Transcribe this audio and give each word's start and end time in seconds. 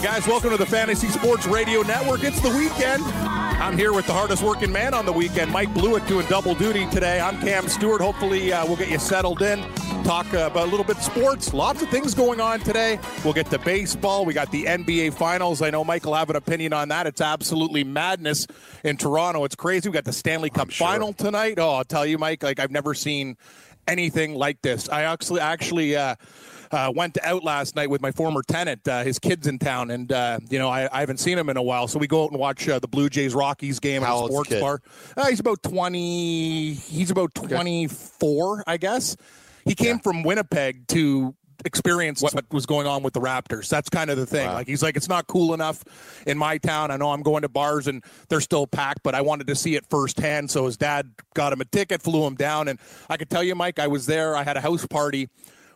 Hi, 0.00 0.06
guys. 0.16 0.26
Welcome 0.26 0.48
to 0.48 0.56
the 0.56 0.64
Fantasy 0.64 1.08
Sports 1.08 1.46
Radio 1.46 1.82
Network. 1.82 2.24
It's 2.24 2.40
the 2.40 2.48
weekend. 2.48 3.04
I'm 3.04 3.76
here 3.76 3.92
with 3.92 4.06
the 4.06 4.14
hardest 4.14 4.42
working 4.42 4.72
man 4.72 4.94
on 4.94 5.04
the 5.04 5.12
weekend, 5.12 5.52
Mike 5.52 5.74
Blewett, 5.74 6.06
doing 6.06 6.26
double 6.26 6.54
duty 6.54 6.86
today. 6.86 7.20
I'm 7.20 7.38
Cam 7.42 7.68
Stewart. 7.68 8.00
Hopefully, 8.00 8.50
uh, 8.50 8.64
we'll 8.64 8.76
get 8.78 8.88
you 8.88 8.98
settled 8.98 9.42
in. 9.42 9.62
Talk 10.02 10.32
uh, 10.32 10.48
about 10.50 10.68
a 10.68 10.70
little 10.70 10.86
bit 10.86 10.96
of 10.96 11.02
sports. 11.02 11.52
Lots 11.52 11.82
of 11.82 11.90
things 11.90 12.14
going 12.14 12.40
on 12.40 12.60
today. 12.60 12.98
We'll 13.24 13.34
get 13.34 13.50
to 13.50 13.58
baseball. 13.58 14.24
We 14.24 14.32
got 14.32 14.50
the 14.50 14.64
NBA 14.64 15.12
Finals. 15.12 15.60
I 15.60 15.68
know 15.68 15.84
Mike 15.84 16.06
will 16.06 16.14
have 16.14 16.30
an 16.30 16.36
opinion 16.36 16.72
on 16.72 16.88
that. 16.88 17.06
It's 17.06 17.20
absolutely 17.20 17.84
madness 17.84 18.46
in 18.82 18.96
Toronto. 18.96 19.44
It's 19.44 19.54
crazy. 19.54 19.90
We 19.90 19.92
got 19.92 20.06
the 20.06 20.14
Stanley 20.14 20.48
Cup 20.48 20.72
Final 20.72 21.12
tonight. 21.12 21.58
Oh, 21.58 21.74
I'll 21.74 21.84
tell 21.84 22.06
you, 22.06 22.16
Mike. 22.16 22.42
Like 22.42 22.58
I've 22.58 22.70
never 22.70 22.94
seen 22.94 23.36
anything 23.86 24.34
like 24.34 24.62
this. 24.62 24.88
I 24.88 25.02
actually 25.02 25.40
actually. 25.40 25.94
Uh, 25.94 26.14
uh, 26.70 26.92
went 26.94 27.18
out 27.22 27.44
last 27.44 27.76
night 27.76 27.90
with 27.90 28.00
my 28.00 28.12
former 28.12 28.42
tenant. 28.42 28.86
Uh, 28.86 29.02
his 29.02 29.18
kid's 29.18 29.46
in 29.46 29.58
town, 29.58 29.90
and 29.90 30.12
uh, 30.12 30.38
you 30.48 30.58
know 30.58 30.68
I, 30.68 30.88
I 30.92 31.00
haven't 31.00 31.18
seen 31.18 31.38
him 31.38 31.48
in 31.48 31.56
a 31.56 31.62
while. 31.62 31.88
So 31.88 31.98
we 31.98 32.06
go 32.06 32.24
out 32.24 32.30
and 32.30 32.38
watch 32.38 32.68
uh, 32.68 32.78
the 32.78 32.88
Blue 32.88 33.08
Jays 33.08 33.34
Rockies 33.34 33.80
game 33.80 34.02
How 34.02 34.24
at 34.24 34.24
a 34.24 34.32
sports 34.32 34.48
kid? 34.50 34.60
bar. 34.60 34.80
Uh, 35.16 35.26
he's 35.26 35.40
about 35.40 35.62
twenty. 35.62 36.74
He's 36.74 37.10
about 37.10 37.34
twenty 37.34 37.86
four, 37.86 38.64
I 38.66 38.76
guess. 38.76 39.16
He 39.64 39.74
came 39.74 39.98
from 39.98 40.22
Winnipeg 40.22 40.86
to 40.88 41.34
experience 41.64 42.22
what 42.22 42.34
was 42.50 42.66
going 42.66 42.86
on 42.86 43.02
with 43.02 43.12
the 43.12 43.20
Raptors. 43.20 43.68
That's 43.68 43.90
kind 43.90 44.10
of 44.10 44.16
the 44.16 44.26
thing. 44.26 44.46
Like 44.46 44.66
he's 44.66 44.82
like, 44.82 44.96
it's 44.96 45.08
not 45.08 45.26
cool 45.26 45.52
enough 45.54 45.84
in 46.26 46.38
my 46.38 46.56
town. 46.58 46.90
I 46.90 46.96
know 46.96 47.12
I'm 47.12 47.22
going 47.22 47.42
to 47.42 47.48
bars 47.48 47.86
and 47.86 48.02
they're 48.28 48.40
still 48.40 48.66
packed, 48.66 49.02
but 49.02 49.14
I 49.14 49.20
wanted 49.20 49.46
to 49.48 49.54
see 49.54 49.74
it 49.74 49.84
firsthand. 49.90 50.50
So 50.50 50.66
his 50.66 50.76
dad 50.76 51.10
got 51.34 51.52
him 51.52 51.60
a 51.60 51.64
ticket, 51.66 52.02
flew 52.02 52.24
him 52.26 52.34
down, 52.34 52.68
and 52.68 52.78
I 53.08 53.16
could 53.16 53.28
tell 53.28 53.42
you, 53.42 53.54
Mike, 53.54 53.78
I 53.78 53.88
was 53.88 54.06
there. 54.06 54.36
I 54.36 54.42
had 54.42 54.56
a 54.56 54.60
house 54.60 54.86
party 54.86 55.28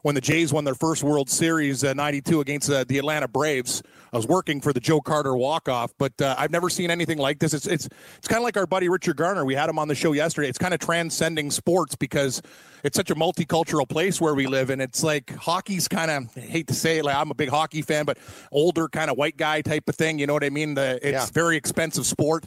when 0.05 0.15
the 0.15 0.21
Jays 0.21 0.53
won 0.53 0.65
their 0.65 0.75
first 0.75 1.03
World 1.03 1.31
Series 1.31 1.83
uh, 1.83 1.95
'92 1.95 2.43
against 2.43 2.69
uh, 2.69 2.85
the 2.87 2.99
Atlanta 2.99 3.27
Braves. 3.27 3.83
I 4.13 4.17
was 4.19 4.27
working 4.29 4.61
for 4.61 4.71
the 4.75 4.79
Joe 4.79 5.01
Carter 5.01 5.35
walk 5.35 5.67
off, 5.67 5.93
but 5.99 6.13
uh, 6.21 6.35
I've 6.39 6.51
never 6.51 6.69
seen 6.69 6.91
anything 6.91 7.17
like 7.17 7.39
this. 7.39 7.55
It's 7.55 7.67
it's 7.67 7.89
it's 8.19 8.29
kind 8.29 8.37
of 8.39 8.45
like 8.45 8.59
our 8.59 8.67
buddy 8.67 8.91
Richard 8.91 9.17
Garner. 9.17 9.47
We 9.47 9.55
had 9.55 9.71
him 9.71 9.79
on 9.79 9.89
the 9.89 9.95
show 9.95 10.13
yesterday. 10.13 10.49
It's 10.51 10.59
kind 10.59 10.75
of 10.75 10.81
transcending 10.81 11.51
sports 11.51 11.97
because 11.97 12.43
it's 12.85 12.97
such 12.97 13.11
a 13.11 13.15
multicultural 13.15 13.89
place 13.89 14.21
where 14.21 14.35
we 14.35 14.47
live, 14.47 14.69
and 14.69 14.83
it's 14.83 15.03
like 15.03 15.35
hockey's 15.35 15.89
kind 15.89 16.11
of 16.11 16.35
hate 16.35 16.67
to 16.69 16.75
say 16.75 16.99
it, 16.99 17.05
like 17.07 17.17
I'm 17.17 17.31
a 17.31 17.35
big 17.35 17.49
hockey 17.49 17.81
fan, 17.81 18.05
but 18.05 18.19
older 18.53 18.89
kind 18.89 19.11
of 19.11 19.17
white 19.17 19.39
guy 19.39 19.63
type 19.63 19.89
of 19.89 19.95
thing. 19.97 20.19
You 20.19 20.27
know 20.27 20.35
what 20.35 20.45
I 20.45 20.51
mean? 20.51 20.75
The 20.75 20.99
it's 21.03 21.27
Yeah. 21.27 21.27
very 21.33 21.57
expensive 21.57 22.05
sport. 22.05 22.47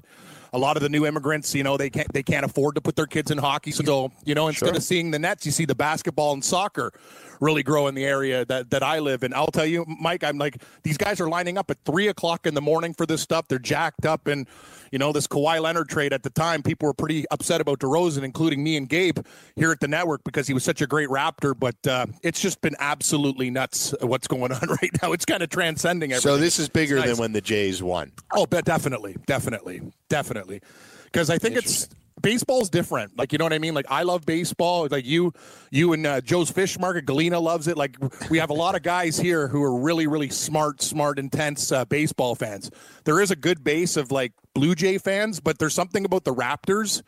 A 0.53 0.57
lot 0.57 0.77
of 0.77 0.83
the 0.83 0.89
new 0.89 1.05
immigrants, 1.05 1.53
you 1.53 1.63
know, 1.63 1.77
they 1.77 1.89
can't 1.89 2.11
they 2.13 2.23
can't 2.23 2.45
afford 2.45 2.75
to 2.75 2.81
put 2.81 2.95
their 2.95 3.07
kids 3.07 3.31
in 3.31 3.37
hockey. 3.37 3.71
So, 3.71 4.11
you 4.25 4.35
know, 4.35 4.47
instead 4.47 4.75
of 4.75 4.83
seeing 4.83 5.11
the 5.11 5.19
nets, 5.19 5.45
you 5.45 5.51
see 5.51 5.65
the 5.65 5.75
basketball 5.75 6.33
and 6.33 6.43
soccer 6.43 6.91
really 7.39 7.63
grow 7.63 7.87
in 7.87 7.95
the 7.95 8.05
area 8.05 8.45
that, 8.45 8.69
that 8.71 8.83
I 8.83 8.99
live 8.99 9.23
in. 9.23 9.33
I'll 9.33 9.47
tell 9.47 9.65
you, 9.65 9.85
Mike, 9.87 10.23
I'm 10.23 10.37
like 10.37 10.61
these 10.83 10.97
guys 10.97 11.19
are 11.21 11.29
lining 11.29 11.57
up 11.57 11.69
at 11.69 11.77
three 11.85 12.07
o'clock 12.07 12.45
in 12.47 12.53
the 12.53 12.61
morning 12.61 12.93
for 12.93 13.05
this 13.05 13.21
stuff. 13.21 13.47
They're 13.47 13.59
jacked 13.59 14.05
up 14.05 14.27
and 14.27 14.47
you 14.91 14.99
know, 14.99 15.11
this 15.11 15.27
Kawhi 15.27 15.61
Leonard 15.61 15.89
trade 15.89 16.13
at 16.13 16.23
the 16.23 16.29
time, 16.29 16.63
people 16.63 16.87
were 16.87 16.93
pretty 16.93 17.25
upset 17.31 17.61
about 17.61 17.79
DeRozan, 17.79 18.23
including 18.23 18.63
me 18.63 18.77
and 18.77 18.87
Gabe 18.87 19.19
here 19.55 19.71
at 19.71 19.79
the 19.79 19.87
network 19.87 20.23
because 20.23 20.47
he 20.47 20.53
was 20.53 20.63
such 20.63 20.81
a 20.81 20.87
great 20.87 21.09
Raptor. 21.09 21.57
But 21.57 21.75
uh, 21.87 22.07
it's 22.23 22.41
just 22.41 22.61
been 22.61 22.75
absolutely 22.79 23.49
nuts 23.49 23.93
what's 24.01 24.27
going 24.27 24.51
on 24.51 24.67
right 24.81 24.91
now. 25.01 25.11
It's 25.13 25.25
kind 25.25 25.43
of 25.43 25.49
transcending 25.49 26.11
everything. 26.11 26.31
So 26.31 26.37
this 26.37 26.59
is 26.59 26.69
bigger 26.69 26.97
nice. 26.97 27.09
than 27.09 27.17
when 27.17 27.33
the 27.33 27.41
Jays 27.41 27.81
won. 27.81 28.11
Oh, 28.31 28.45
but 28.45 28.65
definitely, 28.65 29.15
definitely, 29.25 29.81
definitely, 30.09 30.61
because 31.05 31.29
I 31.29 31.37
think 31.37 31.55
it's 31.55 31.89
baseball's 32.21 32.69
different. 32.69 33.17
Like 33.17 33.31
you 33.31 33.37
know 33.37 33.45
what 33.45 33.53
I 33.53 33.59
mean. 33.59 33.73
Like 33.73 33.85
I 33.89 34.03
love 34.03 34.25
baseball. 34.25 34.87
Like 34.89 35.05
you, 35.05 35.33
you 35.71 35.93
and 35.93 36.05
uh, 36.05 36.21
Joe's 36.21 36.51
Fish 36.51 36.77
Market, 36.79 37.05
Galena 37.05 37.39
loves 37.39 37.67
it. 37.67 37.77
Like 37.77 37.97
we 38.29 38.37
have 38.39 38.49
a 38.49 38.53
lot 38.53 38.75
of 38.75 38.83
guys 38.83 39.17
here 39.17 39.47
who 39.47 39.61
are 39.63 39.79
really, 39.79 40.07
really 40.07 40.29
smart, 40.29 40.81
smart, 40.81 41.19
intense 41.19 41.71
uh, 41.71 41.85
baseball 41.85 42.35
fans. 42.35 42.71
There 43.05 43.21
is 43.21 43.31
a 43.31 43.35
good 43.35 43.63
base 43.63 43.97
of 43.97 44.11
like 44.11 44.33
Blue 44.53 44.75
Jay 44.75 44.97
fans, 44.97 45.39
but 45.39 45.59
there's 45.59 45.73
something 45.73 46.05
about 46.05 46.23
the 46.23 46.33
Raptors 46.33 47.01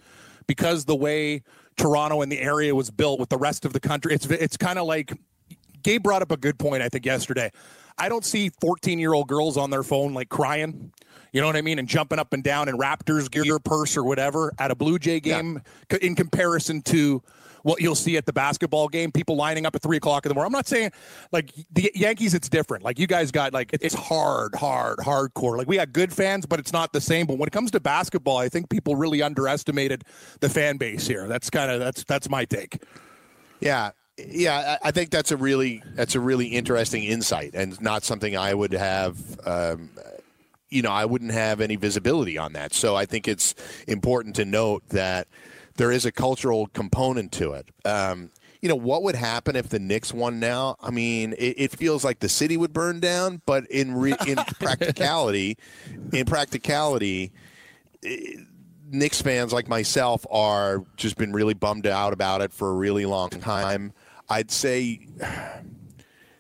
because 0.48 0.86
the 0.86 0.96
way 0.96 1.44
Toronto 1.78 2.22
and 2.22 2.32
the 2.32 2.40
area 2.40 2.76
was 2.76 2.92
built 2.92 3.20
with 3.20 3.30
the 3.30 3.38
rest 3.38 3.66
of 3.66 3.74
the 3.74 3.80
country. 3.80 4.14
It's 4.14 4.26
it's 4.26 4.58
kind 4.58 4.80
of 4.80 4.86
like 4.86 5.14
Gabe 5.84 6.04
brought 6.04 6.22
up 6.22 6.32
a 6.32 6.38
good 6.38 6.60
point, 6.60 6.84
I 6.84 6.90
think, 6.90 7.06
yesterday. 7.06 7.52
I 8.00 8.10
don't 8.10 8.26
see 8.26 8.50
14 8.62 9.00
year 9.00 9.14
old 9.14 9.28
girls 9.28 9.58
on 9.58 9.70
their 9.70 9.84
phone 9.84 10.14
like 10.14 10.30
crying, 10.30 10.92
you 11.32 11.42
know 11.42 11.48
what 11.48 11.56
I 11.56 11.62
mean, 11.62 11.80
and 11.80 11.88
jumping 11.88 12.20
up 12.20 12.34
and 12.34 12.44
down 12.44 12.70
in 12.70 12.78
Raptors 12.78 13.30
gear, 13.30 13.60
purse, 13.60 13.98
or 13.98 14.04
whatever 14.04 14.54
at 14.58 14.72
a 14.72 14.76
Blue 14.76 14.98
Jay 15.00 15.20
game 15.20 15.62
c- 15.92 16.00
in 16.02 16.16
comparison 16.16 16.82
to 16.84 17.22
what 17.64 17.82
you'll 17.82 17.96
see 17.96 18.16
at 18.16 18.26
the 18.26 18.34
basketball 18.34 18.88
game. 18.88 19.12
People 19.12 19.36
lining 19.36 19.66
up 19.66 19.76
at 19.76 19.82
three 19.82 19.98
o'clock 19.98 20.26
in 20.26 20.30
the 20.30 20.34
morning. 20.34 20.48
I'm 20.48 20.58
not 20.58 20.68
saying 20.68 20.92
like 21.32 21.54
the 21.72 21.92
Yankees, 21.94 22.34
it's 22.34 22.50
different. 22.50 22.84
Like 22.84 22.98
you 22.98 23.06
guys 23.06 23.32
got 23.32 23.54
like 23.54 23.72
it's 23.74 23.94
hard, 23.94 24.56
hard, 24.56 25.00
hardcore. 25.00 25.58
Like 25.58 25.68
we 25.68 25.76
got 25.76 25.92
good 25.92 26.14
fans, 26.14 26.46
but 26.46 26.60
it's 26.60 26.72
not 26.74 26.94
the 26.94 27.02
same. 27.02 27.26
But 27.28 27.38
when 27.38 27.48
it 27.48 27.52
comes 27.52 27.72
to 27.72 27.80
basketball, 27.80 28.38
I 28.38 28.50
think 28.50 28.70
people 28.70 28.96
really 28.96 29.22
underestimated 29.22 30.04
the 30.40 30.50
fan 30.50 30.78
base 30.78 31.06
here. 31.06 31.28
That's 31.28 31.50
kind 31.50 31.70
of 31.70 31.80
that's 31.80 32.04
that's 32.06 32.30
my 32.30 32.46
take. 32.46 32.82
Yeah, 33.60 33.92
yeah. 34.28 34.78
I 34.84 34.92
think 34.92 35.10
that's 35.10 35.32
a 35.32 35.38
really 35.38 35.84
that's 35.96 36.16
a 36.16 36.20
really 36.20 36.48
interesting 36.48 37.04
insight, 37.04 37.52
and 37.54 37.80
not 37.82 38.04
something 38.04 38.36
I 38.36 38.54
would 38.54 38.74
have. 38.74 39.18
Um, 39.46 39.90
you 40.70 40.82
know, 40.82 40.92
I 40.92 41.06
wouldn't 41.06 41.32
have 41.32 41.62
any 41.62 41.76
visibility 41.76 42.38
on 42.38 42.54
that. 42.54 42.74
So 42.74 42.96
I 42.96 43.06
think 43.06 43.28
it's 43.28 43.56
important 43.88 44.36
to 44.36 44.46
note 44.46 44.84
that 44.90 45.28
there 45.78 45.92
is 45.92 46.06
a 46.06 46.12
cultural 46.12 46.68
component 46.68 47.32
to 47.34 47.54
it. 47.54 47.70
Um, 47.86 48.30
you 48.62 48.68
know, 48.68 48.76
what 48.76 49.04
would 49.04 49.16
happen 49.16 49.56
if 49.56 49.70
the 49.70 49.80
Knicks 49.80 50.14
won 50.14 50.40
now? 50.40 50.76
I 50.82 50.92
mean, 50.92 51.34
it, 51.34 51.56
it 51.58 51.72
feels 51.72 52.04
like 52.04 52.20
the 52.20 52.30
city 52.30 52.58
would 52.58 52.74
burn 52.74 53.00
down, 53.00 53.42
but 53.46 53.66
in 53.72 53.96
re- 53.96 54.18
in 54.28 54.36
practicality, 54.60 55.58
in 56.12 56.26
practicality, 56.26 57.32
Knicks 58.92 59.22
fans 59.22 59.54
like 59.54 59.70
myself 59.70 60.26
are 60.30 60.84
just 60.98 61.18
been 61.18 61.32
really 61.32 61.54
bummed 61.54 61.88
out 61.88 62.12
about 62.12 62.42
it 62.42 62.52
for 62.52 62.70
a 62.70 62.74
really 62.74 63.06
long 63.06 63.30
time. 63.30 63.94
I'd 64.30 64.52
say 64.52 65.08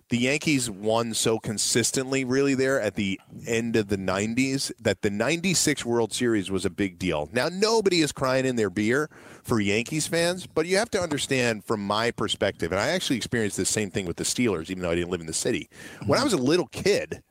the 0.09 0.17
Yankees 0.17 0.69
won 0.69 1.13
so 1.13 1.39
consistently 1.39 2.23
really 2.23 2.55
there 2.55 2.79
at 2.79 2.95
the 2.95 3.19
end 3.47 3.75
of 3.75 3.87
the 3.87 3.97
90s 3.97 4.71
that 4.79 5.01
the 5.01 5.09
96 5.09 5.85
World 5.85 6.13
Series 6.13 6.49
was 6.49 6.65
a 6.65 6.69
big 6.69 6.99
deal. 6.99 7.29
Now 7.31 7.49
nobody 7.49 8.01
is 8.01 8.11
crying 8.11 8.45
in 8.45 8.55
their 8.55 8.69
beer 8.69 9.09
for 9.43 9.59
Yankees 9.59 10.07
fans, 10.07 10.47
but 10.47 10.65
you 10.65 10.77
have 10.77 10.89
to 10.91 11.01
understand 11.01 11.63
from 11.63 11.85
my 11.85 12.11
perspective 12.11 12.71
and 12.71 12.79
I 12.79 12.89
actually 12.89 13.17
experienced 13.17 13.57
the 13.57 13.65
same 13.65 13.91
thing 13.91 14.05
with 14.05 14.17
the 14.17 14.23
Steelers 14.23 14.69
even 14.69 14.83
though 14.83 14.91
I 14.91 14.95
didn't 14.95 15.11
live 15.11 15.21
in 15.21 15.27
the 15.27 15.33
city. 15.33 15.69
When 16.05 16.17
I 16.17 16.21
mm-hmm. 16.21 16.25
was 16.25 16.33
a 16.33 16.37
little 16.37 16.67
kid, 16.67 17.23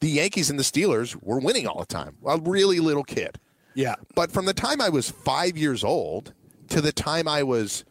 the 0.00 0.08
Yankees 0.08 0.50
and 0.50 0.58
the 0.58 0.64
Steelers 0.64 1.16
were 1.22 1.38
winning 1.38 1.66
all 1.66 1.80
the 1.80 1.86
time. 1.86 2.16
A 2.26 2.38
really 2.38 2.80
little 2.80 3.04
kid. 3.04 3.38
Yeah. 3.74 3.96
But 4.14 4.32
from 4.32 4.46
the 4.46 4.54
time 4.54 4.80
I 4.80 4.88
was 4.88 5.10
five 5.10 5.56
years 5.56 5.84
old 5.84 6.32
to 6.68 6.80
the 6.80 6.92
time 6.92 7.28
I 7.28 7.42
was 7.42 7.84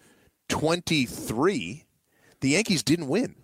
23, 0.49 1.85
the 2.41 2.49
Yankees 2.49 2.83
didn't 2.83 3.07
win 3.07 3.35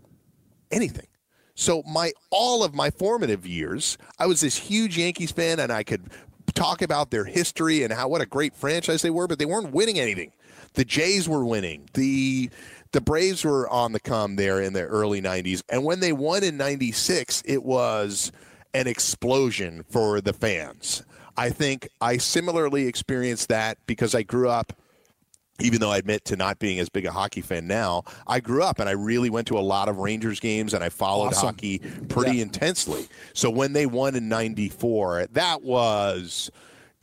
anything. 0.72 1.08
So 1.56 1.84
my 1.84 2.12
all 2.32 2.64
of 2.64 2.74
my 2.74 2.90
formative 2.90 3.48
years, 3.48 3.98
I 4.20 4.26
was 4.26 4.42
this 4.42 4.58
huge 4.58 4.98
Yankees 4.98 5.32
fan, 5.32 5.60
and 5.60 5.72
I 5.72 5.84
could 5.84 6.10
talk 6.54 6.82
about 6.82 7.12
their 7.12 7.26
history 7.26 7.84
and 7.84 7.94
how 7.94 8.08
what 8.08 8.22
a 8.22 8.26
great 8.26 8.56
franchise 8.56 9.02
they 9.02 9.10
were, 9.10 9.28
but 9.28 9.40
they 9.40 9.46
weren't 9.46 9.72
winning 9.72 10.00
anything. 10.00 10.32
The 10.74 10.86
Jays 10.86 11.30
were 11.30 11.46
winning. 11.46 11.90
The 11.94 12.50
the 12.92 13.02
Braves 13.02 13.44
were 13.44 13.70
on 13.70 13.92
the 13.92 14.00
come 14.00 14.38
there 14.38 14.62
in 14.62 14.74
the 14.74 14.84
early 14.84 15.22
90s. 15.22 15.64
And 15.68 15.84
when 15.84 16.00
they 16.00 16.14
won 16.14 16.46
in 16.46 16.56
96, 16.56 17.44
it 17.46 17.64
was 17.64 18.32
an 18.74 18.88
explosion 18.88 19.84
for 19.90 20.22
the 20.22 20.32
fans. 20.32 21.04
I 21.36 21.50
think 21.50 21.90
I 22.00 22.18
similarly 22.18 22.88
experienced 22.88 23.50
that 23.50 23.78
because 23.86 24.16
I 24.16 24.24
grew 24.24 24.48
up 24.48 24.72
even 25.60 25.80
though 25.80 25.92
I 25.92 25.98
admit 25.98 26.26
to 26.26 26.36
not 26.36 26.60
being 26.60 26.80
as 26.80 26.90
big 26.90 27.06
a 27.06 27.12
hockey 27.12 27.42
fan 27.42 27.66
now, 27.68 28.04
I 28.28 28.40
grew 28.40 28.62
up 28.64 28.80
and 28.80 28.90
I 28.90 28.94
really 28.94 29.30
went 29.30 29.48
to 29.48 29.58
a 29.58 29.62
lot 29.62 29.88
of 29.88 29.98
Rangers 29.98 30.40
games 30.40 30.74
and 30.74 30.84
I 30.84 30.90
followed 30.90 31.28
Awesome. 31.28 31.48
hockey 31.48 31.80
pretty 32.10 32.42
intensely. 32.42 33.08
So 33.34 33.50
when 33.50 33.74
they 33.74 33.86
won 33.86 34.16
in 34.16 34.28
94, 34.28 35.28
that 35.32 35.62
was 35.64 36.52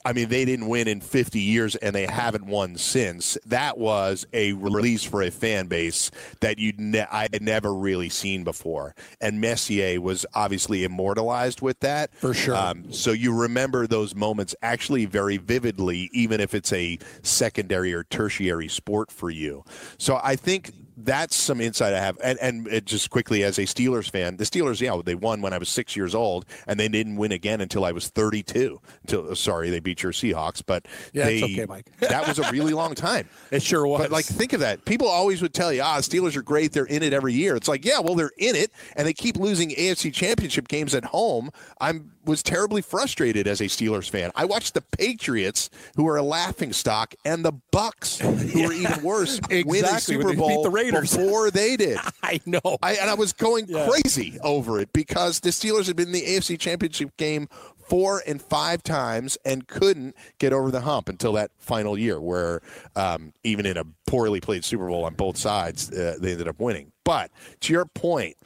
I 0.04 0.12
mean, 0.12 0.28
they 0.28 0.44
didn't 0.44 0.68
win 0.68 0.88
in 0.88 1.00
50 1.00 1.40
years 1.40 1.76
and 1.76 1.94
they 1.94 2.06
haven't 2.06 2.46
won 2.46 2.76
since. 2.76 3.38
That 3.46 3.78
was 3.78 4.26
a 4.32 4.52
release 4.54 5.04
for 5.04 5.22
a 5.22 5.30
fan 5.30 5.68
base 5.68 6.10
that 6.40 6.58
you 6.58 6.72
ne- 6.76 7.06
I 7.10 7.28
had 7.32 7.42
never 7.42 7.72
really 7.74 8.08
seen 8.08 8.44
before. 8.44 8.94
And 9.20 9.40
Messier 9.40 10.00
was 10.00 10.26
obviously 10.34 10.84
immortalized 10.84 11.60
with 11.60 11.80
that. 11.80 12.14
For 12.14 12.34
sure. 12.34 12.56
Um, 12.56 12.92
so 12.92 13.12
you 13.12 13.34
remember 13.34 13.86
those 13.86 14.14
moments 14.14 14.54
actually 14.62 15.06
very 15.06 15.36
vividly, 15.36 16.10
even 16.12 16.40
if 16.40 16.54
it's 16.54 16.72
a 16.72 16.98
secondary 17.22 17.94
or 17.94 18.04
tertiary 18.04 18.68
sport 18.68 19.10
for 19.12 19.30
you. 19.30 19.64
So 19.98 20.20
I 20.22 20.36
think 20.36 20.72
that's 20.96 21.34
some 21.36 21.60
insight 21.60 21.94
I 21.94 22.00
have. 22.00 22.18
And, 22.22 22.38
and 22.40 22.66
it 22.68 22.84
just 22.84 23.10
quickly, 23.10 23.44
as 23.44 23.58
a 23.58 23.62
Steelers 23.62 24.10
fan, 24.10 24.36
the 24.36 24.44
Steelers, 24.44 24.80
yeah, 24.80 25.00
they 25.04 25.14
won 25.14 25.40
when 25.42 25.52
I 25.52 25.58
was 25.58 25.68
six 25.68 25.96
years 25.96 26.14
old, 26.14 26.44
and 26.66 26.78
they 26.78 26.88
didn't 26.88 27.16
win 27.16 27.32
again 27.32 27.60
until 27.60 27.84
I 27.84 27.92
was 27.92 28.08
32. 28.08 28.80
Until 29.02 29.34
sorry, 29.34 29.70
they 29.70 29.80
beat 29.80 30.02
your 30.02 30.12
Seahawks, 30.12 30.62
but 30.64 30.86
Yeah, 31.12 31.26
they, 31.26 31.36
it's 31.36 31.44
okay, 31.44 31.66
Mike. 31.66 31.90
that 32.00 32.26
was 32.26 32.38
a 32.38 32.50
really 32.50 32.74
long 32.74 32.94
time. 32.94 33.28
It 33.50 33.62
sure 33.62 33.86
was. 33.86 34.00
But 34.00 34.10
like, 34.10 34.24
think 34.24 34.54
of 34.54 34.60
that. 34.60 34.84
People 34.86 35.08
always 35.08 35.42
would 35.42 35.52
tell 35.52 35.72
you, 35.72 35.82
ah, 35.82 35.98
Steelers 35.98 36.36
are 36.36 36.42
great. 36.42 36.72
They're 36.72 36.86
in 36.86 37.02
it 37.02 37.12
every 37.12 37.34
year. 37.34 37.54
It's 37.54 37.68
like, 37.68 37.84
yeah, 37.84 38.00
well, 38.00 38.14
they're 38.14 38.30
in 38.38 38.56
it, 38.56 38.70
and 38.96 39.06
they 39.06 39.12
keep 39.12 39.36
losing 39.36 39.70
AFC 39.70 40.12
Championship 40.12 40.68
games 40.68 40.94
at 40.94 41.04
home. 41.04 41.50
I'm 41.80 42.12
was 42.24 42.42
terribly 42.42 42.82
frustrated 42.82 43.46
as 43.46 43.60
a 43.60 43.64
Steelers 43.64 44.08
fan. 44.08 44.30
I 44.34 44.44
watched 44.44 44.74
the 44.74 44.80
Patriots, 44.80 45.70
who 45.96 46.06
are 46.08 46.16
a 46.16 46.22
laughing 46.22 46.72
stock, 46.72 47.14
and 47.24 47.44
the 47.44 47.52
Bucks, 47.70 48.18
who 48.20 48.64
are 48.64 48.72
even 48.72 49.02
worse, 49.02 49.40
win 49.50 49.84
a 49.84 50.00
Super 50.00 50.34
Bowl 50.34 50.62
the 50.62 50.70
Raiders. 50.70 51.16
before 51.16 51.50
they 51.50 51.76
did. 51.76 51.98
I 52.22 52.40
know. 52.46 52.60
I, 52.82 52.94
and 52.94 53.10
I 53.10 53.14
was 53.14 53.32
going 53.32 53.66
Yeah. 53.68 53.88
crazy 53.88 54.38
over 54.42 54.80
it 54.80 54.92
because 54.92 55.40
the 55.40 55.50
Steelers 55.50 55.86
had 55.86 55.96
been 55.96 56.08
in 56.08 56.12
the 56.12 56.22
AFC 56.22 56.58
Championship 56.58 57.16
game 57.16 57.48
four 57.88 58.22
and 58.26 58.40
five 58.40 58.82
times 58.82 59.36
and 59.44 59.66
couldn't 59.66 60.14
get 60.38 60.52
over 60.52 60.70
the 60.70 60.82
hump 60.82 61.08
until 61.08 61.32
that 61.32 61.50
final 61.58 61.98
year, 61.98 62.20
where 62.20 62.62
um, 62.96 63.32
even 63.42 63.66
in 63.66 63.76
a 63.76 63.84
poorly 64.06 64.40
played 64.40 64.64
Super 64.64 64.86
Bowl 64.88 65.04
on 65.04 65.14
both 65.14 65.36
sides, 65.36 65.90
uh, 65.90 66.16
they 66.20 66.32
ended 66.32 66.46
up 66.48 66.60
winning. 66.60 66.92
But 67.04 67.30
to 67.60 67.72
your 67.72 67.84
point, 67.84 68.36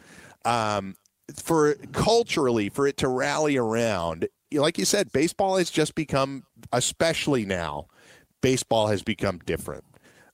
um, 0.45 0.97
for 1.35 1.75
culturally, 1.93 2.69
for 2.69 2.87
it 2.87 2.97
to 2.99 3.09
rally 3.09 3.57
around, 3.57 4.29
like 4.53 4.79
you 4.79 4.85
said, 4.85 5.13
baseball 5.13 5.57
has 5.57 5.71
just 5.71 5.95
become, 5.95 6.45
especially 6.73 7.45
now, 7.45 7.87
baseball 8.41 8.89
has 8.89 9.03
become 9.03 9.39
different. 9.45 9.85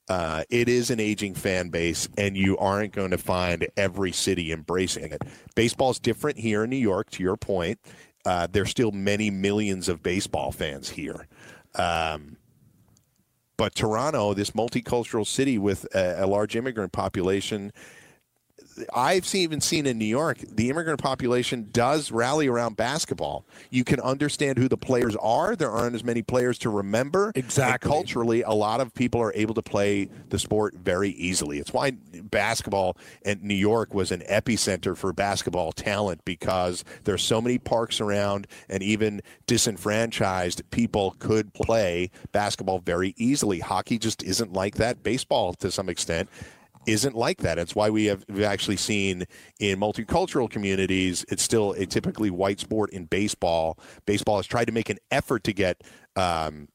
Uh, 0.08 0.42
it 0.50 0.68
is 0.68 0.90
an 0.90 1.00
aging 1.00 1.34
fan 1.34 1.70
base, 1.70 2.08
and 2.18 2.36
you 2.36 2.58
aren't 2.58 2.92
going 2.92 3.10
to 3.12 3.18
find 3.18 3.66
every 3.76 4.12
city 4.12 4.52
embracing 4.52 5.12
it. 5.12 5.22
Baseball's 5.54 5.98
different 5.98 6.38
here 6.38 6.64
in 6.64 6.70
New 6.70 6.76
York, 6.76 7.08
to 7.10 7.22
your 7.22 7.36
point. 7.36 7.78
Uh, 8.26 8.46
there's 8.50 8.70
still 8.70 8.92
many 8.92 9.30
millions 9.30 9.88
of 9.88 10.02
baseball 10.02 10.52
fans 10.52 10.90
here. 10.90 11.26
Um, 11.74 12.36
but 13.56 13.74
Toronto, 13.74 14.34
this 14.34 14.50
multicultural 14.50 15.26
city 15.26 15.56
with 15.56 15.86
a, 15.94 16.24
a 16.24 16.26
large 16.26 16.56
immigrant 16.56 16.92
population, 16.92 17.72
I've 18.94 19.26
seen, 19.26 19.42
even 19.42 19.60
seen 19.60 19.86
in 19.86 19.98
New 19.98 20.04
York, 20.04 20.38
the 20.38 20.70
immigrant 20.70 21.00
population 21.02 21.68
does 21.72 22.10
rally 22.10 22.48
around 22.48 22.76
basketball. 22.76 23.44
You 23.70 23.84
can 23.84 24.00
understand 24.00 24.58
who 24.58 24.68
the 24.68 24.76
players 24.76 25.16
are. 25.16 25.56
There 25.56 25.70
aren't 25.70 25.94
as 25.94 26.04
many 26.04 26.22
players 26.22 26.58
to 26.58 26.70
remember. 26.70 27.32
Exactly. 27.34 27.88
And 27.88 27.94
culturally, 27.94 28.42
a 28.42 28.52
lot 28.52 28.80
of 28.80 28.94
people 28.94 29.20
are 29.20 29.32
able 29.34 29.54
to 29.54 29.62
play 29.62 30.08
the 30.28 30.38
sport 30.38 30.74
very 30.74 31.10
easily. 31.10 31.58
It's 31.58 31.72
why 31.72 31.90
basketball 31.90 32.96
in 33.24 33.40
New 33.42 33.54
York 33.54 33.94
was 33.94 34.12
an 34.12 34.22
epicenter 34.30 34.96
for 34.96 35.12
basketball 35.12 35.72
talent 35.72 36.24
because 36.24 36.84
there's 37.04 37.22
so 37.22 37.40
many 37.40 37.58
parks 37.58 38.00
around, 38.00 38.46
and 38.68 38.82
even 38.82 39.22
disenfranchised 39.46 40.62
people 40.70 41.16
could 41.18 41.52
play 41.54 42.10
basketball 42.32 42.78
very 42.78 43.14
easily. 43.16 43.60
Hockey 43.60 43.98
just 43.98 44.22
isn't 44.22 44.52
like 44.52 44.76
that. 44.76 45.02
Baseball, 45.02 45.54
to 45.54 45.70
some 45.70 45.88
extent, 45.88 46.28
isn't 46.86 47.14
like 47.14 47.38
that. 47.38 47.58
It's 47.58 47.74
why 47.74 47.90
we 47.90 48.06
have 48.06 48.24
actually 48.42 48.76
seen 48.76 49.24
in 49.60 49.78
multicultural 49.78 50.50
communities, 50.50 51.24
it's 51.28 51.42
still 51.42 51.72
a 51.72 51.86
typically 51.86 52.30
white 52.30 52.60
sport 52.60 52.90
in 52.90 53.06
baseball. 53.06 53.78
Baseball 54.06 54.36
has 54.36 54.46
tried 54.46 54.66
to 54.66 54.72
make 54.72 54.90
an 54.90 54.98
effort 55.10 55.44
to 55.44 55.52
get 55.52 55.82
um, 56.16 56.68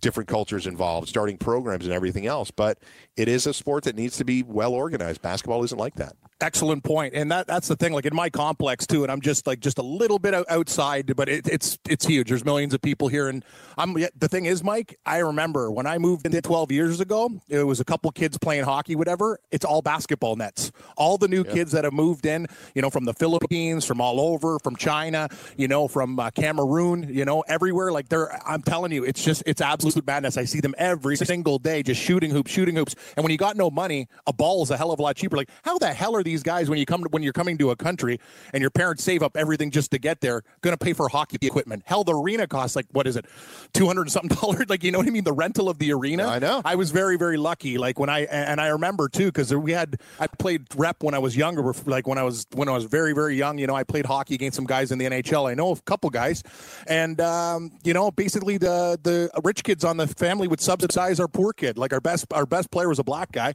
different 0.00 0.28
cultures 0.28 0.66
involved, 0.66 1.08
starting 1.08 1.38
programs 1.38 1.84
and 1.84 1.94
everything 1.94 2.26
else. 2.26 2.50
But 2.50 2.78
it 3.16 3.28
is 3.28 3.46
a 3.46 3.54
sport 3.54 3.84
that 3.84 3.96
needs 3.96 4.16
to 4.18 4.24
be 4.24 4.42
well 4.42 4.72
organized. 4.72 5.22
Basketball 5.22 5.64
isn't 5.64 5.78
like 5.78 5.94
that. 5.96 6.14
Excellent 6.40 6.82
point, 6.82 7.14
and 7.14 7.30
that 7.30 7.46
that's 7.46 7.68
the 7.68 7.76
thing. 7.76 7.92
Like 7.92 8.04
in 8.04 8.16
my 8.16 8.28
complex 8.28 8.84
too, 8.84 9.04
and 9.04 9.12
I'm 9.12 9.20
just 9.20 9.46
like 9.46 9.60
just 9.60 9.78
a 9.78 9.82
little 9.82 10.18
bit 10.18 10.34
outside, 10.50 11.14
but 11.14 11.28
it, 11.28 11.46
it's 11.46 11.78
it's 11.88 12.04
huge. 12.04 12.28
There's 12.28 12.44
millions 12.44 12.74
of 12.74 12.82
people 12.82 13.06
here, 13.06 13.28
and 13.28 13.44
I'm 13.78 13.94
the 13.94 14.28
thing 14.28 14.46
is, 14.46 14.64
Mike. 14.64 14.98
I 15.06 15.18
remember 15.18 15.70
when 15.70 15.86
I 15.86 15.98
moved 15.98 16.26
in 16.26 16.32
12 16.42 16.72
years 16.72 17.00
ago. 17.00 17.30
It 17.48 17.62
was 17.62 17.80
a 17.80 17.84
couple 17.84 18.10
kids 18.10 18.38
playing 18.38 18.64
hockey, 18.64 18.96
whatever. 18.96 19.38
It's 19.50 19.64
all 19.64 19.82
basketball 19.82 20.36
nets. 20.36 20.72
All 20.96 21.16
the 21.18 21.28
new 21.28 21.44
kids 21.44 21.72
that 21.72 21.84
have 21.84 21.92
moved 21.92 22.26
in, 22.26 22.46
you 22.74 22.82
know, 22.82 22.90
from 22.90 23.04
the 23.04 23.14
Philippines, 23.14 23.84
from 23.84 24.00
all 24.00 24.20
over, 24.20 24.58
from 24.58 24.76
China, 24.76 25.28
you 25.56 25.68
know, 25.68 25.88
from 25.88 26.18
uh, 26.18 26.30
Cameroon, 26.30 27.08
you 27.12 27.24
know, 27.24 27.42
everywhere. 27.42 27.92
Like 27.92 28.08
they're, 28.08 28.32
I'm 28.46 28.62
telling 28.62 28.92
you, 28.92 29.04
it's 29.04 29.22
just 29.24 29.42
it's 29.52 29.60
absolute 29.60 30.06
madness. 30.06 30.38
I 30.38 30.44
see 30.44 30.60
them 30.60 30.74
every 30.78 31.14
single 31.14 31.58
day, 31.58 31.82
just 31.82 32.00
shooting 32.00 32.30
hoops, 32.30 32.50
shooting 32.50 32.74
hoops. 32.74 32.96
And 33.16 33.22
when 33.22 33.30
you 33.30 33.36
got 33.36 33.54
no 33.54 33.70
money, 33.70 34.08
a 34.26 34.32
ball 34.32 34.62
is 34.62 34.70
a 34.70 34.78
hell 34.78 34.90
of 34.90 34.98
a 34.98 35.02
lot 35.02 35.14
cheaper. 35.14 35.36
Like 35.36 35.50
how 35.62 35.76
the 35.78 35.92
hell 35.92 36.16
are 36.16 36.22
these 36.22 36.42
guys 36.42 36.70
when 36.70 36.78
you 36.78 36.86
come 36.86 37.02
to, 37.02 37.08
when 37.10 37.22
you're 37.22 37.34
coming 37.34 37.58
to 37.58 37.70
a 37.70 37.76
country 37.76 38.18
and 38.54 38.62
your 38.62 38.70
parents 38.70 39.04
save 39.04 39.22
up 39.22 39.36
everything 39.36 39.70
just 39.70 39.90
to 39.90 39.98
get 39.98 40.22
there, 40.22 40.42
going 40.62 40.72
to 40.72 40.82
pay 40.82 40.94
for 40.94 41.06
hockey 41.10 41.36
equipment? 41.42 41.82
Hell, 41.84 42.02
the 42.02 42.14
arena 42.14 42.46
costs 42.46 42.74
like 42.74 42.86
what 42.92 43.06
is 43.06 43.16
it, 43.16 43.26
two 43.74 43.86
hundred 43.86 44.10
something 44.10 44.36
dollars? 44.40 44.70
Like 44.70 44.82
you 44.82 44.90
know 44.90 44.98
what 44.98 45.06
I 45.06 45.10
mean? 45.10 45.24
The 45.24 45.34
rental 45.34 45.68
of 45.68 45.78
the 45.78 45.92
arena. 45.92 46.26
I 46.26 46.38
know. 46.38 46.62
I 46.64 46.74
was 46.74 46.90
very 46.90 47.18
very 47.18 47.36
lucky. 47.36 47.76
Like 47.76 47.98
when 47.98 48.08
I 48.08 48.20
and 48.20 48.58
I 48.58 48.68
remember 48.68 49.10
too 49.10 49.26
because 49.26 49.54
we 49.54 49.72
had 49.72 50.00
I 50.18 50.28
played 50.28 50.66
rep 50.76 51.02
when 51.02 51.12
I 51.12 51.18
was 51.18 51.36
younger. 51.36 51.62
Like 51.84 52.06
when 52.06 52.16
I 52.16 52.22
was 52.22 52.46
when 52.54 52.70
I 52.70 52.72
was 52.72 52.84
very 52.84 53.12
very 53.12 53.36
young. 53.36 53.58
You 53.58 53.66
know 53.66 53.74
I 53.74 53.84
played 53.84 54.06
hockey 54.06 54.34
against 54.34 54.56
some 54.56 54.64
guys 54.64 54.92
in 54.92 54.98
the 54.98 55.04
NHL. 55.04 55.50
I 55.50 55.52
know 55.52 55.72
a 55.72 55.80
couple 55.82 56.08
guys, 56.08 56.42
and 56.86 57.20
um, 57.20 57.70
you 57.84 57.92
know 57.92 58.10
basically 58.10 58.56
the 58.56 58.98
the 59.02 59.30
rich 59.42 59.64
kids 59.64 59.84
on 59.84 59.96
the 59.96 60.06
family 60.06 60.48
would 60.48 60.60
subsidize 60.60 61.20
our 61.20 61.28
poor 61.28 61.52
kid. 61.52 61.78
Like 61.78 61.92
our 61.92 62.00
best 62.00 62.26
our 62.32 62.46
best 62.46 62.70
player 62.70 62.88
was 62.88 62.98
a 62.98 63.04
black 63.04 63.32
guy, 63.32 63.54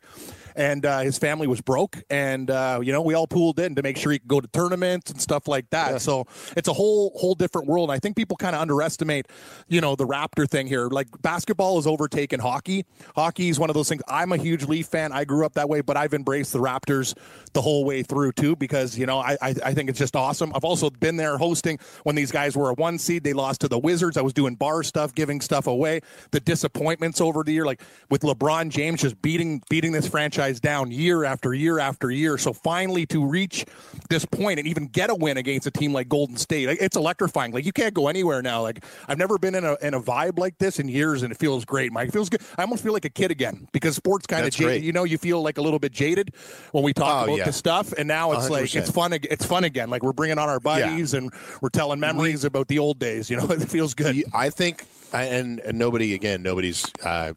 and 0.58 0.86
uh, 0.86 1.00
his 1.00 1.20
family 1.20 1.46
was 1.48 1.62
broke, 1.62 2.04
and 2.10 2.50
uh, 2.50 2.80
you 2.82 2.92
know 2.92 3.02
we 3.02 3.14
all 3.14 3.28
pooled 3.28 3.60
in 3.60 3.76
to 3.76 3.84
make 3.84 3.96
sure 3.96 4.12
he 4.12 4.20
could 4.20 4.28
go 4.28 4.42
to 4.42 4.48
tournaments 4.48 5.12
and 5.12 5.22
stuff 5.22 5.48
like 5.48 5.70
that. 5.70 6.02
So 6.02 6.26
it's 6.58 6.68
a 6.68 6.74
whole 6.74 7.12
whole 7.16 7.36
different 7.36 7.68
world. 7.68 7.90
And 7.90 7.96
I 7.96 8.00
think 8.00 8.16
people 8.16 8.36
kind 8.36 8.56
of 8.56 8.62
underestimate, 8.62 9.28
you 9.68 9.80
know, 9.80 9.96
the 9.96 10.08
Raptor 10.08 10.50
thing 10.50 10.68
here. 10.68 10.88
Like 10.88 11.08
basketball 11.22 11.76
has 11.76 11.86
overtaken 11.86 12.40
hockey. 12.40 12.86
Hockey 13.16 13.50
is 13.50 13.60
one 13.60 13.70
of 13.70 13.76
those 13.76 13.88
things. 13.88 14.02
I'm 14.08 14.32
a 14.32 14.38
huge 14.38 14.66
Leaf 14.66 14.88
fan. 14.88 15.12
I 15.12 15.26
grew 15.26 15.46
up 15.46 15.54
that 15.54 15.70
way, 15.70 15.82
but 15.82 15.96
I've 15.96 16.14
embraced 16.14 16.54
the 16.54 16.60
Raptors 16.60 17.16
the 17.54 17.62
whole 17.62 17.86
way 17.86 18.02
through 18.02 18.32
too 18.32 18.56
because 18.56 18.98
you 18.98 19.06
know 19.06 19.20
I 19.20 19.38
I, 19.42 19.56
I 19.66 19.74
think 19.76 19.90
it's 19.90 20.00
just 20.00 20.16
awesome. 20.16 20.52
I've 20.56 20.66
also 20.66 20.90
been 20.90 21.18
there 21.18 21.38
hosting 21.38 21.78
when 22.04 22.16
these 22.16 22.32
guys 22.32 22.58
were 22.58 22.72
a 22.72 22.74
one 22.74 22.98
seed. 22.98 23.24
They 23.24 23.34
lost 23.34 23.62
to 23.62 23.68
the 23.68 23.80
Wizards. 23.80 24.18
I 24.18 24.22
was 24.22 24.34
doing 24.34 24.56
bar 24.56 24.82
stuff, 24.82 25.14
giving 25.14 25.40
stuff 25.40 25.68
away. 25.68 26.02
The 26.32 26.40
disappointments 26.40 27.22
over 27.22 27.44
the 27.44 27.52
year, 27.52 27.66
like 27.66 27.82
with 28.10 28.24
LeBron 28.24 28.70
James 28.70 29.02
just 29.02 29.22
beating 29.22 29.62
beating 29.70 29.92
this 29.92 30.08
franchise 30.08 30.47
down 30.60 30.92
year 30.92 31.24
after 31.24 31.54
year 31.54 31.80
after 31.80 32.10
year. 32.12 32.38
So 32.38 32.54
finally 32.54 33.06
to 33.08 33.26
reach 33.26 33.66
this 34.10 34.26
point 34.26 34.60
and 34.60 34.68
even 34.68 34.88
get 34.88 35.10
a 35.10 35.16
win 35.16 35.38
against 35.38 35.68
a 35.68 35.72
team 35.72 35.94
like 35.94 36.08
Golden 36.10 36.38
State, 36.38 36.70
it's 36.82 36.96
electrifying. 36.96 37.52
Like 37.52 37.66
you 37.66 37.72
can't 37.74 37.94
go 37.94 38.08
anywhere 38.08 38.42
now. 38.42 38.62
Like 38.62 38.84
I've 39.08 39.18
never 39.18 39.38
been 39.38 39.56
in 39.56 39.66
a 39.66 39.76
in 39.82 39.94
a 39.94 40.00
vibe 40.02 40.40
like 40.40 40.58
this 40.58 40.80
in 40.80 40.88
years, 40.88 41.24
and 41.24 41.32
it 41.32 41.38
feels 41.38 41.66
great. 41.66 41.92
Mike, 41.92 42.10
it 42.10 42.12
feels 42.14 42.30
good. 42.30 42.42
I 42.58 42.62
almost 42.64 42.84
feel 42.84 42.94
like 42.94 43.06
a 43.06 43.10
kid 43.10 43.32
again 43.32 43.68
because 43.72 43.96
sports 43.96 44.26
kind 44.26 44.46
of 44.46 44.54
jaded. 44.54 44.84
You 44.84 44.92
know, 44.94 45.04
you 45.04 45.18
feel 45.18 45.42
like 45.42 45.58
a 45.58 45.62
little 45.62 45.80
bit 45.80 45.92
jaded 45.92 46.34
when 46.72 46.84
we 46.84 46.94
talk 46.94 47.08
Oh, 47.22 47.24
about 47.26 47.38
yeah. 47.38 47.46
the 47.46 47.54
stuff, 47.54 47.94
and 47.98 48.08
now 48.08 48.32
it's 48.34 48.50
like 48.50 48.66
100%. 48.66 48.76
it's 48.76 48.92
fun. 48.92 49.14
It's 49.14 49.46
fun 49.46 49.64
again. 49.64 49.90
Like 49.90 50.04
we're 50.04 50.14
bringing 50.14 50.38
on 50.40 50.50
our 50.50 50.60
buddies 50.60 51.14
and 51.14 51.32
we're 51.62 51.70
telling 51.70 52.00
memories 52.00 52.44
about 52.44 52.68
the 52.68 52.80
old 52.80 53.00
days. 53.00 53.30
You 53.30 53.38
know, 53.38 53.46
it 53.50 53.62
feels 53.70 53.94
good. 53.94 54.24
I 54.34 54.50
think, 54.50 54.86
and, 55.14 55.60
and 55.62 55.78
nobody 55.80 56.14
again, 56.14 56.44
nobody's 56.44 56.86
uh, 57.04 57.34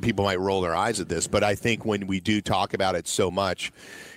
people 0.00 0.24
might 0.24 0.40
roll 0.40 0.60
their 0.60 0.74
eyes 0.74 1.00
at 1.00 1.08
this, 1.08 1.26
but 1.26 1.42
I 1.42 1.54
think 1.54 1.84
when 1.84 2.06
we 2.06 2.20
do 2.20 2.40
talk 2.40 2.74
about 2.74 2.94
it 2.94 3.06
so 3.08 3.30
much, 3.30 3.72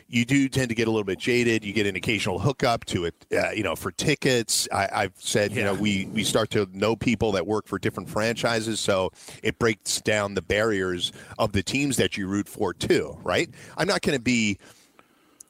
you 0.09 0.25
do 0.25 0.49
tend 0.49 0.69
to 0.69 0.75
get 0.75 0.88
a 0.88 0.91
little 0.91 1.05
bit 1.05 1.19
jaded. 1.19 1.63
You 1.63 1.71
get 1.71 1.85
an 1.85 1.95
occasional 1.95 2.39
hookup 2.39 2.83
to 2.85 3.05
it, 3.05 3.25
uh, 3.31 3.51
you 3.51 3.61
know, 3.61 3.75
for 3.75 3.91
tickets. 3.91 4.67
I, 4.71 4.89
I've 4.91 5.13
said, 5.17 5.51
you 5.51 5.63
know, 5.63 5.75
we 5.75 6.05
we 6.07 6.23
start 6.23 6.49
to 6.51 6.67
know 6.73 6.95
people 6.95 7.31
that 7.33 7.45
work 7.45 7.67
for 7.67 7.77
different 7.77 8.09
franchises, 8.09 8.79
so 8.79 9.11
it 9.43 9.59
breaks 9.59 10.01
down 10.01 10.33
the 10.33 10.41
barriers 10.41 11.11
of 11.38 11.51
the 11.51 11.61
teams 11.61 11.97
that 11.97 12.17
you 12.17 12.27
root 12.27 12.49
for 12.49 12.73
too, 12.73 13.17
right? 13.23 13.49
I'm 13.77 13.88
not 13.88 14.01
going 14.01 14.17
to 14.17 14.23
be. 14.23 14.57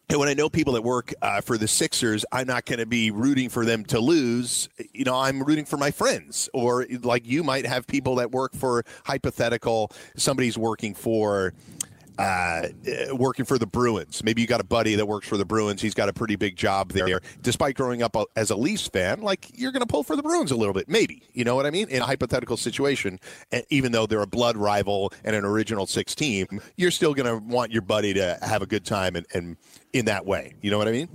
And 0.10 0.20
when 0.20 0.28
I 0.28 0.34
know 0.34 0.50
people 0.50 0.74
that 0.74 0.82
work 0.82 1.14
uh, 1.22 1.42
for 1.42 1.56
the 1.56 1.68
Sixers, 1.68 2.26
I'm 2.32 2.48
not 2.48 2.66
going 2.66 2.80
to 2.80 2.88
be 2.88 3.12
rooting 3.12 3.48
for 3.48 3.64
them 3.64 3.86
to 3.86 4.00
lose. 4.00 4.68
You 4.92 5.06
know, 5.06 5.16
I'm 5.16 5.44
rooting 5.44 5.66
for 5.66 5.78
my 5.78 5.92
friends. 5.92 6.50
Or 6.52 6.88
like 7.04 7.28
you 7.28 7.44
might 7.44 7.68
have 7.68 7.86
people 7.86 8.16
that 8.16 8.32
work 8.32 8.56
for 8.56 8.84
hypothetical. 9.06 9.92
Somebody's 10.18 10.58
working 10.58 10.96
for. 10.96 11.54
Uh, 12.20 12.68
working 13.14 13.46
for 13.46 13.58
the 13.58 13.66
Bruins. 13.66 14.22
Maybe 14.26 14.42
you 14.42 14.48
got 14.48 14.60
a 14.60 14.66
buddy 14.66 14.96
that 14.96 15.06
works 15.06 15.26
for 15.26 15.38
the 15.38 15.46
Bruins. 15.46 15.82
He's 15.82 15.94
got 15.94 16.10
a 16.10 16.14
pretty 16.14 16.36
big 16.36 16.58
job 16.58 16.92
there. 16.92 17.08
Despite 17.42 17.76
growing 17.76 18.04
up 18.04 18.14
a- 18.18 18.26
as 18.36 18.50
a 18.50 18.58
Leafs 18.58 18.90
fan, 18.90 19.22
like 19.22 19.50
you're 19.58 19.72
going 19.72 19.80
to 19.82 19.88
pull 19.88 20.04
for 20.04 20.18
the 20.18 20.22
Bruins 20.24 20.52
a 20.52 20.56
little 20.58 20.74
bit, 20.74 20.90
maybe. 20.90 21.24
You 21.34 21.46
know 21.46 21.56
what 21.56 21.66
I 21.66 21.72
mean? 21.72 21.88
In 21.88 22.02
a 22.02 22.06
hypothetical 22.06 22.58
situation, 22.58 23.20
even 23.70 23.94
though 23.94 24.06
they're 24.06 24.22
a 24.22 24.28
blood 24.28 24.58
rival 24.58 25.14
and 25.24 25.34
an 25.34 25.46
original 25.46 25.88
six 25.88 26.14
team, 26.14 26.46
you're 26.76 26.92
still 26.92 27.14
going 27.14 27.26
to 27.26 27.38
want 27.46 27.72
your 27.72 27.84
buddy 27.84 28.14
to 28.16 28.38
have 28.42 28.62
a 28.62 28.68
good 28.68 28.84
time 28.84 29.16
and, 29.16 29.26
and 29.34 29.56
in 29.94 30.04
that 30.06 30.26
way. 30.26 30.56
You 30.62 30.72
know 30.72 30.78
what 30.78 30.90
I 30.90 30.92
mean? 30.92 31.08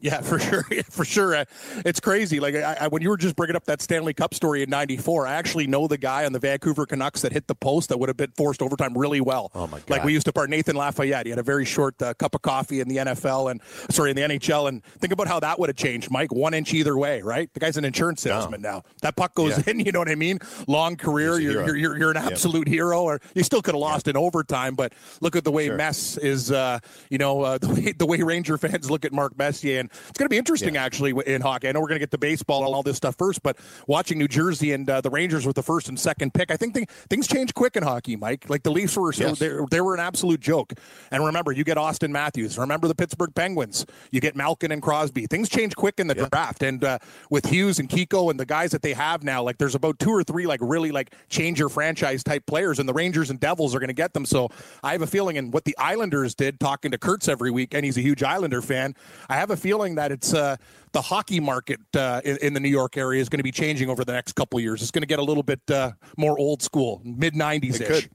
Yeah, 0.10 0.22
for 0.22 0.38
sure, 0.38 0.64
for 0.90 1.04
sure. 1.04 1.44
It's 1.84 2.00
crazy. 2.00 2.40
Like 2.40 2.54
I, 2.54 2.76
I, 2.80 2.88
when 2.88 3.02
you 3.02 3.10
were 3.10 3.18
just 3.18 3.36
bringing 3.36 3.54
up 3.54 3.64
that 3.66 3.82
Stanley 3.82 4.14
Cup 4.14 4.32
story 4.32 4.62
in 4.62 4.70
'94, 4.70 5.26
I 5.26 5.34
actually 5.34 5.66
know 5.66 5.86
the 5.86 5.98
guy 5.98 6.24
on 6.24 6.32
the 6.32 6.38
Vancouver 6.38 6.86
Canucks 6.86 7.20
that 7.20 7.32
hit 7.32 7.46
the 7.48 7.54
post 7.54 7.90
that 7.90 7.98
would 7.98 8.08
have 8.08 8.16
been 8.16 8.30
forced 8.30 8.62
overtime 8.62 8.96
really 8.96 9.20
well. 9.20 9.50
Oh, 9.54 9.66
my 9.66 9.78
God. 9.78 9.90
Like 9.90 10.04
we 10.04 10.14
used 10.14 10.24
to 10.24 10.32
part 10.32 10.48
Nathan 10.48 10.74
Lafayette. 10.74 11.26
He 11.26 11.30
had 11.30 11.38
a 11.38 11.42
very 11.42 11.66
short 11.66 12.00
uh, 12.00 12.14
cup 12.14 12.34
of 12.34 12.40
coffee 12.40 12.80
in 12.80 12.88
the 12.88 12.96
NFL 12.96 13.50
and 13.50 13.60
sorry 13.90 14.08
in 14.10 14.16
the 14.16 14.22
NHL. 14.22 14.68
And 14.68 14.82
think 14.84 15.12
about 15.12 15.28
how 15.28 15.38
that 15.40 15.58
would 15.58 15.68
have 15.68 15.76
changed, 15.76 16.10
Mike. 16.10 16.32
One 16.32 16.54
inch 16.54 16.72
either 16.72 16.96
way, 16.96 17.20
right? 17.20 17.52
The 17.52 17.60
guy's 17.60 17.76
an 17.76 17.84
insurance 17.84 18.22
salesman 18.22 18.62
now. 18.62 18.84
That 19.02 19.16
puck 19.16 19.34
goes 19.34 19.58
Yeah. 19.58 19.64
in. 19.74 19.80
You 19.80 19.92
know 19.92 19.98
what 19.98 20.08
I 20.10 20.14
mean? 20.14 20.38
Long 20.66 20.96
career. 20.96 21.38
You're, 21.38 21.66
you're 21.66 21.76
you're 21.76 21.98
you're 21.98 22.10
an 22.10 22.16
absolute 22.16 22.68
hero. 22.68 23.02
Or 23.02 23.20
you 23.34 23.42
still 23.42 23.60
could 23.60 23.74
have 23.74 23.80
lost 23.80 24.08
in 24.08 24.16
overtime, 24.16 24.76
but 24.76 24.94
look 25.20 25.36
at 25.36 25.44
the 25.44 25.52
way 25.52 25.66
Sure. 25.66 25.76
Mess 25.76 26.16
is. 26.16 26.50
Uh, 26.50 26.78
you 27.10 27.18
know 27.18 27.42
uh, 27.42 27.58
the 27.58 27.68
way 27.68 27.92
the 27.92 28.06
way 28.06 28.22
Ranger 28.22 28.56
fans 28.56 28.90
look 28.90 29.04
at 29.04 29.12
Mark 29.12 29.36
Messier, 29.36 29.80
and 29.80 29.89
it's 29.90 30.18
going 30.18 30.26
to 30.26 30.28
be 30.30 30.38
interesting 30.38 30.76
actually 30.76 31.14
in 31.26 31.40
hockey. 31.42 31.68
I 31.68 31.72
know 31.72 31.80
we're 31.80 31.88
going 31.88 31.96
to 31.96 32.00
get 32.00 32.10
to 32.12 32.18
baseball 32.18 32.64
and 32.64 32.74
all 32.74 32.82
this 32.82 32.96
stuff 32.96 33.16
first, 33.18 33.42
but 33.42 33.58
watching 33.86 34.18
New 34.18 34.28
Jersey 34.28 34.72
and 34.72 34.88
uh, 34.88 35.00
the 35.00 35.10
Rangers 35.10 35.46
with 35.46 35.56
the 35.56 35.62
first 35.62 35.88
and 35.88 35.98
second 35.98 36.34
pick, 36.34 36.50
I 36.50 36.56
think 36.56 36.74
thing, 36.74 36.86
things 37.08 37.26
change 37.26 37.54
quick 37.54 37.76
in 37.76 37.82
hockey, 37.82 38.16
Mike. 38.16 38.48
Like 38.48 38.62
the 38.62 38.70
Leafs 38.70 38.96
were 38.96 39.12
so 39.12 39.28
Yes. 39.28 39.38
they, 39.38 39.50
they 39.70 39.80
were 39.80 39.94
an 39.94 40.00
absolute 40.00 40.40
joke. 40.40 40.72
And 41.10 41.24
remember, 41.24 41.52
you 41.52 41.64
get 41.64 41.76
Auston 41.76 42.10
Matthews. 42.10 42.58
Remember 42.58 42.88
the 42.88 42.94
Pittsburgh 42.94 43.34
Penguins. 43.34 43.84
You 44.10 44.20
get 44.20 44.36
Malkin 44.36 44.72
and 44.72 44.80
Crosby. 44.82 45.26
Things 45.26 45.48
change 45.48 45.74
quick 45.76 45.98
in 46.00 46.06
the 46.06 46.14
draft, 46.14 46.62
and 46.62 46.82
uh, 46.84 46.98
with 47.30 47.46
Hughes 47.46 47.78
and 47.78 47.88
Kakko 47.88 48.30
and 48.30 48.38
the 48.38 48.46
guys 48.46 48.70
that 48.72 48.82
they 48.82 48.92
have 48.92 49.22
now, 49.22 49.42
like 49.42 49.58
there's 49.58 49.74
about 49.74 49.98
two 49.98 50.10
or 50.10 50.22
three 50.24 50.46
like 50.46 50.60
really 50.62 50.90
like 50.90 51.14
change 51.28 51.58
your 51.58 51.68
franchise 51.68 52.22
type 52.24 52.46
players, 52.46 52.78
and 52.78 52.88
the 52.88 52.92
Rangers 52.94 53.30
and 53.30 53.40
Devils 53.40 53.74
are 53.74 53.78
going 53.78 53.88
to 53.88 53.94
get 53.94 54.12
them. 54.14 54.24
So 54.24 54.48
I 54.82 54.92
have 54.92 55.02
a 55.02 55.06
feeling, 55.06 55.36
and 55.38 55.52
what 55.52 55.64
the 55.64 55.76
Islanders 55.78 56.34
did, 56.34 56.60
talking 56.60 56.90
to 56.90 56.98
Kurtz 56.98 57.28
every 57.28 57.50
week, 57.50 57.74
and 57.74 57.84
he's 57.84 57.96
a 57.96 58.02
huge 58.02 58.22
Islander 58.22 58.62
fan. 58.62 58.94
I 59.28 59.34
have 59.36 59.50
a 59.50 59.56
feeling 59.56 59.79
that 59.88 60.12
it's 60.12 60.34
uh, 60.34 60.56
the 60.92 61.00
hockey 61.00 61.40
market 61.40 61.80
uh, 61.96 62.20
in, 62.24 62.36
in 62.38 62.54
the 62.54 62.60
New 62.60 62.68
York 62.68 62.96
area 62.96 63.20
is 63.20 63.28
going 63.28 63.38
to 63.38 63.44
be 63.44 63.52
changing 63.52 63.88
over 63.88 64.04
the 64.04 64.12
next 64.12 64.32
couple 64.32 64.60
years. 64.60 64.82
It's 64.82 64.90
going 64.90 65.02
to 65.02 65.08
get 65.08 65.18
a 65.18 65.24
little 65.24 65.42
bit 65.42 65.60
uh, 65.70 65.92
more 66.16 66.38
old 66.38 66.62
school, 66.62 67.00
mid 67.04 67.34
'90s 67.34 67.76
It 67.76 67.80
ish. 67.82 67.88
could. 67.88 68.10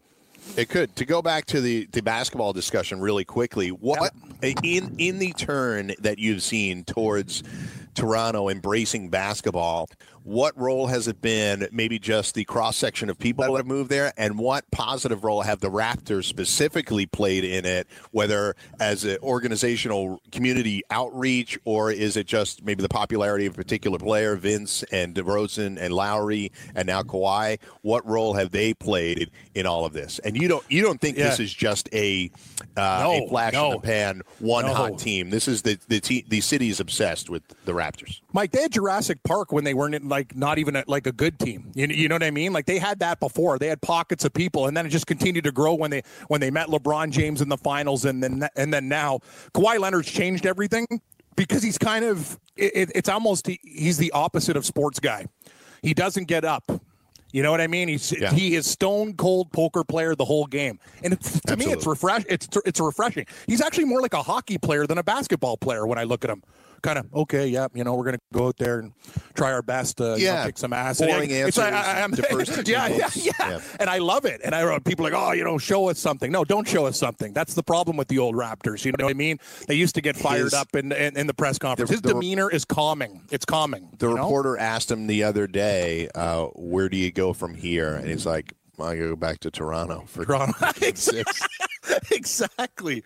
It 0.57 0.69
could. 0.69 0.95
To 0.98 1.05
go 1.05 1.22
back 1.22 1.45
to 1.48 1.60
the, 1.60 1.88
the 1.91 2.01
basketball 2.01 2.53
discussion 2.53 3.01
really 3.01 3.25
quickly, 3.25 3.69
what 3.69 4.13
in 4.41 4.95
in 5.00 5.17
the 5.19 5.34
turn 5.34 5.93
that 6.00 6.19
you've 6.19 6.43
seen 6.43 6.84
towards 6.84 7.41
Toronto 7.95 8.50
embracing 8.50 9.10
basketball, 9.10 9.89
what 10.25 10.58
role 10.60 10.88
has 10.88 11.08
it 11.08 11.22
been? 11.22 11.67
Maybe 11.72 12.00
just 12.00 12.34
the 12.34 12.44
cross 12.46 12.75
section 12.75 13.12
of 13.12 13.20
people 13.20 13.46
that 13.46 13.55
have 13.55 13.67
moved 13.67 13.91
there, 13.91 14.12
and 14.17 14.39
what 14.39 14.70
positive 14.72 15.24
role 15.24 15.44
have 15.44 15.60
the 15.60 15.70
Raptors 15.70 16.25
specifically 16.25 17.05
played 17.05 17.44
in 17.44 17.63
it? 17.63 17.88
Whether 18.12 18.55
as 18.79 19.03
an 19.03 19.20
organizational 19.22 20.20
community 20.32 20.82
outreach, 20.89 21.60
or 21.63 21.91
is 21.91 22.17
it 22.17 22.25
just 22.25 22.65
maybe 22.65 22.82
the 22.82 22.89
popularity 22.89 23.46
of 23.46 23.53
a 23.53 23.55
particular 23.55 24.00
player, 24.00 24.36
Vince 24.36 24.84
and 24.91 25.13
DeRozan 25.13 25.77
and 25.79 25.94
Lowry, 25.94 26.51
and 26.74 26.88
now 26.88 27.03
Kawhi? 27.03 27.60
What 27.84 28.05
role 28.08 28.34
have 28.34 28.50
they 28.50 28.74
played 28.74 29.29
in 29.53 29.67
all 29.67 29.86
of 29.86 29.94
this? 29.94 30.17
And 30.20 30.36
you 30.36 30.48
don't 30.48 30.65
you 30.70 30.82
don't 30.82 31.00
think 31.00 31.17
this 31.17 31.39
is 31.39 31.53
just 31.53 31.88
a 31.94 32.32
uh, 32.75 33.00
No, 33.03 33.25
a 33.25 33.27
flash 33.29 33.53
in 33.53 33.70
the 33.70 33.79
pan, 33.79 34.22
one 34.39 34.65
No. 34.65 34.74
hot 34.74 34.98
team? 34.98 35.29
This 35.29 35.48
is 35.48 35.62
the 35.62 35.77
the 35.88 36.00
te- 36.00 36.25
the 36.27 36.41
city 36.41 36.70
is 36.70 36.79
obsessed 36.79 37.29
with 37.29 37.44
the 37.65 37.74
Raptors. 37.74 38.22
Mike, 38.34 38.51
they 38.51 38.63
had 38.63 38.72
Jurassic 38.72 39.22
Park 39.24 39.51
when 39.51 39.63
they 39.63 39.74
weren't 39.74 39.96
in, 39.96 40.08
like 40.15 40.36
not 40.36 40.57
even 40.57 40.77
a, 40.77 40.84
like 40.88 41.07
a 41.07 41.12
good 41.12 41.38
team. 41.39 41.72
You, 41.75 41.88
you 41.88 42.07
know 42.07 42.15
what 42.15 42.24
I 42.24 42.31
mean? 42.31 42.53
Like 42.53 42.65
they 42.65 42.79
had 42.79 43.00
that 43.00 43.19
before. 43.19 43.60
They 43.60 43.67
had 43.67 43.81
pockets 43.81 44.24
of 44.24 44.34
people, 44.34 44.67
and 44.67 44.75
then 44.75 44.86
it 44.86 44.89
just 44.89 45.07
continued 45.07 45.43
to 45.43 45.51
grow 45.51 45.74
when 45.74 45.91
they 45.91 46.03
when 46.29 46.39
they 46.39 46.50
met 46.50 46.67
LeBron 46.69 47.12
James 47.12 47.41
in 47.41 47.50
the 47.50 47.57
finals, 47.57 48.05
and 48.05 48.24
then 48.24 48.48
and 48.55 48.74
then 48.74 48.88
now 48.88 49.19
Kawhi 49.53 49.77
Leonard's 49.79 50.10
changed 50.10 50.45
everything 50.45 50.88
because 51.36 51.62
he's 51.62 51.77
kind 51.77 52.05
of 52.05 52.39
it, 52.55 52.91
it's 52.95 53.10
almost 53.10 53.48
he's 53.62 53.98
the 53.98 54.12
opposite 54.12 54.55
of 54.55 54.65
sports 54.65 55.00
guy. 55.00 55.25
He 55.81 55.93
doesn't 55.93 56.25
get 56.25 56.45
up. 56.45 56.72
You 57.34 57.43
know 57.43 57.51
what 57.51 57.60
I 57.60 57.67
mean? 57.67 57.89
He's 57.89 58.13
Yeah. 58.17 58.31
he 58.31 58.55
is 58.55 58.65
stone 58.65 59.13
cold 59.15 59.51
poker 59.51 59.84
player 59.84 60.15
the 60.15 60.24
whole 60.24 60.45
game, 60.45 60.79
and 61.03 61.12
it's, 61.12 61.41
to 61.41 61.57
me 61.57 61.65
it's 61.65 61.86
Absolutely. 61.86 61.89
refresh. 61.89 62.24
It's 62.29 62.48
it's 62.65 62.79
refreshing. 62.79 63.25
He's 63.48 63.62
actually 63.62 63.86
more 63.86 64.01
like 64.01 64.13
a 64.13 64.24
hockey 64.24 64.57
player 64.57 64.88
than 64.88 64.98
a 64.98 65.03
basketball 65.03 65.57
player 65.57 65.86
when 65.86 65.98
I 66.00 66.03
look 66.05 66.24
at 66.24 66.29
him. 66.31 66.43
Kind 66.85 66.99
of 66.99 67.11
okay, 67.15 67.47
yeah. 67.47 67.67
You 67.73 67.83
know, 67.83 67.95
we're 67.95 68.05
gonna 68.05 68.19
go 68.31 68.47
out 68.47 68.57
there 68.57 68.77
and 68.79 68.93
try 69.33 69.51
our 69.51 69.63
best 69.63 69.97
to 69.97 70.03
you 70.03 70.09
know, 70.09 70.15
Yeah. 70.17 70.45
kick 70.45 70.57
some 70.59 70.71
ass. 70.71 70.99
Boring 70.99 71.31
And 71.31 71.45
answers, 71.47 71.63
I- 71.63 72.01
I'm- 72.01 72.11
defers 72.11 72.49
yeah, 72.67 72.87
yeah, 72.87 73.09
yeah, 73.15 73.31
Yeah. 73.39 73.59
And 73.79 73.89
I 73.89 73.97
love 73.97 74.25
it. 74.25 74.41
And 74.43 74.53
I 74.53 74.63
wrote 74.63 74.83
people 74.85 75.03
like, 75.03 75.13
oh, 75.15 75.31
you 75.31 75.43
know, 75.43 75.57
show 75.57 75.89
us 75.89 75.97
something. 75.97 76.31
No, 76.31 76.43
don't 76.43 76.67
show 76.67 76.85
us 76.85 76.99
something. 76.99 77.33
That's 77.33 77.55
the 77.55 77.63
problem 77.63 77.97
with 77.97 78.07
the 78.07 78.19
old 78.19 78.35
Raptors. 78.35 78.85
You 78.85 78.91
know 78.91 79.03
what 79.05 79.09
I 79.09 79.13
mean? 79.15 79.39
They 79.67 79.73
used 79.75 79.95
to 79.95 80.01
get 80.01 80.15
fired 80.15 80.43
His- 80.43 80.53
up 80.53 80.75
in, 80.75 80.91
in 80.91 81.17
in 81.17 81.25
the 81.25 81.33
press 81.33 81.57
conference. 81.57 81.89
The- 81.89 81.95
His 81.95 82.01
the- 82.03 82.13
demeanor 82.13 82.51
is 82.51 82.65
calming. 82.65 83.21
It's 83.31 83.45
calming. 83.45 83.89
The 83.97 84.09
you 84.09 84.15
know? 84.15 84.21
reporter 84.21 84.55
asked 84.57 84.91
him 84.91 85.07
the 85.07 85.23
other 85.23 85.47
day, 85.47 86.09
uh, 86.13 86.45
"Where 86.53 86.87
do 86.87 86.97
you 86.97 87.11
go 87.11 87.33
from 87.33 87.55
here?" 87.55 87.95
And 87.95 88.07
he's 88.07 88.27
like, 88.27 88.53
"I 88.79 88.96
go 88.98 89.15
back 89.15 89.39
to 89.41 89.51
Toronto 89.51 90.03
for 90.08 90.25
Toronto. 90.25 90.53
game 90.79 90.96
six. 90.96 91.41
exactly, 92.12 93.03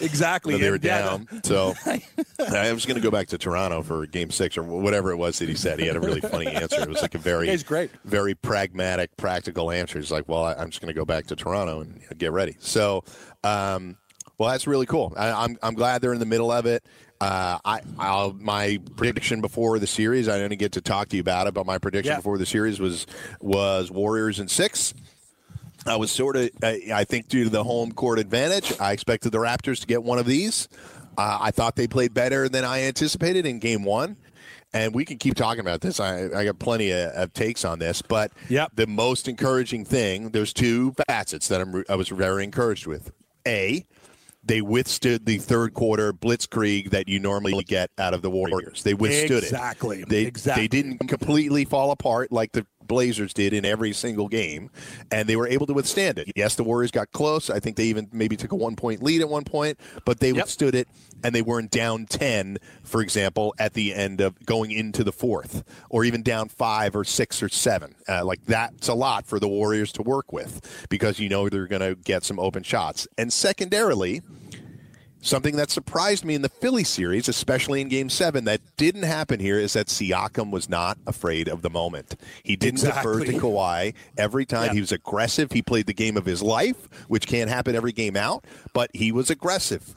exactly. 0.00 0.56
They 0.56 0.68
were 0.70 0.76
And, 0.76 0.84
yeah, 0.84 0.98
down. 1.02 1.28
So 1.44 1.74
I 1.86 2.72
was 2.72 2.86
going 2.86 2.96
to 2.96 3.00
go 3.02 3.10
back 3.10 3.28
to 3.28 3.38
Toronto 3.38 3.82
for 3.82 4.06
Game 4.06 4.30
Six 4.30 4.56
or 4.56 4.62
whatever 4.62 5.10
it 5.10 5.16
was 5.16 5.38
that 5.38 5.48
he 5.48 5.54
said. 5.54 5.78
He 5.78 5.86
had 5.86 5.96
a 5.96 6.00
really 6.00 6.20
funny 6.20 6.46
answer. 6.48 6.80
It 6.80 6.88
was 6.88 7.02
like 7.02 7.14
a 7.14 7.18
very, 7.18 7.48
He's 7.48 7.62
great. 7.62 7.90
very 8.04 8.34
pragmatic, 8.34 9.16
practical 9.16 9.70
answer. 9.70 9.98
He's 9.98 10.10
like, 10.10 10.28
"Well, 10.28 10.44
I, 10.44 10.54
I'm 10.54 10.70
just 10.70 10.80
going 10.80 10.92
to 10.92 10.98
go 10.98 11.04
back 11.04 11.26
to 11.26 11.36
Toronto 11.36 11.80
and 11.80 12.00
get 12.18 12.32
ready." 12.32 12.56
So, 12.58 13.04
um, 13.44 13.96
well, 14.38 14.50
that's 14.50 14.66
really 14.66 14.86
cool. 14.86 15.12
I, 15.16 15.30
I'm 15.44 15.56
I'm 15.62 15.74
glad 15.74 16.02
they're 16.02 16.12
in 16.14 16.20
the 16.20 16.26
middle 16.26 16.50
of 16.50 16.66
it. 16.66 16.84
Uh, 17.20 17.58
I 17.64 17.80
I'll, 18.00 18.32
my 18.32 18.80
prediction 18.96 19.40
before 19.40 19.78
the 19.78 19.86
series. 19.86 20.28
I 20.28 20.38
didn't 20.38 20.58
get 20.58 20.72
to 20.72 20.80
talk 20.80 21.08
to 21.10 21.16
you 21.16 21.20
about 21.20 21.46
it, 21.46 21.54
but 21.54 21.66
my 21.66 21.78
prediction 21.78 22.10
Yeah. 22.12 22.16
before 22.16 22.36
the 22.38 22.46
series 22.46 22.80
was 22.80 23.06
was 23.40 23.90
Warriors 23.92 24.40
in 24.40 24.48
six. 24.48 24.92
I 25.86 25.96
was 25.96 26.10
sort 26.10 26.36
of, 26.36 26.50
I 26.62 27.04
think, 27.04 27.28
due 27.28 27.44
to 27.44 27.50
the 27.50 27.64
home 27.64 27.92
court 27.92 28.18
advantage, 28.18 28.72
I 28.80 28.92
expected 28.92 29.32
the 29.32 29.38
Raptors 29.38 29.80
to 29.80 29.86
get 29.86 30.02
one 30.02 30.18
of 30.18 30.26
these. 30.26 30.68
Uh, 31.18 31.38
I 31.40 31.50
thought 31.50 31.76
they 31.76 31.86
played 31.88 32.14
better 32.14 32.48
than 32.48 32.64
I 32.64 32.82
anticipated 32.82 33.46
in 33.46 33.58
game 33.58 33.84
one. 33.84 34.16
And 34.74 34.94
we 34.94 35.04
can 35.04 35.18
keep 35.18 35.34
talking 35.34 35.60
about 35.60 35.82
this. 35.82 36.00
I, 36.00 36.30
I 36.34 36.44
got 36.46 36.58
plenty 36.58 36.92
of, 36.92 37.10
of 37.10 37.32
takes 37.34 37.62
on 37.64 37.78
this. 37.78 38.00
But 38.00 38.32
Yep. 38.48 38.70
the 38.74 38.86
most 38.86 39.28
encouraging 39.28 39.84
thing, 39.84 40.30
there's 40.30 40.54
two 40.54 40.94
facets 41.08 41.48
that 41.48 41.60
I'm, 41.60 41.84
I 41.90 41.96
was 41.96 42.08
very 42.08 42.42
encouraged 42.44 42.86
with. 42.86 43.12
A, 43.46 43.84
they 44.44 44.62
withstood 44.62 45.26
the 45.26 45.36
third 45.38 45.74
quarter 45.74 46.12
blitzkrieg 46.14 46.90
that 46.90 47.06
you 47.06 47.18
normally 47.20 47.64
get 47.64 47.90
out 47.98 48.14
of 48.14 48.22
the 48.22 48.30
Warriors. 48.30 48.82
They 48.82 48.94
withstood 48.94 49.42
Exactly. 49.42 50.02
it. 50.02 50.08
They, 50.08 50.22
Exactly. 50.22 50.62
They 50.62 50.68
didn't 50.68 51.06
completely 51.06 51.64
fall 51.66 51.90
apart 51.90 52.32
like 52.32 52.52
the 52.52 52.66
Blazers 52.92 53.32
did 53.32 53.54
in 53.54 53.64
every 53.64 53.94
single 53.94 54.28
game, 54.28 54.70
and 55.10 55.26
they 55.26 55.34
were 55.34 55.48
able 55.48 55.66
to 55.66 55.72
withstand 55.72 56.18
it. 56.18 56.30
Yes, 56.36 56.56
the 56.56 56.62
Warriors 56.62 56.90
got 56.90 57.10
close. 57.10 57.48
I 57.48 57.58
think 57.58 57.76
they 57.76 57.86
even 57.86 58.06
maybe 58.12 58.36
took 58.36 58.52
a 58.52 58.54
one 58.54 58.76
point 58.76 59.02
lead 59.02 59.22
at 59.22 59.30
one 59.30 59.44
point, 59.44 59.80
but 60.04 60.20
they 60.20 60.34
withstood 60.34 60.74
it, 60.74 60.88
and 61.24 61.34
they 61.34 61.40
weren't 61.40 61.70
down 61.70 62.04
10, 62.04 62.58
for 62.84 63.00
example, 63.00 63.54
at 63.58 63.72
the 63.72 63.94
end 63.94 64.20
of 64.20 64.38
going 64.44 64.70
into 64.70 65.02
the 65.02 65.10
fourth, 65.10 65.64
or 65.88 66.04
even 66.04 66.22
down 66.22 66.50
five 66.50 66.94
or 66.94 67.02
six 67.02 67.42
or 67.42 67.48
seven. 67.48 67.94
Uh, 68.06 68.22
like 68.26 68.44
that's 68.44 68.88
a 68.88 68.94
lot 68.94 69.24
for 69.24 69.40
the 69.40 69.48
Warriors 69.48 69.90
to 69.92 70.02
work 70.02 70.30
with 70.30 70.86
because 70.90 71.18
you 71.18 71.30
know 71.30 71.48
they're 71.48 71.66
going 71.66 71.80
to 71.80 71.94
get 71.94 72.24
some 72.24 72.38
open 72.38 72.62
shots. 72.62 73.08
And 73.16 73.32
secondarily, 73.32 74.20
Something 75.24 75.54
that 75.54 75.70
surprised 75.70 76.24
me 76.24 76.34
in 76.34 76.42
the 76.42 76.48
Philly 76.48 76.82
series, 76.82 77.28
especially 77.28 77.80
in 77.80 77.88
Game 77.88 78.10
Seven, 78.10 78.44
that 78.46 78.60
didn't 78.76 79.04
happen 79.04 79.38
here, 79.38 79.56
is 79.56 79.72
that 79.74 79.86
Siakam 79.86 80.50
was 80.50 80.68
not 80.68 80.98
afraid 81.06 81.46
of 81.46 81.62
the 81.62 81.70
moment. 81.70 82.16
He 82.42 82.56
didn't 82.56 82.80
defer 82.80 83.20
to 83.20 83.22
Exactly. 83.22 83.38
Kawhi 83.38 83.94
every 84.18 84.44
time. 84.44 84.66
Yeah. 84.66 84.72
He 84.74 84.80
was 84.80 84.90
aggressive. 84.90 85.52
He 85.52 85.62
played 85.62 85.86
the 85.86 85.94
game 85.94 86.16
of 86.16 86.24
his 86.24 86.42
life, 86.42 86.88
which 87.06 87.28
can't 87.28 87.48
happen 87.48 87.76
every 87.76 87.92
game 87.92 88.16
out, 88.16 88.44
but 88.74 88.90
he 88.94 89.12
was 89.12 89.30
aggressive. 89.30 89.94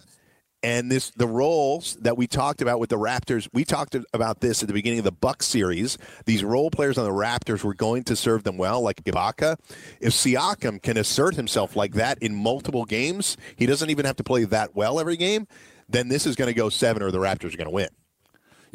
And 0.64 0.92
this 0.92 1.12
the 1.12 1.28
roles 1.28 1.96
that 1.98 2.18
we 2.18 2.26
talked 2.26 2.62
about 2.62 2.80
with 2.80 2.90
the 2.90 2.98
Raptors, 2.98 3.48
we 3.54 3.64
talked 3.64 3.96
about 4.14 4.42
this 4.42 4.64
at 4.64 4.68
the 4.68 4.74
beginning 4.74 5.00
of 5.00 5.06
the 5.06 5.12
Bucks 5.12 5.46
series. 5.46 5.98
These 6.26 6.44
role 6.44 6.72
players 6.72 6.98
on 6.98 7.06
the 7.06 7.12
Raptors 7.12 7.64
were 7.64 7.76
going 7.76 8.04
to 8.06 8.16
serve 8.16 8.44
them 8.44 8.58
well, 8.58 8.82
like 8.82 9.04
Ibaka. 9.04 9.58
If 10.02 10.14
Siakam 10.14 10.82
can 10.82 10.98
assert 10.98 11.36
himself 11.36 11.76
like 11.76 11.94
that 11.94 12.18
in 12.20 12.36
multiple 12.36 12.86
games, 12.86 13.38
he 13.56 13.68
doesn't 13.68 13.90
even 13.92 14.06
have 14.06 14.16
to 14.16 14.24
play 14.24 14.44
that 14.46 14.76
well 14.76 15.00
every 15.00 15.18
game, 15.18 15.48
then 15.88 16.08
this 16.08 16.26
is 16.26 16.36
going 16.36 16.50
to 16.50 16.54
go 16.54 16.70
seven 16.70 17.04
or 17.04 17.12
the 17.12 17.20
Raptors 17.20 17.54
are 17.54 17.58
going 17.58 17.66
to 17.66 17.70
win. 17.70 17.90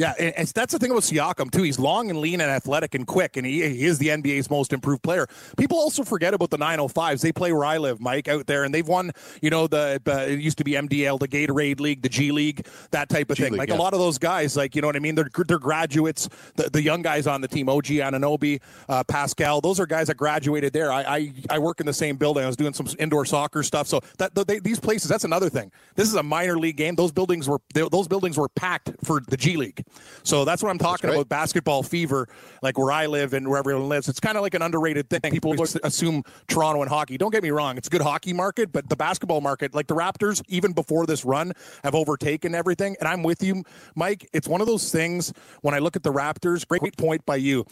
Yeah, 0.00 0.14
and 0.18 0.32
and 0.34 0.48
that's 0.48 0.72
the 0.72 0.78
thing 0.78 0.90
about 0.90 1.02
Siakam 1.02 1.50
too. 1.50 1.62
He's 1.62 1.78
long 1.78 2.08
and 2.08 2.20
lean 2.20 2.40
and 2.40 2.50
athletic 2.50 2.94
and 2.94 3.06
quick, 3.06 3.36
and 3.36 3.44
he, 3.46 3.68
he 3.68 3.84
is 3.84 3.98
the 3.98 4.08
NBA's 4.08 4.48
most 4.48 4.72
improved 4.72 5.02
player. 5.02 5.26
People 5.58 5.76
also 5.76 6.04
forget 6.04 6.32
about 6.32 6.48
the 6.48 6.56
905s. 6.56 7.20
They 7.20 7.32
play 7.32 7.52
where 7.52 7.66
I 7.66 7.76
live, 7.76 8.00
Mike, 8.00 8.26
out 8.26 8.46
there, 8.46 8.64
and 8.64 8.74
they've 8.74 8.88
won. 8.88 9.10
You 9.42 9.50
know, 9.50 9.66
the 9.66 10.00
uh, 10.06 10.20
it 10.20 10.40
used 10.40 10.56
to 10.56 10.64
be 10.64 10.72
MDL, 10.72 11.18
the 11.18 11.28
Gatorade 11.28 11.80
League, 11.80 12.00
the 12.00 12.08
G 12.08 12.32
League, 12.32 12.66
that 12.92 13.10
type 13.10 13.30
of 13.30 13.36
G 13.36 13.42
thing. 13.42 13.52
League, 13.52 13.58
like 13.58 13.68
yeah. 13.68 13.74
a 13.74 13.76
lot 13.76 13.92
of 13.92 14.00
those 14.00 14.16
guys, 14.16 14.56
like 14.56 14.74
you 14.74 14.80
know 14.80 14.88
what 14.88 14.96
I 14.96 15.00
mean. 15.00 15.16
They're 15.16 15.28
they're 15.46 15.58
graduates. 15.58 16.30
The, 16.56 16.70
the 16.70 16.80
young 16.80 17.02
guys 17.02 17.26
on 17.26 17.42
the 17.42 17.48
team, 17.48 17.68
OG 17.68 17.84
Anunoby, 17.84 18.62
uh, 18.88 19.04
Pascal, 19.04 19.60
those 19.60 19.78
are 19.80 19.86
guys 19.86 20.06
that 20.06 20.16
graduated 20.16 20.72
there. 20.72 20.90
I, 20.90 21.02
I 21.02 21.32
I 21.50 21.58
work 21.58 21.78
in 21.78 21.84
the 21.84 21.92
same 21.92 22.16
building. 22.16 22.42
I 22.42 22.46
was 22.46 22.56
doing 22.56 22.72
some 22.72 22.86
indoor 22.98 23.26
soccer 23.26 23.62
stuff. 23.62 23.86
So 23.86 24.00
that 24.16 24.34
they, 24.34 24.60
these 24.60 24.80
places, 24.80 25.10
that's 25.10 25.24
another 25.24 25.50
thing. 25.50 25.70
This 25.94 26.08
is 26.08 26.14
a 26.14 26.22
minor 26.22 26.58
league 26.58 26.78
game. 26.78 26.94
Those 26.94 27.12
buildings 27.12 27.50
were 27.50 27.60
they, 27.74 27.86
those 27.86 28.08
buildings 28.08 28.38
were 28.38 28.48
packed 28.48 28.92
for 29.04 29.20
the 29.20 29.36
G 29.36 29.58
League. 29.58 29.84
So 30.22 30.44
that's 30.44 30.62
what 30.62 30.70
I'm 30.70 30.78
talking 30.78 31.10
about. 31.10 31.28
Basketball 31.28 31.82
fever, 31.82 32.28
like 32.62 32.78
where 32.78 32.92
I 32.92 33.06
live 33.06 33.32
and 33.32 33.48
where 33.48 33.58
everyone 33.58 33.88
lives. 33.88 34.08
It's 34.08 34.20
kind 34.20 34.36
of 34.36 34.42
like 34.42 34.54
an 34.54 34.62
underrated 34.62 35.08
thing. 35.08 35.20
People 35.30 35.54
assume 35.82 36.22
Toronto 36.48 36.82
and 36.82 36.90
hockey. 36.90 37.16
Don't 37.16 37.30
get 37.30 37.42
me 37.42 37.50
wrong; 37.50 37.76
it's 37.76 37.88
a 37.88 37.90
good 37.90 38.02
hockey 38.02 38.32
market, 38.32 38.72
but 38.72 38.88
the 38.88 38.96
basketball 38.96 39.40
market, 39.40 39.74
like 39.74 39.86
the 39.86 39.94
Raptors, 39.94 40.42
even 40.48 40.72
before 40.72 41.06
this 41.06 41.24
run, 41.24 41.52
have 41.84 41.94
overtaken 41.94 42.54
everything. 42.54 42.96
And 43.00 43.08
I'm 43.08 43.22
with 43.22 43.42
you, 43.42 43.64
Mike. 43.94 44.28
It's 44.32 44.48
one 44.48 44.60
of 44.60 44.66
those 44.66 44.92
things. 44.92 45.32
When 45.62 45.74
I 45.74 45.78
look 45.78 45.96
at 45.96 46.02
the 46.02 46.12
Raptors, 46.12 46.66
great 46.66 46.96
point 46.96 47.24
by 47.26 47.36
you. 47.36 47.64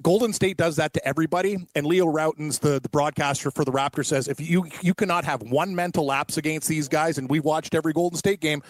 Golden 0.00 0.32
State 0.32 0.56
does 0.56 0.76
that 0.76 0.92
to 0.94 1.06
everybody, 1.06 1.56
and 1.76 1.86
Leo 1.86 2.06
Rautins, 2.06 2.58
the, 2.58 2.80
the 2.80 2.88
broadcaster 2.88 3.50
for 3.50 3.64
the 3.64 3.70
Raptors, 3.70 4.06
says 4.06 4.26
if 4.26 4.40
you 4.40 4.66
you 4.80 4.94
cannot 4.94 5.24
have 5.24 5.42
one 5.42 5.74
mental 5.74 6.06
lapse 6.06 6.36
against 6.36 6.68
these 6.68 6.88
guys, 6.88 7.18
and 7.18 7.30
we've 7.30 7.44
watched 7.44 7.74
every 7.74 7.92
Golden 7.92 8.18
State 8.18 8.40
game, 8.40 8.62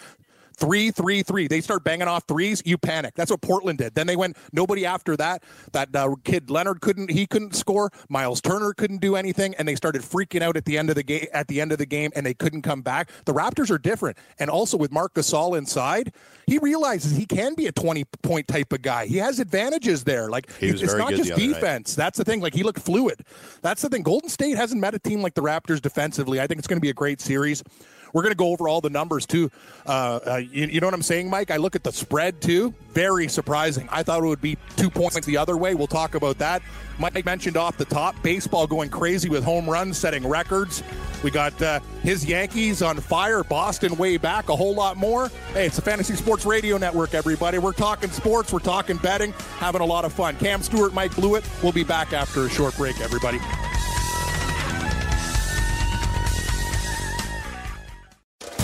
three, 0.55 0.91
three, 0.91 1.23
three. 1.23 1.47
They 1.47 1.61
start 1.61 1.83
banging 1.83 2.07
off 2.07 2.23
threes, 2.27 2.61
you 2.65 2.77
panic. 2.77 3.13
That's 3.15 3.31
what 3.31 3.41
Portland 3.41 3.79
did. 3.79 3.95
Then 3.95 4.07
they 4.07 4.15
went 4.15 4.37
nobody 4.51 4.85
after 4.85 5.15
that. 5.17 5.43
That 5.71 5.95
uh, 5.95 6.15
kid 6.23 6.49
Leonard 6.49 6.81
couldn't 6.81 7.09
he 7.11 7.25
couldn't 7.25 7.55
score. 7.55 7.91
Miles 8.09 8.41
Turner 8.41 8.73
couldn't 8.73 9.01
do 9.01 9.15
anything, 9.15 9.55
and 9.55 9.67
they 9.67 9.75
started 9.75 10.01
freaking 10.01 10.41
out 10.41 10.57
at 10.57 10.65
the 10.65 10.77
end 10.77 10.89
of 10.89 10.95
the 10.95 11.03
game. 11.03 11.25
At 11.33 11.47
the 11.47 11.61
end 11.61 11.71
of 11.71 11.77
the 11.77 11.85
game, 11.85 12.11
and 12.15 12.25
they 12.25 12.33
couldn't 12.33 12.61
come 12.61 12.81
back. 12.81 13.09
The 13.25 13.33
Raptors 13.33 13.69
are 13.71 13.77
different, 13.77 14.17
and 14.39 14.49
also 14.49 14.77
with 14.77 14.91
Marc 14.91 15.13
Gasol 15.13 15.57
inside, 15.57 16.13
he 16.47 16.57
realizes 16.57 17.15
he 17.15 17.25
can 17.25 17.55
be 17.55 17.67
a 17.67 17.71
twenty 17.71 18.05
point 18.21 18.47
type 18.47 18.73
of 18.73 18.81
guy. 18.81 19.05
He 19.05 19.17
has 19.17 19.39
advantages 19.39 20.03
there. 20.03 20.29
Like 20.29 20.49
it's 20.59 20.81
not 20.95 21.11
just 21.11 21.31
other 21.31 21.41
night. 21.41 21.53
defense. 21.53 21.95
That's 21.95 22.17
the 22.17 22.23
thing. 22.23 22.41
Like 22.41 22.53
he 22.53 22.63
looked 22.63 22.79
fluid. 22.79 23.21
That's 23.61 23.81
the 23.81 23.89
thing. 23.89 24.03
Golden 24.03 24.29
State 24.29 24.57
hasn't 24.57 24.79
met 24.79 24.93
a 24.93 24.99
team 24.99 25.21
like 25.21 25.33
the 25.33 25.41
Raptors 25.41 25.81
defensively. 25.81 26.39
I 26.39 26.47
think 26.47 26.59
it's 26.59 26.67
going 26.67 26.77
to 26.77 26.81
be 26.81 26.89
a 26.89 26.93
great 26.93 27.21
series. 27.21 27.63
We're 28.13 28.21
going 28.21 28.31
to 28.31 28.37
go 28.37 28.51
over 28.51 28.67
all 28.67 28.79
the 28.79 28.91
numbers 28.91 29.25
too. 29.25 29.51
Uh, 29.85 30.19
uh, 30.25 30.35
you, 30.37 30.67
you 30.67 30.79
know 30.79 30.87
what 30.87 30.93
I'm 30.93 31.01
saying, 31.01 31.29
Mike? 31.29 31.51
I 31.51 31.57
look 31.57 31.75
at 31.75 31.83
the 31.83 31.91
spread 31.91 32.41
too. 32.41 32.73
Very 32.91 33.27
surprising. 33.27 33.89
I 33.91 34.03
thought 34.03 34.23
it 34.23 34.27
would 34.27 34.41
be 34.41 34.57
two 34.77 34.89
points 34.89 35.25
the 35.25 35.37
other 35.37 35.57
way. 35.57 35.73
We'll 35.73 35.87
talk 35.87 36.13
about 36.13 36.37
that. 36.37 36.61
Mike 36.99 37.25
mentioned 37.25 37.57
off 37.57 37.77
the 37.77 37.85
top 37.85 38.15
baseball 38.21 38.67
going 38.67 38.89
crazy 38.89 39.29
with 39.29 39.43
home 39.43 39.67
runs, 39.67 39.97
setting 39.97 40.27
records. 40.27 40.83
We 41.23 41.31
got 41.31 41.59
uh, 41.61 41.79
his 42.03 42.23
Yankees 42.23 42.83
on 42.83 42.97
fire, 42.97 43.43
Boston 43.43 43.95
way 43.97 44.17
back, 44.17 44.49
a 44.49 44.55
whole 44.55 44.75
lot 44.75 44.95
more. 44.95 45.29
Hey, 45.53 45.65
it's 45.65 45.77
the 45.77 45.81
Fantasy 45.81 46.15
Sports 46.15 46.45
Radio 46.45 46.77
Network, 46.77 47.15
everybody. 47.15 47.57
We're 47.57 47.73
talking 47.73 48.11
sports, 48.11 48.53
we're 48.53 48.59
talking 48.59 48.97
betting, 48.97 49.31
having 49.57 49.81
a 49.81 49.85
lot 49.85 50.05
of 50.05 50.13
fun. 50.13 50.35
Cam 50.37 50.61
Stewart, 50.61 50.93
Mike 50.93 51.15
Blewett. 51.15 51.49
We'll 51.63 51.71
be 51.71 51.83
back 51.83 52.13
after 52.13 52.45
a 52.45 52.49
short 52.49 52.75
break, 52.77 53.01
everybody. 53.01 53.39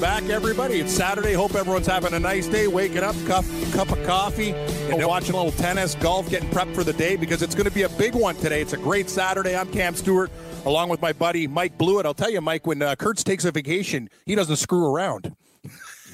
Back, 0.00 0.22
everybody. 0.24 0.80
It's 0.80 0.92
Saturday. 0.92 1.32
Hope 1.34 1.54
everyone's 1.54 1.86
having 1.86 2.14
a 2.14 2.20
nice 2.20 2.46
day. 2.46 2.66
Waking 2.66 2.98
up, 3.02 3.14
cup 3.26 3.44
cup 3.72 3.90
of 3.90 4.02
coffee, 4.06 4.52
and 4.52 5.04
watching 5.06 5.34
a 5.34 5.36
little 5.42 5.52
tennis, 5.52 5.94
golf, 5.96 6.28
getting 6.30 6.48
prepped 6.50 6.74
for 6.74 6.84
the 6.84 6.92
day 6.92 7.16
because 7.16 7.42
it's 7.42 7.54
going 7.54 7.66
to 7.68 7.74
be 7.74 7.82
a 7.82 7.88
big 7.90 8.14
one 8.14 8.34
today. 8.36 8.60
It's 8.62 8.72
a 8.72 8.76
great 8.78 9.08
Saturday. 9.10 9.56
I'm 9.56 9.70
Cam 9.70 9.94
Stewart, 9.94 10.30
along 10.64 10.88
with 10.88 11.00
my 11.02 11.12
buddy 11.12 11.46
Mike 11.46 11.76
Blewett. 11.78 12.06
I'll 12.06 12.14
tell 12.14 12.30
you, 12.30 12.40
Mike, 12.40 12.66
when 12.66 12.80
uh, 12.82 12.94
Kurtz 12.96 13.22
takes 13.24 13.44
a 13.44 13.50
vacation, 13.52 14.08
he 14.26 14.34
doesn't 14.34 14.56
screw 14.56 14.86
around. 14.86 15.34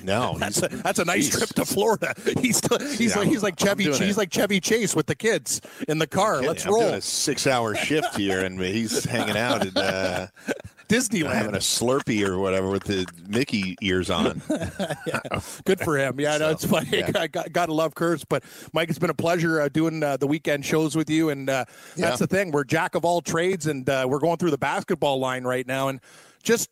No, 0.05 0.37
That's 0.39 0.63
a, 0.63 0.69
that's 0.69 0.99
a 0.99 1.05
nice 1.05 1.31
Jeez. 1.31 1.39
trip 1.39 1.49
to 1.55 1.65
Florida. 1.65 2.15
He's 2.41 2.61
he's 2.99 3.15
Yeah, 3.15 3.19
like 3.21 3.29
he's 3.29 3.43
like 3.43 3.57
Chevy 3.59 3.85
he's 3.85 4.01
it. 4.01 4.17
like 4.17 4.31
Chevy 4.31 4.61
Chase 4.61 4.95
with 4.95 5.07
the 5.07 5.15
kids 5.15 5.61
in 5.89 5.99
the 5.99 6.07
car. 6.07 6.43
Let's 6.43 6.67
I'm 6.67 6.75
roll. 6.75 6.83
a 6.95 7.01
six-hour 7.01 7.75
shift 7.77 8.15
here, 8.17 8.45
and 8.45 8.61
he's 8.61 9.05
hanging 9.05 9.37
out 9.39 9.67
at 9.67 9.77
uh, 9.77 10.27
Disneyland. 10.89 11.33
having 11.33 11.55
a 11.55 11.59
Slurpee 11.59 12.27
or 12.27 12.39
whatever 12.39 12.71
with 12.71 12.85
the 12.85 13.07
Mickey 13.29 13.77
ears 13.83 14.11
on. 14.11 14.41
Good 15.65 15.81
for 15.81 15.97
him. 15.99 16.21
Yeah, 16.21 16.37
no, 16.39 16.51
it's 16.51 16.65
funny. 16.65 16.89
yeah. 16.99 17.11
I 17.17 17.27
got, 17.27 17.53
gotta 17.53 17.73
love 17.73 17.95
Kurtz. 17.95 18.25
But 18.25 18.45
Mike, 18.73 18.89
it's 18.89 18.99
been 18.99 19.11
a 19.11 19.15
pleasure 19.15 19.61
uh, 19.61 19.69
doing 19.69 20.03
uh, 20.03 20.17
the 20.17 20.27
weekend 20.27 20.65
shows 20.65 20.97
with 20.97 21.11
you. 21.11 21.31
And 21.31 21.49
uh, 21.51 21.65
Yeah. 21.97 22.07
that's 22.07 22.21
the 22.21 22.27
thing. 22.27 22.51
We're 22.53 22.65
jack 22.65 22.95
of 22.95 23.05
all 23.05 23.21
trades, 23.21 23.67
and 23.67 23.89
uh, 23.89 24.07
we're 24.09 24.19
going 24.21 24.37
through 24.37 24.51
the 24.53 24.59
basketball 24.59 25.19
line 25.19 25.45
right 25.45 25.67
now. 25.67 25.89
And 25.89 26.01
just 26.43 26.71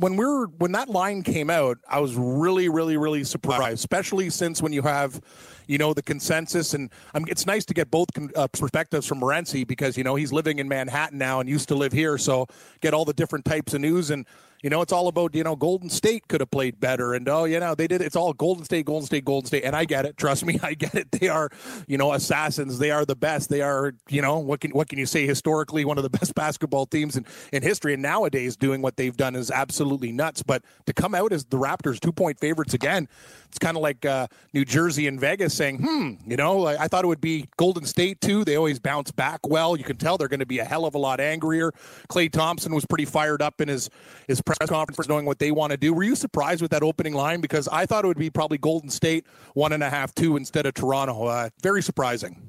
when 0.00 0.16
we 0.16 0.24
were 0.24 0.46
when 0.46 0.72
that 0.72 0.88
line 0.88 1.22
came 1.22 1.50
out, 1.50 1.78
I 1.88 2.00
was 2.00 2.16
really, 2.16 2.68
really, 2.68 2.96
really 2.96 3.22
surprised, 3.22 3.78
especially 3.78 4.30
since 4.30 4.62
when 4.62 4.72
you 4.72 4.82
have. 4.82 5.20
You 5.66 5.78
know 5.78 5.94
the 5.94 6.02
consensus, 6.02 6.74
and 6.74 6.90
um, 7.14 7.26
it's 7.28 7.46
nice 7.46 7.64
to 7.66 7.74
get 7.74 7.92
both 7.92 8.08
uh, 8.34 8.48
perspectives 8.48 9.06
from 9.06 9.20
Morency 9.20 9.64
because 9.64 9.96
you 9.96 10.02
know 10.02 10.16
he's 10.16 10.32
living 10.32 10.58
in 10.58 10.66
Manhattan 10.66 11.16
now 11.16 11.38
and 11.38 11.48
used 11.48 11.68
to 11.68 11.76
live 11.76 11.92
here, 11.92 12.18
so 12.18 12.48
get 12.80 12.92
all 12.92 13.04
the 13.04 13.12
different 13.12 13.44
types 13.44 13.72
of 13.72 13.80
news. 13.80 14.10
And 14.10 14.26
you 14.62 14.70
know, 14.70 14.82
it's 14.82 14.92
all 14.92 15.08
about, 15.08 15.34
you 15.34 15.42
know, 15.42 15.56
Golden 15.56 15.88
State 15.88 16.28
could 16.28 16.40
have 16.40 16.50
played 16.50 16.80
better. 16.80 17.14
And, 17.14 17.28
oh, 17.28 17.44
you 17.44 17.58
know, 17.60 17.74
they 17.74 17.86
did. 17.86 18.02
It's 18.02 18.16
all 18.16 18.32
Golden 18.32 18.64
State, 18.64 18.84
Golden 18.84 19.06
State, 19.06 19.24
Golden 19.24 19.46
State. 19.46 19.64
And 19.64 19.74
I 19.74 19.84
get 19.84 20.04
it. 20.04 20.16
Trust 20.16 20.44
me, 20.44 20.58
I 20.62 20.74
get 20.74 20.94
it. 20.94 21.10
They 21.12 21.28
are, 21.28 21.50
you 21.86 21.96
know, 21.96 22.12
assassins. 22.12 22.78
They 22.78 22.90
are 22.90 23.04
the 23.04 23.16
best. 23.16 23.48
They 23.48 23.62
are, 23.62 23.94
you 24.08 24.20
know, 24.20 24.38
what 24.38 24.60
can, 24.60 24.70
what 24.72 24.88
can 24.88 24.98
you 24.98 25.06
say 25.06 25.26
historically, 25.26 25.84
one 25.84 25.96
of 25.96 26.02
the 26.02 26.10
best 26.18 26.34
basketball 26.34 26.86
teams 26.86 27.16
in, 27.16 27.24
in 27.52 27.62
history. 27.62 27.94
And 27.94 28.02
nowadays, 28.02 28.56
doing 28.56 28.82
what 28.82 28.96
they've 28.96 29.16
done 29.16 29.34
is 29.34 29.50
absolutely 29.50 30.12
nuts. 30.12 30.42
But 30.42 30.62
to 30.86 30.92
come 30.92 31.14
out 31.14 31.32
as 31.32 31.44
the 31.46 31.56
Raptors 31.56 31.98
two 31.98 32.12
point 32.12 32.38
favorites 32.38 32.74
again, 32.74 33.08
it's 33.50 33.58
kind 33.58 33.76
of 33.76 33.82
like 33.82 34.04
uh, 34.04 34.28
New 34.52 34.64
Jersey 34.64 35.08
and 35.08 35.18
Vegas 35.18 35.54
saying, 35.54 35.78
hmm, 35.78 36.12
you 36.30 36.36
know, 36.36 36.66
I, 36.66 36.84
I 36.84 36.88
thought 36.88 37.04
it 37.04 37.08
would 37.08 37.20
be 37.20 37.48
Golden 37.56 37.84
State 37.84 38.20
too. 38.20 38.44
They 38.44 38.56
always 38.56 38.78
bounce 38.78 39.10
back 39.10 39.40
well. 39.48 39.76
You 39.76 39.82
can 39.82 39.96
tell 39.96 40.18
they're 40.18 40.28
going 40.28 40.40
to 40.40 40.46
be 40.46 40.60
a 40.60 40.64
hell 40.64 40.84
of 40.84 40.94
a 40.94 40.98
lot 40.98 41.18
angrier. 41.18 41.72
Klay 42.08 42.30
Thompson 42.30 42.72
was 42.72 42.86
pretty 42.86 43.06
fired 43.06 43.42
up 43.42 43.60
in 43.60 43.66
his, 43.68 43.90
his 44.28 44.40
press 44.56 44.68
conference, 44.68 45.08
knowing 45.08 45.26
what 45.26 45.38
they 45.38 45.50
want 45.50 45.70
to 45.70 45.76
do. 45.76 45.92
Were 45.92 46.02
you 46.02 46.14
surprised 46.16 46.62
with 46.62 46.70
that 46.72 46.82
opening 46.82 47.14
line? 47.14 47.40
Because 47.40 47.68
I 47.68 47.86
thought 47.86 48.04
it 48.04 48.08
would 48.08 48.18
be 48.18 48.30
probably 48.30 48.58
Golden 48.58 48.90
State 48.90 49.26
one 49.54 49.72
and 49.72 49.82
a 49.82 49.90
half, 49.90 50.14
two 50.14 50.36
instead 50.36 50.66
of 50.66 50.74
Toronto. 50.74 51.24
Uh, 51.26 51.48
very 51.62 51.82
surprising. 51.82 52.42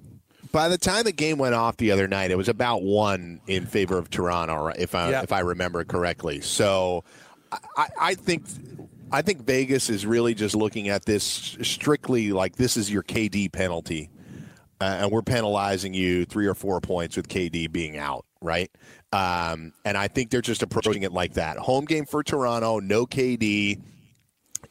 By 0.51 0.67
the 0.67 0.77
time 0.77 1.05
the 1.05 1.11
game 1.13 1.37
went 1.37 1.55
off 1.55 1.77
the 1.77 1.91
other 1.91 2.07
night, 2.07 2.29
it 2.31 2.37
was 2.37 2.49
about 2.49 2.83
one 2.83 3.39
in 3.47 3.65
favor 3.65 3.97
of 3.97 4.09
Toronto, 4.09 4.67
if 4.67 4.95
I 4.95 5.11
Yeah. 5.11 5.21
if 5.21 5.31
I 5.31 5.39
remember 5.39 5.83
correctly. 5.85 6.41
So 6.41 7.03
I, 7.77 7.87
I 7.99 8.15
think 8.15 8.43
I 9.13 9.21
think 9.21 9.45
Vegas 9.45 9.89
is 9.89 10.05
really 10.05 10.33
just 10.33 10.55
looking 10.55 10.89
at 10.89 11.05
this 11.05 11.57
strictly 11.61 12.31
like 12.31 12.55
this 12.57 12.75
is 12.77 12.91
your 12.91 13.03
KD 13.03 13.51
penalty, 13.51 14.09
uh, 14.81 14.99
and 15.01 15.11
we're 15.11 15.21
penalizing 15.21 15.93
you 15.93 16.25
three 16.25 16.47
or 16.47 16.55
four 16.55 16.81
points 16.81 17.15
with 17.15 17.27
KD 17.29 17.71
being 17.71 17.97
out, 17.97 18.25
right? 18.41 18.71
Um, 19.13 19.73
and 19.83 19.97
I 19.97 20.07
think 20.07 20.29
they're 20.29 20.41
just 20.41 20.63
approaching 20.63 21.03
it 21.03 21.11
like 21.11 21.33
that. 21.33 21.57
Home 21.57 21.85
game 21.85 22.05
for 22.05 22.23
Toronto, 22.23 22.79
no 22.79 23.05
KD. 23.05 23.81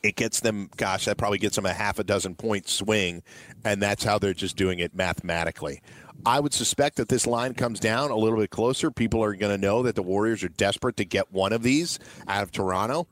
It 0.02 0.16
gets 0.16 0.40
them, 0.40 0.70
gosh, 0.76 1.04
that 1.04 1.18
probably 1.18 1.38
gets 1.38 1.56
them 1.56 1.66
a 1.66 1.72
half 1.72 1.98
a 1.98 2.04
dozen 2.04 2.34
point 2.34 2.68
swing, 2.68 3.22
and 3.64 3.82
that's 3.82 4.02
how 4.02 4.18
they're 4.18 4.32
just 4.32 4.56
doing 4.56 4.78
it 4.78 4.94
mathematically. 4.94 5.82
I 6.24 6.40
would 6.40 6.54
suspect 6.54 6.96
that 6.96 7.08
this 7.08 7.26
line 7.26 7.54
comes 7.54 7.80
down 7.80 8.10
a 8.10 8.16
little 8.16 8.38
bit 8.38 8.50
closer. 8.50 8.90
People 8.90 9.22
are 9.22 9.34
going 9.34 9.54
to 9.54 9.66
know 9.66 9.82
that 9.82 9.94
the 9.94 10.02
Warriors 10.02 10.42
are 10.42 10.48
desperate 10.48 10.96
to 10.98 11.04
get 11.04 11.32
one 11.32 11.52
of 11.52 11.62
these 11.62 11.98
out 12.28 12.42
of 12.42 12.50
Toronto. 12.50 13.08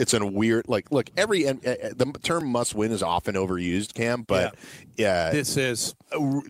It's 0.00 0.14
a 0.14 0.24
weird, 0.24 0.66
like, 0.66 0.90
look, 0.90 1.10
every 1.16 1.46
uh, 1.46 1.52
uh, 1.52 1.74
the 1.94 2.10
term 2.22 2.46
"must 2.48 2.74
win" 2.74 2.90
is 2.90 3.02
often 3.02 3.34
overused, 3.34 3.92
Cam, 3.94 4.22
but 4.22 4.54
yeah, 4.96 5.30
This 5.30 5.56
is 5.56 5.94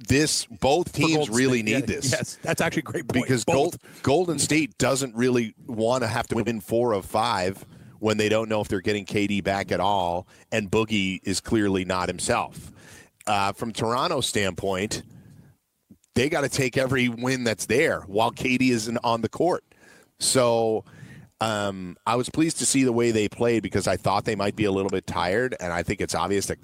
this 0.08 0.46
both 0.46 0.92
teams 0.92 1.28
really 1.28 1.58
State. 1.58 1.64
need 1.64 1.72
Yeah, 1.72 1.96
this 1.96 2.12
Yes, 2.12 2.38
that's 2.42 2.60
actually 2.60 2.82
great 2.82 3.08
point. 3.08 3.24
because 3.26 3.44
Gold, 3.44 3.76
Golden 4.02 4.38
State 4.38 4.78
doesn't 4.78 5.14
really 5.16 5.54
want 5.66 6.02
to 6.04 6.06
have 6.06 6.26
to 6.28 6.36
win 6.36 6.60
four 6.60 6.92
of 6.92 7.04
five 7.04 7.64
when 7.98 8.16
they 8.16 8.28
don't 8.28 8.48
know 8.48 8.60
if 8.60 8.68
they're 8.68 8.80
getting 8.80 9.04
KD 9.04 9.42
back 9.42 9.72
at 9.72 9.80
all, 9.80 10.26
and 10.52 10.70
Boogie 10.70 11.18
is 11.24 11.40
clearly 11.40 11.84
not 11.84 12.08
himself. 12.08 12.72
Uh, 13.26 13.52
from 13.52 13.72
Toronto's 13.72 14.26
standpoint, 14.26 15.02
they 16.14 16.28
got 16.28 16.40
to 16.42 16.48
take 16.48 16.76
every 16.78 17.08
win 17.08 17.44
that's 17.44 17.66
there 17.66 18.00
while 18.02 18.30
KD 18.30 18.70
isn't 18.70 18.98
on 19.04 19.20
the 19.20 19.28
court. 19.28 19.64
So 20.18 20.84
um, 21.40 21.96
I 22.06 22.16
was 22.16 22.28
pleased 22.28 22.58
to 22.58 22.66
see 22.66 22.84
the 22.84 22.92
way 22.92 23.10
they 23.10 23.28
played 23.28 23.62
because 23.62 23.86
I 23.88 23.96
thought 23.96 24.24
they 24.24 24.36
might 24.36 24.56
be 24.56 24.64
a 24.64 24.72
little 24.72 24.90
bit 24.90 25.06
tired, 25.06 25.54
and 25.60 25.72
I 25.72 25.82
think 25.82 26.00
it's 26.00 26.14
obvious 26.14 26.46
that. 26.46 26.58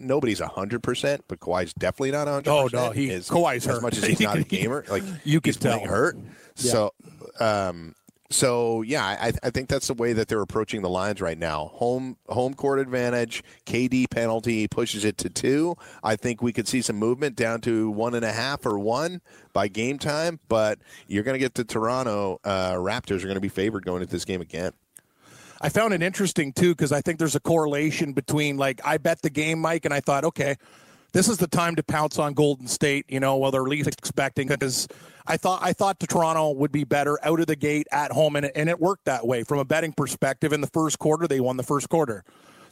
Nobody's 0.00 0.38
hundred 0.38 0.84
percent, 0.84 1.24
but 1.26 1.40
Kawhi's 1.40 1.74
definitely 1.74 2.12
not 2.12 2.28
hundred 2.28 2.48
Oh. 2.48 2.58
Oh 2.62 2.68
no, 2.72 2.90
he- 2.92 3.10
as, 3.10 3.28
Kawhi's 3.28 3.66
as 3.66 3.74
hurt. 3.74 3.82
much 3.82 3.96
as 3.98 4.04
he's 4.04 4.20
not 4.20 4.36
a 4.38 4.44
gamer. 4.44 4.84
Like 4.88 5.02
You 5.24 5.40
can 5.40 5.48
he's 5.48 5.56
tell. 5.56 5.80
hurt. 5.84 6.16
So, 6.54 6.92
um, 7.40 7.96
so 8.30 8.82
yeah, 8.82 9.04
I, 9.04 9.32
I 9.42 9.50
think 9.50 9.68
that's 9.68 9.86
the 9.86 9.94
way 9.94 10.12
that 10.12 10.28
they're 10.28 10.42
approaching 10.42 10.82
the 10.82 10.90
lines 10.90 11.20
right 11.20 11.38
now. 11.38 11.70
Home 11.74 12.16
home 12.28 12.52
court 12.52 12.78
advantage, 12.78 13.42
KD 13.64 14.10
penalty 14.10 14.68
pushes 14.68 15.04
it 15.04 15.16
to 15.18 15.30
two. 15.30 15.76
I 16.02 16.16
think 16.16 16.42
we 16.42 16.52
could 16.52 16.68
see 16.68 16.82
some 16.82 16.96
movement 16.96 17.36
down 17.36 17.62
to 17.62 17.90
one 17.90 18.14
and 18.14 18.24
a 18.24 18.32
half 18.32 18.66
or 18.66 18.78
one 18.78 19.22
by 19.54 19.68
game 19.68 19.98
time. 19.98 20.40
But 20.48 20.78
you're 21.06 21.22
going 21.22 21.36
to 21.36 21.38
get 21.38 21.54
the 21.54 21.64
Toronto 21.64 22.38
uh, 22.44 22.74
Raptors 22.74 23.22
are 23.22 23.28
going 23.28 23.34
to 23.34 23.40
be 23.40 23.48
favored 23.48 23.86
going 23.86 24.02
into 24.02 24.12
this 24.12 24.26
game 24.26 24.42
again. 24.42 24.72
I 25.60 25.70
found 25.70 25.94
it 25.94 26.02
interesting 26.02 26.52
too 26.52 26.74
because 26.74 26.92
I 26.92 27.00
think 27.00 27.18
there's 27.18 27.34
a 27.34 27.40
correlation 27.40 28.12
between 28.12 28.58
like 28.58 28.80
I 28.84 28.98
bet 28.98 29.22
the 29.22 29.30
game, 29.30 29.58
Mike, 29.58 29.86
and 29.86 29.94
I 29.94 30.00
thought, 30.00 30.24
okay, 30.24 30.56
this 31.12 31.28
is 31.28 31.38
the 31.38 31.46
time 31.46 31.74
to 31.76 31.82
pounce 31.82 32.18
on 32.18 32.34
Golden 32.34 32.66
State. 32.66 33.06
You 33.08 33.20
know, 33.20 33.36
while 33.36 33.50
they're 33.50 33.62
least 33.62 33.88
expecting 33.88 34.48
because 34.48 34.88
I 35.26 35.36
thought 35.36 35.60
I 35.62 35.72
thought 35.72 35.98
the 35.98 36.06
Toronto 36.06 36.52
would 36.52 36.72
be 36.72 36.84
better 36.84 37.18
out 37.24 37.40
of 37.40 37.46
the 37.46 37.56
gate 37.56 37.86
at 37.92 38.12
home, 38.12 38.36
and 38.36 38.50
and 38.54 38.68
it 38.68 38.80
worked 38.80 39.04
that 39.04 39.26
way 39.26 39.42
from 39.42 39.58
a 39.58 39.64
betting 39.64 39.92
perspective. 39.92 40.52
In 40.52 40.60
the 40.60 40.68
first 40.68 40.98
quarter, 40.98 41.26
they 41.26 41.40
won 41.40 41.56
the 41.56 41.62
first 41.62 41.88
quarter. 41.88 42.24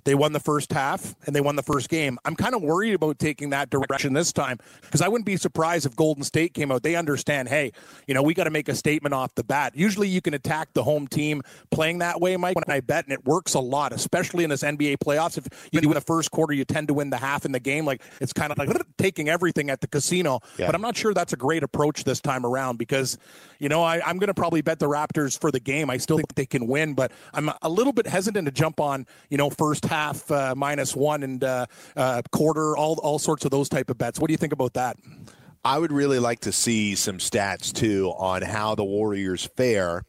They 0.06 0.14
won 0.14 0.32
the 0.32 0.40
first 0.40 0.72
half 0.72 1.16
and 1.26 1.34
they 1.34 1.40
won 1.40 1.56
the 1.56 1.64
first 1.64 1.88
game. 1.88 2.16
I'm 2.24 2.36
kind 2.36 2.54
of 2.54 2.62
worried 2.62 2.94
about 2.94 3.18
taking 3.18 3.50
that 3.50 3.70
direction 3.70 4.12
this 4.12 4.32
time 4.32 4.58
because 4.82 5.02
I 5.02 5.08
wouldn't 5.08 5.26
be 5.26 5.36
surprised 5.36 5.84
if 5.84 5.96
Golden 5.96 6.22
State 6.22 6.54
came 6.54 6.70
out. 6.70 6.84
They 6.84 6.94
understand, 6.94 7.48
hey, 7.48 7.72
you 8.06 8.14
know, 8.14 8.22
we 8.22 8.32
got 8.32 8.44
to 8.44 8.50
make 8.50 8.68
a 8.68 8.76
statement 8.76 9.14
off 9.14 9.34
the 9.34 9.42
bat. 9.42 9.72
Usually 9.74 10.06
you 10.06 10.20
can 10.20 10.32
attack 10.32 10.68
the 10.74 10.84
home 10.84 11.08
team 11.08 11.42
playing 11.72 11.98
that 11.98 12.20
way, 12.20 12.36
Mike, 12.36 12.54
when 12.54 12.64
I 12.68 12.78
bet, 12.78 13.04
and 13.04 13.12
it 13.12 13.24
works 13.24 13.54
a 13.54 13.58
lot, 13.58 13.92
especially 13.92 14.44
in 14.44 14.50
this 14.50 14.62
NBA 14.62 14.98
playoffs. 14.98 15.38
If 15.38 15.48
you 15.72 15.80
do 15.80 15.88
in 15.88 15.94
the 15.94 16.00
first 16.00 16.30
quarter, 16.30 16.52
you 16.52 16.64
tend 16.64 16.86
to 16.86 16.94
win 16.94 17.10
the 17.10 17.16
half 17.16 17.44
in 17.44 17.50
the 17.50 17.58
game. 17.58 17.84
Like 17.84 18.00
it's 18.20 18.32
kind 18.32 18.52
of 18.52 18.58
like 18.58 18.70
taking 18.98 19.28
everything 19.28 19.70
at 19.70 19.80
the 19.80 19.88
casino. 19.88 20.38
Yeah. 20.56 20.66
But 20.66 20.76
I'm 20.76 20.82
not 20.82 20.96
sure 20.96 21.14
that's 21.14 21.32
a 21.32 21.36
great 21.36 21.64
approach 21.64 22.04
this 22.04 22.20
time 22.20 22.46
around 22.46 22.78
because, 22.78 23.18
you 23.58 23.68
know, 23.68 23.82
I, 23.82 24.00
I'm 24.06 24.18
going 24.18 24.28
to 24.28 24.34
probably 24.34 24.60
bet 24.60 24.78
the 24.78 24.86
Raptors 24.86 25.36
for 25.36 25.50
the 25.50 25.58
game. 25.58 25.90
I 25.90 25.96
still 25.96 26.18
think 26.18 26.32
they 26.36 26.46
can 26.46 26.68
win, 26.68 26.94
but 26.94 27.10
I'm 27.34 27.50
a 27.60 27.68
little 27.68 27.92
bit 27.92 28.06
hesitant 28.06 28.46
to 28.46 28.52
jump 28.52 28.78
on, 28.78 29.04
you 29.30 29.36
know, 29.36 29.50
first 29.50 29.84
half 29.84 29.95
uh, 30.30 30.54
minus 30.56 30.94
one 30.94 31.22
and 31.22 31.42
uh, 31.42 31.66
uh, 31.96 32.22
quarter, 32.30 32.76
all 32.76 32.98
all 33.02 33.18
sorts 33.18 33.44
of 33.44 33.50
those 33.50 33.68
type 33.68 33.90
of 33.90 33.98
bets. 33.98 34.20
What 34.20 34.28
do 34.28 34.32
you 34.32 34.38
think 34.38 34.52
about 34.52 34.74
that? 34.74 34.96
I 35.64 35.78
would 35.78 35.92
really 35.92 36.20
like 36.20 36.40
to 36.40 36.52
see 36.52 36.94
some 36.94 37.18
stats 37.18 37.72
too 37.72 38.12
on 38.16 38.42
how 38.42 38.74
the 38.76 38.84
Warriors 38.84 39.48
fare 39.56 40.04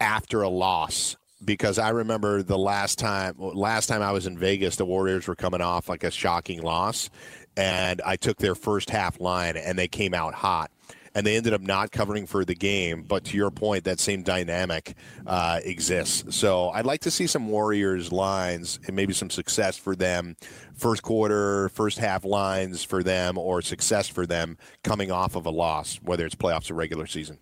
after 0.00 0.42
a 0.42 0.48
loss 0.48 1.16
because 1.44 1.78
I 1.78 1.90
remember 1.90 2.42
the 2.42 2.58
last 2.58 2.98
time 2.98 3.34
last 3.38 3.86
time 3.86 4.02
I 4.02 4.10
was 4.12 4.26
in 4.26 4.36
Vegas 4.36 4.76
the 4.76 4.84
Warriors 4.84 5.28
were 5.28 5.36
coming 5.36 5.60
off 5.60 5.88
like 5.88 6.02
a 6.02 6.10
shocking 6.10 6.62
loss 6.62 7.10
and 7.56 8.02
I 8.04 8.16
took 8.16 8.38
their 8.38 8.54
first 8.54 8.90
half 8.90 9.20
line 9.20 9.56
and 9.56 9.78
they 9.78 9.88
came 9.88 10.14
out 10.14 10.34
hot 10.34 10.70
and 11.16 11.26
they 11.26 11.34
ended 11.34 11.54
up 11.54 11.62
not 11.62 11.90
covering 11.90 12.26
for 12.26 12.44
the 12.44 12.54
game 12.54 13.02
but 13.02 13.24
to 13.24 13.36
your 13.36 13.50
point 13.50 13.84
that 13.84 13.98
same 13.98 14.22
dynamic 14.22 14.94
uh, 15.26 15.58
exists 15.64 16.36
so 16.36 16.68
I'd 16.68 16.84
like 16.84 17.00
to 17.00 17.10
see 17.10 17.26
some 17.26 17.48
Warriors 17.48 18.12
lines 18.12 18.78
and 18.86 18.94
maybe 18.94 19.14
some 19.14 19.30
success 19.30 19.78
for 19.78 19.96
them 19.96 20.36
first 20.74 21.02
quarter 21.02 21.70
first 21.70 21.98
half 21.98 22.24
lines 22.24 22.84
for 22.84 23.02
them 23.02 23.38
or 23.38 23.62
success 23.62 24.08
for 24.08 24.26
them 24.26 24.58
coming 24.84 25.10
off 25.10 25.34
of 25.34 25.46
a 25.46 25.50
loss 25.50 25.96
whether 26.02 26.26
it's 26.26 26.34
playoffs 26.34 26.70
or 26.70 26.74
regular 26.74 27.06
season 27.06 27.38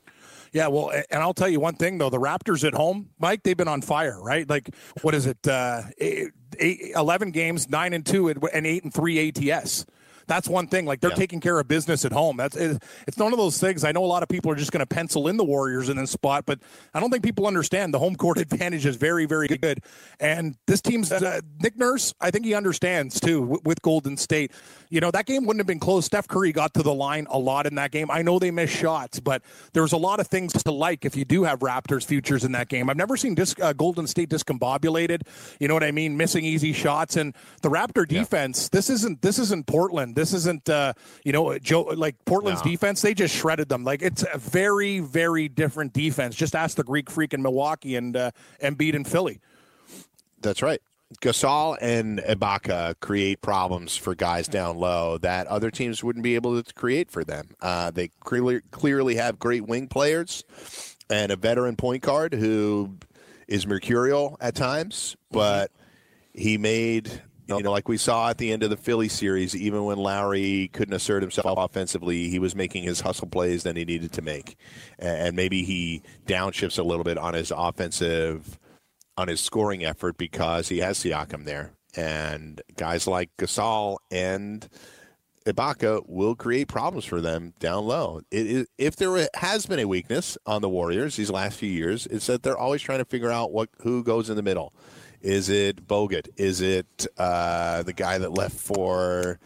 Yeah, 0.52 0.68
well, 0.68 0.92
and 1.10 1.20
I'll 1.20 1.34
tell 1.34 1.48
you 1.48 1.58
one 1.58 1.74
thing 1.74 1.98
though: 1.98 2.10
the 2.10 2.20
Raptors 2.20 2.64
at 2.64 2.74
home, 2.74 3.10
Mike, 3.18 3.42
they've 3.42 3.56
been 3.56 3.66
on 3.66 3.82
fire, 3.82 4.22
right? 4.22 4.48
Like, 4.48 4.70
what 5.02 5.12
is 5.12 5.26
it? 5.26 5.44
Uh, 5.48 5.82
eight, 5.98 6.30
eight, 6.60 6.92
Eleven 6.94 7.32
games, 7.32 7.68
nine 7.68 7.92
and 7.92 8.06
two, 8.06 8.28
and 8.28 8.64
eight 8.64 8.84
and 8.84 8.94
three 8.94 9.18
ATS. 9.28 9.84
That's 10.26 10.48
one 10.48 10.66
thing. 10.66 10.86
Like 10.86 11.00
they're 11.00 11.10
Yeah. 11.10 11.16
taking 11.16 11.40
care 11.40 11.58
of 11.58 11.68
business 11.68 12.04
at 12.04 12.12
home. 12.12 12.36
That's 12.36 12.56
it, 12.56 12.82
it's 13.06 13.18
none 13.18 13.32
of 13.32 13.38
those 13.38 13.58
things. 13.58 13.84
I 13.84 13.92
know 13.92 14.04
a 14.04 14.06
lot 14.06 14.22
of 14.22 14.28
people 14.28 14.50
are 14.50 14.54
just 14.56 14.72
going 14.72 14.80
to 14.80 14.86
pencil 14.86 15.28
in 15.28 15.36
the 15.36 15.44
Warriors 15.44 15.88
in 15.88 15.96
this 15.96 16.10
spot, 16.10 16.44
but 16.46 16.58
I 16.94 17.00
don't 17.00 17.10
think 17.10 17.22
people 17.22 17.46
understand 17.46 17.92
the 17.92 17.98
home 17.98 18.16
court 18.16 18.38
advantage 18.38 18.86
is 18.86 18.96
very, 18.96 19.26
very 19.26 19.48
good. 19.48 19.80
And 20.20 20.56
this 20.66 20.80
team's 20.80 21.12
uh, 21.12 21.40
Nick 21.60 21.76
Nurse, 21.76 22.14
I 22.20 22.30
think 22.30 22.44
he 22.44 22.54
understands 22.54 23.20
too 23.20 23.42
with, 23.42 23.64
with 23.64 23.82
Golden 23.82 24.16
State. 24.16 24.52
You 24.90 25.00
know 25.00 25.10
that 25.10 25.26
game 25.26 25.44
wouldn't 25.46 25.60
have 25.60 25.66
been 25.66 25.80
close. 25.80 26.04
Steph 26.06 26.28
Curry 26.28 26.52
got 26.52 26.74
to 26.74 26.82
the 26.82 26.94
line 26.94 27.26
a 27.30 27.38
lot 27.38 27.66
in 27.66 27.74
that 27.76 27.90
game. 27.90 28.10
I 28.10 28.22
know 28.22 28.38
they 28.38 28.50
missed 28.50 28.74
shots, 28.76 29.18
but 29.20 29.42
there's 29.72 29.92
a 29.92 29.96
lot 29.96 30.20
of 30.20 30.26
things 30.28 30.52
to 30.52 30.70
like 30.70 31.04
if 31.04 31.16
you 31.16 31.24
do 31.24 31.44
have 31.44 31.60
Raptors 31.60 32.04
futures 32.04 32.44
in 32.44 32.52
that 32.52 32.68
game. 32.68 32.88
I've 32.90 32.96
never 32.96 33.16
seen 33.16 33.34
dis- 33.34 33.54
uh, 33.60 33.72
Golden 33.72 34.06
State 34.06 34.28
discombobulated. 34.28 35.22
You 35.58 35.68
know 35.68 35.74
what 35.74 35.82
I 35.84 35.90
mean? 35.90 36.16
Missing 36.16 36.44
easy 36.44 36.72
shots 36.72 37.16
and 37.16 37.34
the 37.62 37.70
Raptor 37.70 38.06
defense. 38.06 38.68
This 38.68 38.90
isn't 38.90 39.22
this 39.22 39.38
isn't 39.38 39.66
Portland. 39.66 40.14
This 40.16 40.32
isn't 40.32 40.68
uh, 40.68 40.92
you 41.24 41.32
know 41.32 41.58
Joe 41.58 41.82
like 41.82 42.16
Portland's 42.24 42.64
No. 42.64 42.70
defense. 42.70 43.00
They 43.02 43.14
just 43.14 43.34
shredded 43.34 43.68
them. 43.68 43.84
Like 43.84 44.02
it's 44.02 44.24
a 44.32 44.38
very 44.38 45.00
very 45.00 45.48
different 45.48 45.92
defense. 45.92 46.34
Just 46.36 46.54
ask 46.54 46.76
the 46.76 46.84
Greek 46.84 47.10
Freak 47.10 47.34
in 47.34 47.42
Milwaukee 47.42 47.96
and 47.96 48.16
uh, 48.16 48.30
Embiid 48.62 48.94
in 48.94 49.04
Philly. 49.04 49.40
That's 50.40 50.62
right. 50.62 50.80
Gasol 51.20 51.76
and 51.80 52.18
Ibaka 52.20 52.94
create 53.00 53.40
problems 53.40 53.96
for 53.96 54.14
guys 54.14 54.48
down 54.48 54.76
low 54.76 55.18
that 55.18 55.46
other 55.46 55.70
teams 55.70 56.02
wouldn't 56.02 56.22
be 56.22 56.34
able 56.34 56.60
to 56.60 56.74
create 56.74 57.10
for 57.10 57.24
them. 57.24 57.50
Uh, 57.60 57.90
they 57.90 58.08
clearly 58.20 58.60
clearly 58.70 59.14
have 59.16 59.38
great 59.38 59.66
wing 59.66 59.86
players 59.86 60.44
and 61.10 61.30
a 61.30 61.36
veteran 61.36 61.76
point 61.76 62.02
guard 62.02 62.34
who 62.34 62.96
is 63.46 63.66
mercurial 63.66 64.36
at 64.40 64.54
times, 64.54 65.16
but 65.30 65.70
he 66.32 66.58
made 66.58 67.08
you 67.46 67.62
know 67.62 67.70
like 67.70 67.88
we 67.88 67.98
saw 67.98 68.30
at 68.30 68.38
the 68.38 68.50
end 68.50 68.62
of 68.62 68.70
the 68.70 68.76
Philly 68.76 69.08
series, 69.08 69.54
even 69.54 69.84
when 69.84 69.98
Lowry 69.98 70.68
couldn't 70.72 70.94
assert 70.94 71.22
himself 71.22 71.58
offensively, 71.58 72.28
he 72.28 72.38
was 72.38 72.56
making 72.56 72.82
his 72.82 73.00
hustle 73.00 73.28
plays 73.28 73.62
that 73.62 73.76
he 73.76 73.84
needed 73.84 74.12
to 74.12 74.22
make, 74.22 74.56
and 74.98 75.36
maybe 75.36 75.62
he 75.62 76.02
downshifts 76.26 76.78
a 76.78 76.82
little 76.82 77.04
bit 77.04 77.18
on 77.18 77.34
his 77.34 77.52
offensive 77.54 78.58
on 79.16 79.28
his 79.28 79.40
scoring 79.40 79.84
effort 79.84 80.16
because 80.18 80.68
he 80.68 80.78
has 80.78 80.98
Siakam 80.98 81.44
there. 81.44 81.72
And 81.96 82.60
guys 82.76 83.06
like 83.06 83.30
Gasol 83.38 83.98
and 84.10 84.68
Ibaka 85.46 86.08
will 86.08 86.34
create 86.34 86.68
problems 86.68 87.04
for 87.04 87.20
them 87.20 87.52
down 87.60 87.84
low. 87.86 88.22
It 88.30 88.46
is, 88.46 88.66
if 88.78 88.96
there 88.96 89.28
has 89.34 89.66
been 89.66 89.78
a 89.78 89.84
weakness 89.86 90.38
on 90.46 90.62
the 90.62 90.68
Warriors 90.68 91.16
these 91.16 91.30
last 91.30 91.58
few 91.58 91.70
years, 91.70 92.06
it's 92.06 92.26
that 92.26 92.42
they're 92.42 92.58
always 92.58 92.82
trying 92.82 92.98
to 92.98 93.04
figure 93.04 93.30
out 93.30 93.52
what 93.52 93.68
who 93.82 94.02
goes 94.02 94.30
in 94.30 94.36
the 94.36 94.42
middle. 94.42 94.72
Is 95.20 95.48
it 95.48 95.86
Bogut? 95.86 96.28
Is 96.36 96.60
it 96.60 97.06
uh, 97.16 97.82
the 97.82 97.92
guy 97.92 98.18
that 98.18 98.32
left 98.32 98.56
for 98.56 99.38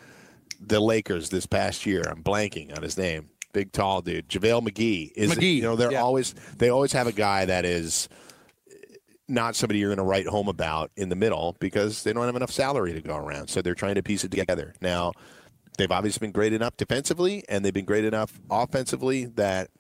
the 0.61 0.81
Lakers 0.81 1.31
this 1.31 1.47
past 1.47 1.85
year? 1.85 2.03
I'm 2.09 2.23
blanking 2.23 2.77
on 2.77 2.83
his 2.83 2.97
name. 2.97 3.29
Big 3.53 3.73
tall 3.73 4.01
dude, 4.01 4.29
JaVale 4.29 4.69
McGee. 4.69 5.13
Is 5.17 5.37
it- 5.37 5.43
you 5.43 5.63
know 5.63 5.75
they're 5.77 5.93
yeah. 5.93 6.03
always 6.03 6.35
they 6.59 6.69
always 6.69 6.93
have 6.93 7.07
a 7.07 7.13
guy 7.13 7.45
that 7.45 7.65
is 7.65 8.09
not 9.29 9.55
somebody 9.55 9.79
you're 9.79 9.91
going 9.91 9.99
to 9.99 10.05
write 10.05 10.27
home 10.27 10.49
about 10.49 10.91
in 10.97 11.09
the 11.09 11.17
middle 11.17 11.57
because 11.61 12.03
they 12.03 12.13
don't 12.13 12.25
have 12.25 12.37
enough 12.37 12.51
salary 12.51 12.95
to 12.95 13.01
go 13.01 13.17
around. 13.17 13.49
So 13.49 13.61
they're 13.61 13.75
trying 13.75 13.97
to 13.97 14.03
piece 14.03 14.25
it 14.25 14.31
together. 14.31 14.75
Now, 14.81 15.13
they've 15.77 15.91
obviously 15.91 16.27
been 16.27 16.33
great 16.33 16.53
enough 16.53 16.77
defensively 16.77 17.45
and 17.49 17.65
they've 17.65 17.75
been 17.75 17.85
great 17.85 18.05
enough 18.05 18.41
offensively 18.51 19.27
that 19.27 19.71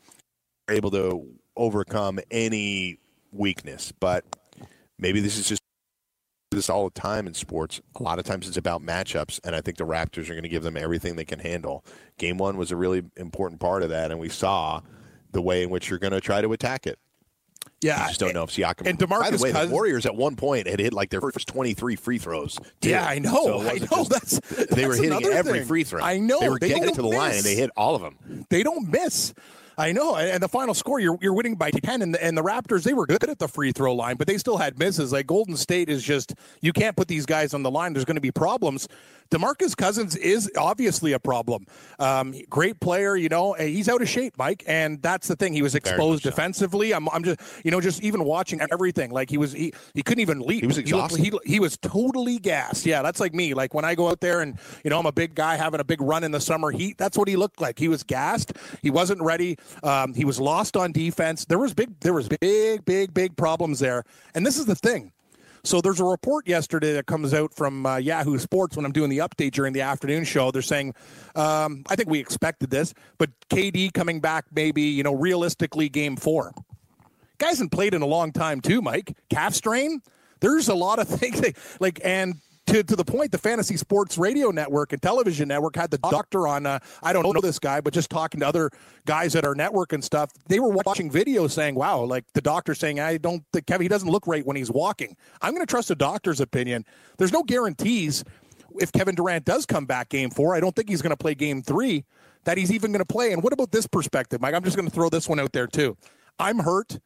they're 0.67 0.77
able 0.77 0.91
to 0.91 1.27
overcome 1.57 2.21
any 2.31 2.99
weakness. 3.33 3.93
But 3.99 4.25
maybe 4.99 5.21
this 5.21 5.39
is 5.39 5.49
just 5.49 5.63
this 6.51 6.71
all 6.71 6.85
the 6.85 7.01
time 7.01 7.27
in 7.27 7.35
sports. 7.35 7.81
A 7.99 8.03
lot 8.03 8.19
of 8.19 8.25
times 8.25 8.49
it's 8.49 8.57
about 8.57 8.83
matchups, 8.83 9.39
and 9.45 9.55
I 9.55 9.61
think 9.61 9.77
the 9.77 9.85
Raptors 9.85 10.31
are 10.31 10.35
going 10.35 10.45
to 10.45 10.49
give 10.49 10.63
them 10.63 10.77
everything 10.79 11.17
they 11.17 11.25
can 11.25 11.39
handle. 11.39 11.85
Game 12.17 12.39
one 12.39 12.57
was 12.57 12.71
a 12.71 12.77
really 12.77 13.03
important 13.17 13.61
part 13.61 13.83
of 13.83 13.91
that, 13.91 14.11
and 14.11 14.19
we 14.19 14.31
saw 14.31 14.81
the 15.33 15.43
way 15.43 15.63
in 15.63 15.71
which 15.71 15.91
you're 15.91 15.99
going 15.99 16.15
to 16.15 16.23
try 16.23 16.41
to 16.41 16.53
attack 16.53 16.87
it. 16.87 16.99
Yeah, 17.81 18.03
I 18.03 18.09
just 18.09 18.19
don't 18.21 18.35
know 18.35 18.43
if 18.43 18.51
Siakam. 18.51 18.87
and 18.88 18.99
by 18.99 19.07
the 19.31 19.37
DeMarcus 19.37 19.41
way, 19.41 19.53
Cousins- 19.53 19.71
the 19.71 19.75
Warriors 19.75 20.07
at 20.07 20.17
one 20.17 20.35
point 20.35 20.67
had 20.67 20.81
hit 20.81 20.93
like 20.93 21.11
their 21.11 21.21
first 21.21 21.47
23 21.47 21.95
free 21.97 22.19
throws. 22.19 22.59
too. 22.81 22.91
Yeah, 22.91 23.07
I 23.07 23.21
know. 23.21 23.31
So 23.45 23.61
I 23.61 23.75
know. 23.79 24.05
just- 24.05 24.11
That's, 24.11 24.67
they 24.71 24.87
were 24.87 24.95
hitting 24.97 25.25
every 25.27 25.61
thing. 25.61 25.69
free 25.69 25.85
throw. 25.85 26.03
I 26.03 26.19
know. 26.19 26.41
they 26.41 26.49
were 26.49 26.59
getting 26.59 26.83
don't 26.83 26.95
to 26.95 27.03
the 27.03 27.09
line, 27.09 27.29
miss. 27.29 27.37
and 27.38 27.47
they 27.47 27.55
hit 27.55 27.71
all 27.77 27.95
of 27.95 28.03
them. 28.03 28.47
They 28.51 28.62
don't 28.64 28.88
miss. 28.91 29.33
I 29.81 29.93
know. 29.93 30.17
And 30.17 30.43
the 30.43 30.49
final 30.49 30.75
score, 30.75 30.99
you're, 30.99 31.17
you're 31.21 31.33
winning 31.35 31.55
by 31.55 31.71
10. 31.71 32.03
And 32.03 32.12
the, 32.12 32.25
and 32.25 32.37
the 32.37 32.43
Raptors, 32.43 32.83
they 32.83 32.95
were 32.95 33.07
good 33.07 33.23
at 33.31 33.38
the 33.38 33.47
free 33.47 33.71
throw 33.71 33.95
line, 33.95 34.17
but 34.17 34.27
they 34.27 34.37
still 34.38 34.57
had 34.57 34.77
misses. 34.77 35.12
Like 35.12 35.29
Golden 35.29 35.57
State 35.57 35.88
is 35.88 36.03
just, 36.03 36.35
you 36.61 36.73
can't 36.73 36.97
put 36.97 37.07
these 37.07 37.27
guys 37.27 37.55
on 37.55 37.62
the 37.62 37.71
line. 37.71 37.93
There's 37.93 38.05
going 38.05 38.17
to 38.17 38.21
be 38.21 38.33
problems. 38.33 38.88
Demarcus 39.31 39.77
Cousins 39.77 40.17
is 40.17 40.51
obviously 40.57 41.12
a 41.12 41.19
problem. 41.19 41.67
Um, 41.99 42.35
great 42.49 42.81
player, 42.81 43.17
you 43.17 43.29
know, 43.29 43.53
he's 43.55 43.88
out 43.88 44.01
of 44.01 44.09
shape, 44.09 44.35
Mike. 44.38 44.64
And 44.67 45.03
that's 45.03 45.29
the 45.29 45.37
thing. 45.37 45.53
He 45.53 45.62
was 45.62 45.75
exposed 45.75 46.23
so. 46.23 46.31
defensively. 46.31 46.93
I'm, 46.93 47.09
I'm 47.11 47.25
just, 47.25 47.41
you 47.64 47.71
know, 47.71 47.81
just 47.81 48.03
even 48.03 48.25
watching 48.25 48.61
everything. 48.73 49.11
Like 49.11 49.29
he 49.29 49.38
was, 49.38 49.53
he, 49.53 49.73
he 49.95 50.03
couldn't 50.03 50.23
even 50.23 50.41
leap. 50.41 50.61
He 50.61 50.67
was 50.67 50.77
looked- 50.77 50.88
exhausted. 50.88 51.21
He, 51.25 51.33
he 51.45 51.61
was 51.61 51.77
totally 51.77 52.38
gassed. 52.38 52.87
Yeah, 52.87 53.03
that's 53.03 53.21
like 53.21 53.35
me. 53.35 53.55
Like 53.55 53.75
when 53.75 53.85
I 53.85 53.95
go 53.95 54.09
out 54.09 54.21
there 54.21 54.41
and, 54.41 54.59
you 54.83 54.91
know, 54.91 54.99
I'm 54.99 55.07
a 55.07 55.12
big 55.12 55.35
guy 55.35 55.57
having 55.57 55.81
a 55.81 55.85
big 55.85 56.01
run 56.01 56.25
in 56.25 56.31
the 56.31 56.41
summer 56.41 56.71
heat. 56.71 56.97
That's 56.97 57.19
what 57.19 57.29
he 57.29 57.37
looked 57.37 57.61
like. 57.61 57.79
He 57.79 57.88
was 57.88 58.03
gassed. 58.03 58.53
He 58.83 58.91
wasn't 58.91 59.21
ready. 59.23 59.59
Um, 59.83 60.14
he 60.14 60.25
was 60.25 60.41
lost 60.41 60.77
on 60.77 60.93
defense. 60.93 61.45
There 61.45 61.59
was 61.59 61.75
big, 61.75 62.01
there 62.01 62.14
was 62.14 62.29
big, 62.29 62.85
big, 62.85 63.12
big 63.12 63.37
problems 63.37 63.79
there. 63.79 64.05
And 64.35 64.47
this 64.47 64.59
is 64.59 64.67
the 64.67 64.75
thing. 64.75 65.12
So 65.64 65.81
there's 65.81 66.01
a 66.01 66.05
report 66.05 66.47
yesterday 66.49 66.92
that 66.94 67.07
comes 67.07 67.35
out 67.35 67.53
from 67.55 67.85
uh, 67.85 67.97
Yahoo 67.97 68.38
Sports 68.38 68.77
when 68.77 68.85
I'm 68.87 68.92
doing 68.92 69.11
the 69.11 69.18
update 69.18 69.53
during 69.53 69.73
the 69.73 69.83
afternoon 69.83 70.25
show. 70.25 70.51
They're 70.51 70.62
saying, 70.62 70.94
um, 71.35 71.83
I 71.88 71.97
think 71.97 72.09
we 72.09 72.18
expected 72.21 72.71
this, 72.71 72.94
but 73.18 73.31
KD 73.51 73.92
coming 73.92 74.21
back 74.21 74.47
maybe, 74.53 74.83
you 74.83 75.03
know, 75.03 75.14
realistically 75.14 75.88
game 75.88 76.16
four. 76.16 76.53
Guy 77.38 77.49
hasn't 77.49 77.71
played 77.73 77.94
in 77.94 78.03
a 78.03 78.07
long 78.07 78.33
time 78.33 78.61
too, 78.61 78.83
Mike. 78.83 79.16
Calf 79.31 79.55
strain. 79.55 80.03
There's 80.40 80.68
a 80.68 80.75
lot 80.75 80.99
of 80.99 81.09
things 81.21 81.40
that- 81.40 81.57
like 81.81 82.01
and 82.05 82.35
to, 82.68 82.83
to 82.85 82.96
the 82.96 83.04
point, 83.04 83.33
the 83.33 83.38
Fantasy 83.38 83.76
Sports 83.76 84.18
Radio 84.18 84.50
Network 84.50 84.92
and 84.92 85.02
Television 85.02 85.48
Network 85.48 85.76
had 85.76 85.90
the 85.90 85.98
doctor 85.98 86.46
on. 86.46 86.66
Uh, 86.66 86.78
I 87.02 87.12
don't 87.12 87.22
know 87.22 87.40
this 87.40 87.59
guy, 87.59 87.81
but 87.81 87.92
just 87.92 88.11
talking 88.11 88.40
to 88.40 88.46
other 88.46 88.70
guys 89.07 89.35
at 89.35 89.44
our 89.44 89.54
network 89.54 89.92
and 89.92 90.04
stuff, 90.04 90.31
they 90.48 90.61
were 90.61 90.68
watching 90.68 91.11
videos 91.11 91.50
saying, 91.50 91.74
"Wow!" 91.74 92.02
Like 92.04 92.24
the 92.35 92.40
doctor 92.40 92.74
saying, 92.74 93.00
"I 93.00 93.16
don't 93.16 93.42
think 93.52 93.66
Kevin. 93.66 93.85
He 93.85 93.88
doesn't 93.88 94.09
look 94.09 94.26
right 94.26 94.44
when 94.46 94.57
he's 94.57 94.70
walking." 94.70 95.16
I'm 95.42 95.52
going 95.52 95.64
to 95.64 95.70
trust 95.70 95.88
the 95.88 95.96
doctor's 95.96 96.40
opinion. 96.40 96.85
There's 97.16 97.33
no 97.33 97.42
guarantees 97.42 98.24
if 98.81 98.92
Kevin 98.92 99.14
Durant 99.14 99.44
does 99.44 99.66
come 99.66 99.87
back 99.87 100.09
Game 100.09 100.31
Four. 100.31 100.54
I 100.54 100.61
don't 100.61 100.74
think 100.74 100.88
he's 100.88 101.02
going 101.02 101.11
to 101.11 101.16
play 101.16 101.35
Game 101.35 101.62
Three. 101.62 102.04
That 102.44 102.57
he's 102.57 102.72
even 102.72 102.92
going 102.92 103.04
to 103.04 103.12
play. 103.12 103.33
And 103.33 103.42
what 103.42 103.52
about 103.52 103.72
this 103.72 103.87
perspective, 103.87 104.40
Mike? 104.40 104.54
I'm 104.54 104.64
just 104.64 104.76
going 104.76 104.88
to 104.88 104.94
throw 104.94 105.11
this 105.11 105.28
one 105.28 105.40
out 105.40 105.52
there 105.52 105.66
too. 105.66 105.96
I'm 106.38 106.61
hurt. 106.61 106.98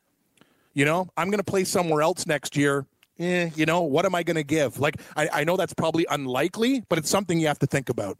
You 0.74 0.84
know, 0.84 1.08
I'm 1.16 1.28
going 1.28 1.38
to 1.38 1.44
play 1.44 1.64
somewhere 1.64 2.02
else 2.02 2.26
next 2.26 2.56
year. 2.56 2.86
Eh, 3.22 3.50
you 3.54 3.66
know, 3.66 3.82
what 3.82 4.04
am 4.04 4.14
I 4.14 4.22
going 4.22 4.36
to 4.36 4.42
give? 4.42 4.78
Like, 4.80 4.96
I, 5.16 5.28
I 5.32 5.44
know 5.44 5.56
that's 5.56 5.74
probably 5.74 6.06
unlikely, 6.10 6.82
but 6.88 6.98
it's 6.98 7.08
something 7.08 7.38
you 7.38 7.46
have 7.46 7.58
to 7.60 7.66
think 7.66 7.88
about. 7.88 8.18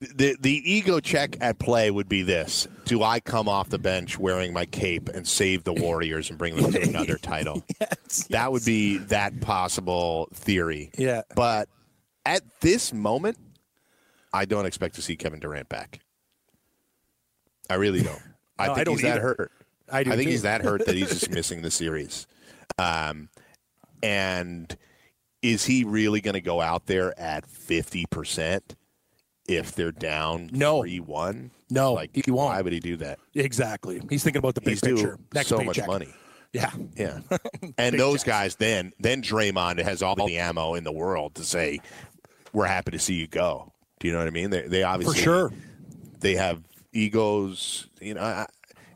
The 0.00 0.36
the 0.40 0.60
ego 0.72 0.98
check 0.98 1.36
at 1.40 1.60
play 1.60 1.90
would 1.90 2.08
be 2.08 2.22
this: 2.22 2.66
Do 2.86 3.04
I 3.04 3.20
come 3.20 3.48
off 3.48 3.68
the 3.68 3.78
bench 3.78 4.18
wearing 4.18 4.52
my 4.52 4.66
cape 4.66 5.08
and 5.08 5.26
save 5.26 5.62
the 5.62 5.72
Warriors 5.72 6.28
and 6.28 6.36
bring 6.38 6.56
them 6.56 6.72
to 6.72 6.82
another 6.82 7.18
title? 7.22 7.62
Yes, 7.80 8.26
That 8.30 8.50
would 8.50 8.64
be 8.64 8.98
that 8.98 9.40
possible 9.40 10.28
theory. 10.34 10.90
Yeah. 10.98 11.22
But 11.36 11.68
at 12.26 12.42
this 12.60 12.92
moment, 12.92 13.38
I 14.32 14.44
don't 14.44 14.66
expect 14.66 14.96
to 14.96 15.02
see 15.02 15.14
Kevin 15.14 15.38
Durant 15.38 15.68
back. 15.68 16.00
I 17.70 17.74
really 17.74 18.02
don't. 18.02 18.20
I 18.58 18.66
No, 18.66 18.72
I 18.72 18.74
think 18.74 18.84
don't 18.86 18.94
he's 18.94 19.02
that 19.02 19.18
hurt. 19.20 19.52
I 19.88 20.02
do 20.02 20.10
I 20.12 20.16
think 20.16 20.26
too. 20.26 20.30
he's 20.32 20.42
that 20.42 20.62
hurt 20.62 20.84
that 20.86 20.96
he's 20.96 21.10
just 21.10 21.30
missing 21.30 21.62
the 21.62 21.70
series. 21.70 22.26
Um, 22.78 23.28
and 24.02 24.76
is 25.42 25.64
he 25.64 25.84
really 25.84 26.20
going 26.20 26.34
to 26.34 26.40
go 26.40 26.60
out 26.60 26.86
there 26.86 27.18
at 27.18 27.46
fifty 27.46 28.04
percent 28.10 28.74
if 29.48 29.74
they're 29.74 29.92
down 29.92 30.50
No. 30.52 30.82
three 30.82 31.00
one? 31.00 31.50
No, 31.70 31.92
like 31.94 32.10
he 32.14 32.30
won't. 32.30 32.50
Why 32.50 32.60
would 32.60 32.72
he 32.72 32.80
do 32.80 32.96
that? 32.98 33.18
Exactly. 33.34 34.00
He's 34.10 34.22
thinking 34.22 34.38
about 34.40 34.54
the 34.54 34.60
big 34.60 34.72
He's 34.74 34.80
picture. 34.80 35.18
Next 35.34 35.48
so 35.48 35.58
paycheck. 35.58 35.76
much 35.78 35.86
money. 35.86 36.14
Yeah. 36.52 36.70
Yeah. 36.96 37.20
And 37.78 37.98
those 37.98 38.22
guys 38.24 38.56
then 38.56 38.92
then 39.00 39.22
Draymond 39.22 39.80
has 39.82 40.02
all 40.02 40.14
the 40.16 40.36
ammo 40.36 40.74
in 40.74 40.84
the 40.84 40.92
world 40.92 41.34
to 41.36 41.44
say, 41.44 41.80
We're 42.52 42.66
happy 42.66 42.90
to 42.90 42.98
see 42.98 43.14
you 43.14 43.26
go. 43.26 43.72
Do 44.00 44.08
you 44.08 44.12
know 44.12 44.18
what 44.18 44.28
I 44.28 44.32
mean? 44.32 44.50
They 44.50 44.62
they 44.68 44.82
obviously, 44.82 45.16
For 45.16 45.22
sure. 45.22 45.52
they 46.20 46.34
have 46.34 46.62
egos, 46.92 47.86
you 48.02 48.12
know, 48.14 48.20
I, 48.20 48.46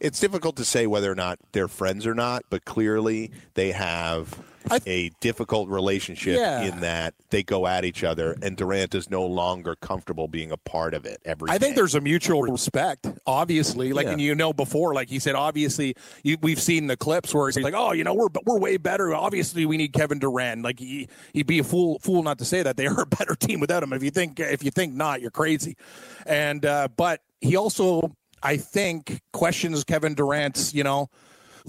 it's 0.06 0.20
difficult 0.20 0.56
to 0.56 0.64
say 0.64 0.86
whether 0.86 1.10
or 1.10 1.14
not 1.16 1.38
they're 1.52 1.68
friends 1.68 2.06
or 2.06 2.14
not, 2.14 2.44
but 2.50 2.64
clearly 2.64 3.30
they 3.54 3.72
have 3.72 4.38
I- 4.70 4.80
a 4.86 5.10
difficult 5.20 5.68
relationship 5.68 6.36
Yeah. 6.38 6.62
in 6.62 6.80
that 6.80 7.14
they 7.30 7.42
go 7.44 7.66
at 7.68 7.84
each 7.84 8.02
other, 8.02 8.36
and 8.42 8.56
Durant 8.56 8.94
is 8.96 9.08
no 9.10 9.24
longer 9.24 9.76
comfortable 9.76 10.26
being 10.26 10.50
a 10.50 10.56
part 10.56 10.92
of 10.94 11.04
it 11.06 11.20
every 11.24 11.50
I 11.50 11.58
think 11.58 11.76
there's 11.76 11.94
a 11.94 12.00
mutual 12.00 12.42
respect, 12.42 13.06
obviously. 13.26 13.92
Like, 13.92 14.06
Yeah. 14.06 14.12
and 14.12 14.20
you 14.20 14.34
know, 14.34 14.52
before, 14.52 14.92
like 14.94 15.08
he 15.08 15.18
said, 15.20 15.34
obviously, 15.36 15.94
you, 16.24 16.36
we've 16.42 16.60
seen 16.60 16.88
the 16.88 16.96
clips 16.96 17.32
where 17.32 17.46
he's 17.48 17.58
like, 17.60 17.74
"Oh, 17.76 17.92
you 17.92 18.02
know, 18.02 18.14
we're 18.14 18.26
we're 18.44 18.58
way 18.58 18.76
better. 18.76 19.14
Obviously, 19.14 19.66
we 19.66 19.76
need 19.76 19.92
Kevin 19.92 20.18
Durant." 20.18 20.62
Like, 20.62 20.80
he, 20.80 21.08
he'd 21.32 21.46
be 21.46 21.60
a 21.60 21.64
fool 21.64 21.98
fool 22.00 22.22
not 22.24 22.38
to 22.38 22.44
say 22.44 22.62
that 22.64 22.76
they 22.76 22.86
are 22.86 23.02
a 23.02 23.06
better 23.06 23.34
team 23.36 23.60
without 23.60 23.82
him. 23.84 23.92
If 23.92 24.02
you 24.02 24.10
think 24.10 24.40
if 24.40 24.64
you 24.64 24.70
think 24.72 24.94
not, 24.94 25.20
you're 25.20 25.30
crazy. 25.30 25.76
And 26.26 26.64
uh, 26.66 26.88
but 26.96 27.20
he 27.40 27.54
also, 27.54 28.10
I 28.46 28.56
think, 28.56 29.20
questions 29.32 29.84
Kevin 29.84 30.14
Durant's, 30.14 30.72
you 30.74 30.84
know. 30.84 31.08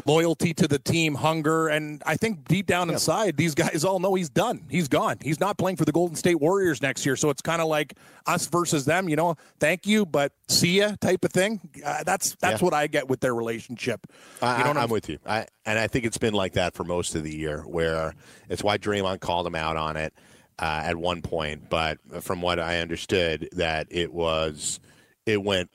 Loyalty 0.05 0.53
to 0.53 0.67
the 0.67 0.77
team, 0.77 1.15
hunger, 1.15 1.69
and 1.69 2.03
I 2.05 2.17
think 2.17 2.47
deep 2.47 2.67
down 2.67 2.91
inside, 2.91 3.35
these 3.35 3.55
guys 3.55 3.83
all 3.83 3.97
know 3.99 4.13
he's 4.13 4.29
done. 4.29 4.63
He's 4.69 4.87
gone. 4.87 5.17
He's 5.23 5.39
not 5.39 5.57
playing 5.57 5.77
for 5.77 5.85
the 5.85 5.91
Golden 5.91 6.15
State 6.15 6.39
Warriors 6.39 6.83
next 6.83 7.03
year. 7.03 7.15
So 7.15 7.31
it's 7.31 7.41
kind 7.41 7.63
of 7.63 7.67
like 7.67 7.95
us 8.27 8.45
versus 8.45 8.85
them. 8.85 9.09
You 9.09 9.15
know, 9.15 9.37
thank 9.59 9.87
you, 9.87 10.05
but 10.05 10.33
see 10.49 10.77
ya 10.81 10.91
type 11.01 11.25
of 11.25 11.31
thing. 11.31 11.67
Uh, 11.83 12.03
that's 12.03 12.35
that's 12.35 12.61
Yeah. 12.61 12.65
what 12.65 12.75
I 12.75 12.85
get 12.85 13.09
with 13.09 13.21
their 13.21 13.33
relationship. 13.33 14.05
I, 14.39 14.59
you 14.59 14.63
know 14.65 14.69
I, 14.69 14.73
I'm 14.73 14.77
am 14.77 14.89
with 14.91 15.09
you. 15.09 15.17
I, 15.25 15.47
and 15.65 15.79
I 15.79 15.87
think 15.87 16.05
it's 16.05 16.19
been 16.19 16.35
like 16.35 16.53
that 16.53 16.75
for 16.75 16.83
most 16.83 17.15
of 17.15 17.23
the 17.23 17.35
year, 17.35 17.61
where 17.63 18.13
it's 18.49 18.63
why 18.63 18.77
Draymond 18.77 19.19
called 19.21 19.47
him 19.47 19.55
out 19.55 19.77
on 19.77 19.97
it 19.97 20.13
uh, 20.59 20.83
at 20.85 20.95
one 20.95 21.23
point. 21.23 21.71
But 21.71 21.97
from 22.21 22.43
what 22.43 22.59
I 22.59 22.81
understood, 22.81 23.49
that 23.53 23.87
it 23.89 24.13
was 24.13 24.79
it 25.25 25.41
went 25.43 25.71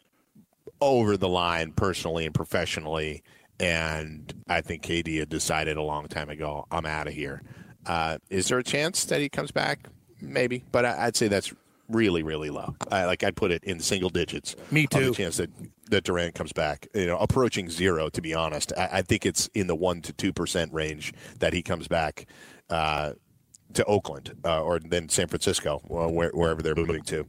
over 0.80 1.16
the 1.16 1.28
line 1.28 1.72
personally 1.72 2.26
and 2.26 2.34
professionally. 2.34 3.22
And 3.60 4.32
I 4.48 4.60
think 4.60 4.82
KD 4.82 5.18
had 5.20 5.28
decided 5.28 5.76
a 5.76 5.82
long 5.82 6.08
time 6.08 6.28
ago, 6.28 6.66
I'm 6.70 6.86
out 6.86 7.06
of 7.06 7.14
here. 7.14 7.42
Uh, 7.86 8.18
is 8.30 8.48
there 8.48 8.58
a 8.58 8.64
chance 8.64 9.04
that 9.06 9.20
he 9.20 9.28
comes 9.28 9.50
back? 9.50 9.88
Maybe, 10.20 10.64
but 10.70 10.84
I, 10.84 11.06
I'd 11.06 11.16
say 11.16 11.28
that's 11.28 11.52
really, 11.88 12.22
really 12.22 12.50
low. 12.50 12.74
I, 12.90 13.04
like 13.04 13.22
I'd 13.24 13.36
put 13.36 13.50
it 13.50 13.62
in 13.64 13.80
single 13.80 14.10
digits. 14.10 14.56
Me 14.70 14.86
too. 14.86 15.06
the 15.06 15.12
chance 15.12 15.36
that 15.36 15.50
that 15.90 16.04
Durant 16.04 16.34
comes 16.34 16.52
back. 16.52 16.88
You 16.94 17.06
know, 17.06 17.18
approaching 17.18 17.68
zero. 17.68 18.08
To 18.08 18.22
be 18.22 18.34
honest, 18.34 18.72
I, 18.76 18.88
I 18.92 19.02
think 19.02 19.26
it's 19.26 19.48
in 19.54 19.66
the 19.66 19.74
one 19.74 20.00
to 20.02 20.12
two 20.12 20.32
percent 20.32 20.72
range 20.72 21.12
that 21.40 21.52
he 21.52 21.62
comes 21.62 21.88
back 21.88 22.26
uh, 22.70 23.12
to 23.74 23.84
Oakland 23.84 24.34
uh, 24.44 24.62
or 24.62 24.78
then 24.78 25.08
San 25.08 25.28
Francisco, 25.28 25.80
or 25.88 26.08
where, 26.12 26.30
wherever 26.30 26.62
they're 26.62 26.74
moving 26.74 27.02
to. 27.04 27.26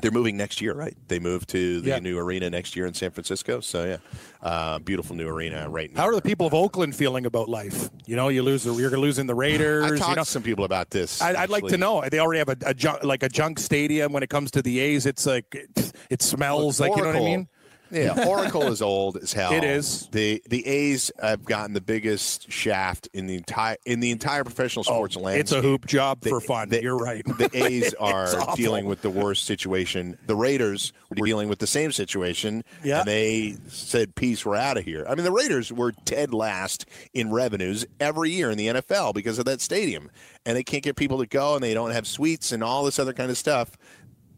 They're 0.00 0.10
moving 0.10 0.36
next 0.36 0.60
year, 0.60 0.74
right? 0.74 0.96
They 1.08 1.18
move 1.18 1.46
to 1.48 1.80
the 1.80 1.88
Yeah. 1.88 1.98
new 1.98 2.18
arena 2.18 2.50
next 2.50 2.76
year 2.76 2.86
in 2.86 2.94
San 2.94 3.10
Francisco. 3.10 3.60
So 3.60 3.84
yeah, 3.84 3.96
uh, 4.42 4.78
beautiful 4.78 5.16
new 5.16 5.28
arena 5.28 5.68
right 5.68 5.92
now. 5.92 6.02
How 6.02 6.08
are 6.08 6.14
the 6.14 6.22
people 6.22 6.46
of 6.46 6.54
Oakland 6.54 6.94
feeling 6.94 7.26
about 7.26 7.48
life? 7.48 7.90
You 8.06 8.16
know, 8.16 8.28
you 8.28 8.42
lose, 8.42 8.64
the, 8.64 8.72
you're 8.74 8.96
losing 8.96 9.26
the 9.26 9.34
Raiders. 9.34 9.84
I 9.84 9.88
you 9.88 9.96
talked 9.98 10.16
know, 10.16 10.22
to 10.24 10.30
some 10.30 10.42
people 10.42 10.64
about 10.64 10.90
this. 10.90 11.20
I, 11.20 11.34
I'd 11.42 11.50
like 11.50 11.66
to 11.66 11.78
know. 11.78 12.04
They 12.08 12.18
already 12.20 12.38
have 12.38 12.48
a, 12.48 12.56
a 12.66 12.74
junk, 12.74 13.02
like 13.04 13.22
a 13.22 13.28
junk 13.28 13.58
stadium 13.58 14.12
when 14.12 14.22
it 14.22 14.30
comes 14.30 14.50
to 14.52 14.62
the 14.62 14.78
A's. 14.80 15.06
It's 15.06 15.26
like 15.26 15.46
it, 15.54 15.92
it 16.10 16.22
smells 16.22 16.80
like 16.80 16.94
you 16.96 17.02
know 17.02 17.08
what 17.08 17.16
I 17.16 17.20
mean. 17.20 17.48
Yeah, 17.90 18.26
Oracle 18.26 18.64
is 18.64 18.82
old 18.82 19.16
as 19.16 19.32
hell. 19.32 19.52
It 19.52 19.64
is. 19.64 20.08
the 20.12 20.42
The 20.48 20.66
A's 20.66 21.10
have 21.20 21.44
gotten 21.44 21.72
the 21.74 21.80
biggest 21.80 22.50
shaft 22.52 23.08
in 23.14 23.26
the 23.26 23.34
entire 23.34 23.76
in 23.86 24.00
the 24.00 24.10
entire 24.10 24.44
professional 24.44 24.84
oh, 24.88 24.92
sports 24.94 25.16
landscape. 25.16 25.38
Oh, 25.38 25.40
It's 25.40 25.52
a 25.52 25.62
hoop 25.68 25.86
job 25.86 26.20
The- 26.20 26.30
for 26.30 26.40
fun. 26.40 26.68
the- 26.68 26.82
You're 26.82 26.96
right. 26.98 27.24
The 27.24 27.50
A's 27.54 27.94
are 28.00 28.54
dealing 28.56 28.84
with 28.86 29.02
the 29.02 29.10
worst 29.10 29.44
situation. 29.46 30.18
The 30.26 30.36
Raiders 30.36 30.92
were 31.10 31.16
dealing 31.26 31.48
with 31.48 31.58
the 31.60 31.66
same 31.66 31.92
situation, 31.92 32.62
Yeah. 32.84 33.00
and 33.00 33.08
they 33.08 33.56
said, 33.68 34.14
"Peace, 34.14 34.44
we're 34.44 34.56
out 34.56 34.76
of 34.76 34.84
here." 34.84 35.06
I 35.08 35.14
mean, 35.14 35.24
the 35.24 35.32
Raiders 35.32 35.72
were 35.72 35.92
dead 36.04 36.34
last 36.34 36.84
in 37.14 37.32
revenues 37.32 37.86
every 38.00 38.30
year 38.30 38.50
in 38.50 38.58
the 38.58 38.68
NFL 38.68 39.14
because 39.14 39.38
of 39.38 39.44
that 39.46 39.60
stadium, 39.60 40.10
and 40.44 40.56
they 40.56 40.62
can't 40.64 40.82
get 40.82 40.96
people 40.96 41.18
to 41.18 41.26
go, 41.26 41.54
and 41.54 41.62
they 41.62 41.74
don't 41.74 41.90
have 41.92 42.06
suites 42.06 42.52
and 42.52 42.62
all 42.62 42.84
this 42.84 42.98
other 42.98 43.12
kind 43.12 43.30
of 43.30 43.38
stuff. 43.38 43.70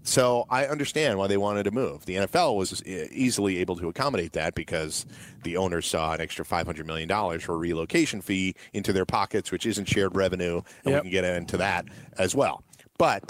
So 0.02 0.46
I 0.48 0.66
understand 0.66 1.18
why 1.18 1.26
they 1.26 1.36
wanted 1.36 1.64
to 1.64 1.70
move. 1.70 2.06
The 2.06 2.14
NFL 2.16 2.56
was 2.56 2.82
e- 2.86 3.08
easily 3.12 3.58
able 3.58 3.76
to 3.76 3.88
accommodate 3.88 4.32
that 4.32 4.54
because 4.54 5.04
the 5.44 5.56
owners 5.56 5.86
saw 5.86 6.12
an 6.14 6.20
extra 6.20 6.44
five 6.44 6.66
hundred 6.66 6.86
million 6.86 7.08
dollars 7.08 7.42
for 7.42 7.54
a 7.54 7.58
relocation 7.58 8.20
fee 8.20 8.54
into 8.72 8.92
their 8.92 9.06
pockets, 9.06 9.50
which 9.52 9.66
isn't 9.66 9.86
shared 9.86 10.16
revenue, 10.16 10.62
and 10.84 10.92
Yep. 10.94 11.04
we 11.04 11.10
can 11.10 11.22
get 11.22 11.24
into 11.36 11.56
that 11.58 11.84
as 12.18 12.34
well. 12.34 12.62
But 12.98 13.24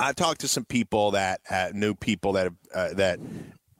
I've 0.00 0.16
talked 0.16 0.40
to 0.42 0.48
some 0.48 0.64
people 0.64 1.10
that 1.12 1.40
uh, 1.50 1.70
knew 1.74 1.94
people 1.94 2.32
that 2.32 2.44
have, 2.44 2.54
uh, 2.74 2.94
that 2.94 3.18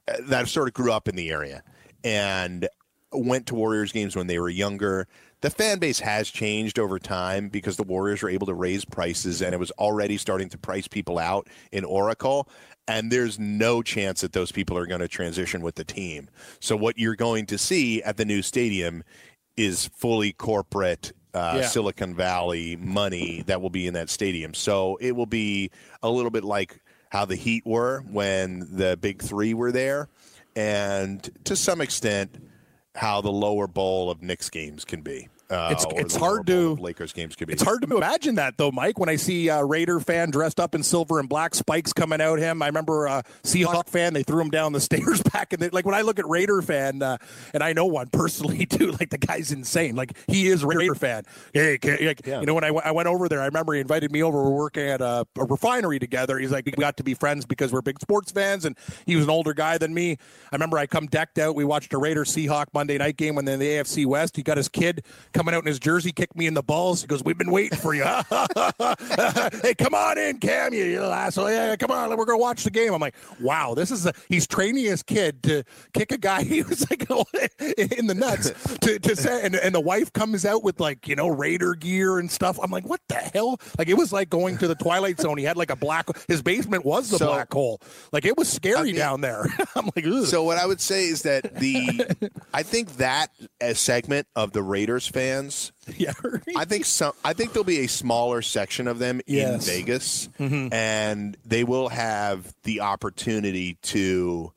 uh, 0.09 0.13
that 0.29 0.49
sort 0.49 0.69
of 0.69 0.75
grew 0.75 0.93
up 0.93 1.09
in 1.09 1.17
the 1.17 1.31
area 1.31 1.63
and 2.03 2.69
went 3.13 3.47
to 3.47 3.55
Warriors 3.55 3.93
games 3.93 4.15
when 4.17 4.27
they 4.27 4.39
were 4.39 4.51
younger. 4.51 5.09
The 5.45 5.51
fan 5.51 5.79
base 5.79 6.01
has 6.01 6.31
changed 6.31 6.79
over 6.79 6.99
time 6.99 7.51
because 7.51 7.77
the 7.77 7.83
Warriors 7.83 8.23
were 8.23 8.31
able 8.31 8.47
to 8.47 8.55
raise 8.55 8.87
prices 8.87 9.43
and 9.43 9.53
it 9.53 9.59
was 9.59 9.71
already 9.73 10.17
starting 10.17 10.49
to 10.49 10.57
price 10.57 10.89
people 10.89 11.19
out 11.19 11.49
in 11.71 11.85
Oracle. 11.85 12.49
And 12.89 13.13
there's 13.13 13.39
no 13.39 13.83
chance 13.83 14.23
that 14.23 14.33
those 14.33 14.51
people 14.51 14.79
are 14.79 14.87
going 14.87 15.03
to 15.03 15.07
transition 15.07 15.61
with 15.61 15.75
the 15.75 15.85
team. 15.85 16.31
So 16.61 16.79
what 16.79 16.97
you're 16.97 17.15
going 17.15 17.45
to 17.45 17.59
see 17.59 18.03
at 18.05 18.17
the 18.17 18.25
new 18.25 18.41
stadium 18.41 19.05
is 19.55 19.89
fully 19.89 20.33
corporate 20.33 21.13
uh, 21.35 21.59
Yeah. 21.61 21.67
Silicon 21.67 22.15
Valley 22.15 22.77
money 22.77 23.43
that 23.45 23.61
will 23.61 23.69
be 23.69 23.87
in 23.87 23.93
that 23.93 24.09
stadium. 24.09 24.55
So 24.55 24.97
it 24.97 25.15
will 25.15 25.27
be 25.27 25.71
a 26.03 26.09
little 26.09 26.31
bit 26.31 26.45
like 26.45 26.81
how 27.11 27.27
the 27.27 27.37
Heat 27.37 27.67
were 27.67 28.03
when 28.11 28.67
the 28.71 28.97
Big 28.97 29.21
Three 29.21 29.53
were 29.53 29.73
there, 29.73 30.09
and 30.57 31.29
to 31.45 31.55
some 31.55 31.83
extent, 31.83 32.35
how 32.95 33.21
the 33.21 33.31
lower 33.31 33.67
bowl 33.67 34.11
of 34.11 34.23
Knicks 34.23 34.49
games 34.49 34.87
can 34.87 35.03
be. 35.03 35.29
Uh, 35.51 35.69
It's- 35.73 35.87
it's 35.97 36.17
hard 36.17 36.47
to- 36.47 36.75
Lakers 36.77 37.13
games 37.13 37.37
could 37.37 37.49
be. 37.49 37.55
It's 37.55 37.63
hard 37.63 37.83
to 37.83 37.97
imagine 37.97 38.37
that 38.37 38.57
though, 38.57 38.71
Mike. 38.73 38.99
When 38.99 39.09
I 39.09 39.17
see 39.17 39.49
a 39.49 39.65
Raider 39.65 40.01
fan 40.01 40.31
dressed 40.31 40.59
up 40.59 40.75
in 40.75 40.83
silver 40.83 41.21
and 41.21 41.29
black 41.29 41.55
spikes 41.55 41.93
coming 41.93 42.21
out 42.21 42.39
him, 42.39 42.63
I 42.63 42.67
remember 42.67 43.07
a 43.07 43.23
Seahawk 43.43 43.89
fan. 43.89 44.15
They 44.15 44.23
threw 44.23 44.41
him 44.41 44.51
down 44.51 44.73
the 44.73 44.81
stairs 44.81 45.23
back 45.23 45.53
in 45.53 45.61
the 45.61 45.69
like 45.73 45.85
when 45.85 45.95
I 45.95 46.01
look 46.01 46.19
at 46.19 46.27
Raider 46.29 46.63
fan, 46.63 47.03
uh, 47.03 47.19
and 47.53 47.63
I 47.63 47.73
know 47.73 47.85
one 47.87 48.09
personally 48.09 48.65
too. 48.71 48.93
Like 48.93 49.11
the 49.11 49.19
guy's 49.19 49.53
insane. 49.53 49.97
Like 49.97 50.17
he 50.29 50.49
is 50.49 50.65
Raider 50.65 50.95
fan. 50.95 51.25
Hey, 51.53 51.79
like, 51.83 52.27
Yeah. 52.27 52.41
you 52.41 52.47
know 52.47 52.55
when 52.55 52.65
I, 52.65 52.71
went- 52.71 52.95
went 52.95 53.09
over 53.09 53.29
there, 53.29 53.41
I 53.43 53.47
remember 53.47 53.75
he 53.75 53.81
invited 53.81 54.11
me 54.13 54.23
over. 54.23 54.43
We're 54.45 54.51
working 54.51 54.89
at 54.89 55.01
a, 55.01 55.27
a 55.39 55.45
refinery 55.45 55.99
together. 55.99 56.39
He's 56.39 56.53
like, 56.53 56.65
we 56.65 56.73
got 56.73 56.97
to 56.97 57.05
be 57.05 57.15
friends 57.15 57.45
because 57.45 57.73
we're 57.73 57.83
big 57.83 58.01
sports 58.01 58.33
fans, 58.33 58.65
and 58.65 58.77
he 59.07 59.15
was 59.17 59.25
an 59.25 59.31
older 59.31 59.53
guy 59.53 59.77
than 59.79 59.93
me. 59.93 60.13
I 60.13 60.55
remember 60.57 60.79
I 60.79 60.87
come 60.87 61.07
decked 61.07 61.39
out. 61.39 61.55
We 61.55 61.65
watched 61.65 61.93
a 61.93 61.99
Raider 61.99 62.25
Seahawk 62.25 62.67
Monday 62.73 62.97
night 62.99 63.17
game 63.17 63.35
when 63.35 63.45
they're 63.45 63.55
in 63.55 63.61
the 63.61 63.69
AFC 63.69 64.07
West. 64.07 64.37
He 64.37 64.43
got 64.43 64.57
his 64.57 64.69
kid 64.69 65.05
coming 65.35 65.55
out 65.55 65.61
in 65.63 65.67
his 65.67 65.79
jersey, 65.79 66.13
kicked 66.13 66.37
me 66.37 66.47
in 66.47 66.55
the 66.55 66.63
balls. 66.63 67.03
He 67.03 67.07
goes, 67.07 67.23
"We've 67.25 67.37
been 67.39 67.51
waiting 67.51 67.79
for 67.79 67.95
you." 67.95 68.05
hey, 69.63 69.75
come 69.77 69.95
on 69.95 70.19
in, 70.19 70.39
Cam, 70.39 70.73
you 70.73 70.85
little 70.95 71.13
asshole. 71.13 71.51
Yeah, 71.51 71.77
come 71.77 71.91
on, 71.91 72.17
we're 72.17 72.25
gonna 72.25 72.39
watch 72.39 72.65
the 72.65 72.71
game. 72.71 72.93
I'm 72.95 73.01
like, 73.01 73.15
wow, 73.41 73.75
this 73.75 73.91
is 73.91 74.07
a 74.07 74.13
he's 74.29 74.47
training 74.47 74.85
his 74.85 75.03
kid 75.03 75.43
to 75.45 75.65
kick 75.93 76.13
a 76.13 76.19
guy 76.19 76.43
he 76.45 76.63
was 76.63 76.89
like 76.91 77.03
in 77.99 78.07
the 78.07 78.15
nuts 78.15 78.51
to, 78.79 78.99
to 78.99 79.17
say 79.17 79.45
and, 79.45 79.55
and 79.57 79.75
the 79.75 79.81
wife 79.81 80.13
comes 80.13 80.45
out 80.45 80.63
with 80.63 80.81
like, 80.81 81.09
you 81.09 81.17
know, 81.17 81.29
Raider 81.29 81.75
gear 81.75 82.19
and 82.19 82.31
stuff. 82.31 82.59
I'm 82.63 82.71
like, 82.71 82.87
what 82.89 83.01
the 83.09 83.17
hell? 83.17 83.59
Like 83.79 83.89
it 83.89 83.95
was 83.95 84.13
like 84.13 84.31
going 84.31 84.59
to 84.59 84.69
the 84.69 84.75
Twilight 84.75 85.21
Zone. 85.21 85.39
He 85.39 85.45
had 85.45 85.57
like 85.57 85.71
a 85.71 85.77
black 85.77 86.07
his 86.29 86.43
basement 86.43 86.85
was 86.85 87.11
the 87.11 87.19
So- 87.19 87.27
black 87.27 87.53
hole. 87.53 87.81
Like 88.13 88.25
it 88.25 88.37
was 88.37 88.49
scary 88.49 88.85
mean- 88.93 88.97
down 88.97 89.21
there. 89.21 89.47
I'm 89.75 89.91
like, 89.97 90.07
Ugh. 90.07 90.27
So 90.27 90.45
what 90.45 90.59
I 90.59 90.67
would 90.67 90.81
say 90.81 91.05
is 91.05 91.23
that 91.23 91.55
the 91.57 92.31
I 92.53 92.63
think 92.63 92.97
that 92.97 93.29
a 93.61 93.75
segment 93.75 94.27
of 94.37 94.53
the 94.53 94.63
Raiders 94.63 95.07
fans, 95.25 95.73
yeah. 95.97 96.13
I 96.57 96.65
think 96.65 96.85
some 96.85 97.13
I 97.25 97.33
think 97.33 97.53
there'll 97.53 97.65
be 97.65 97.81
a 97.81 97.87
smaller 97.89 98.43
section 98.43 98.87
of 98.89 98.99
them 98.99 99.21
Yes. 99.27 99.67
in 99.69 99.75
Vegas 99.75 100.29
mm-hmm. 100.39 100.73
and 100.73 101.37
they 101.45 101.65
will 101.65 101.89
have 101.89 102.55
the 102.63 102.81
opportunity 102.81 103.75
to 103.83 104.53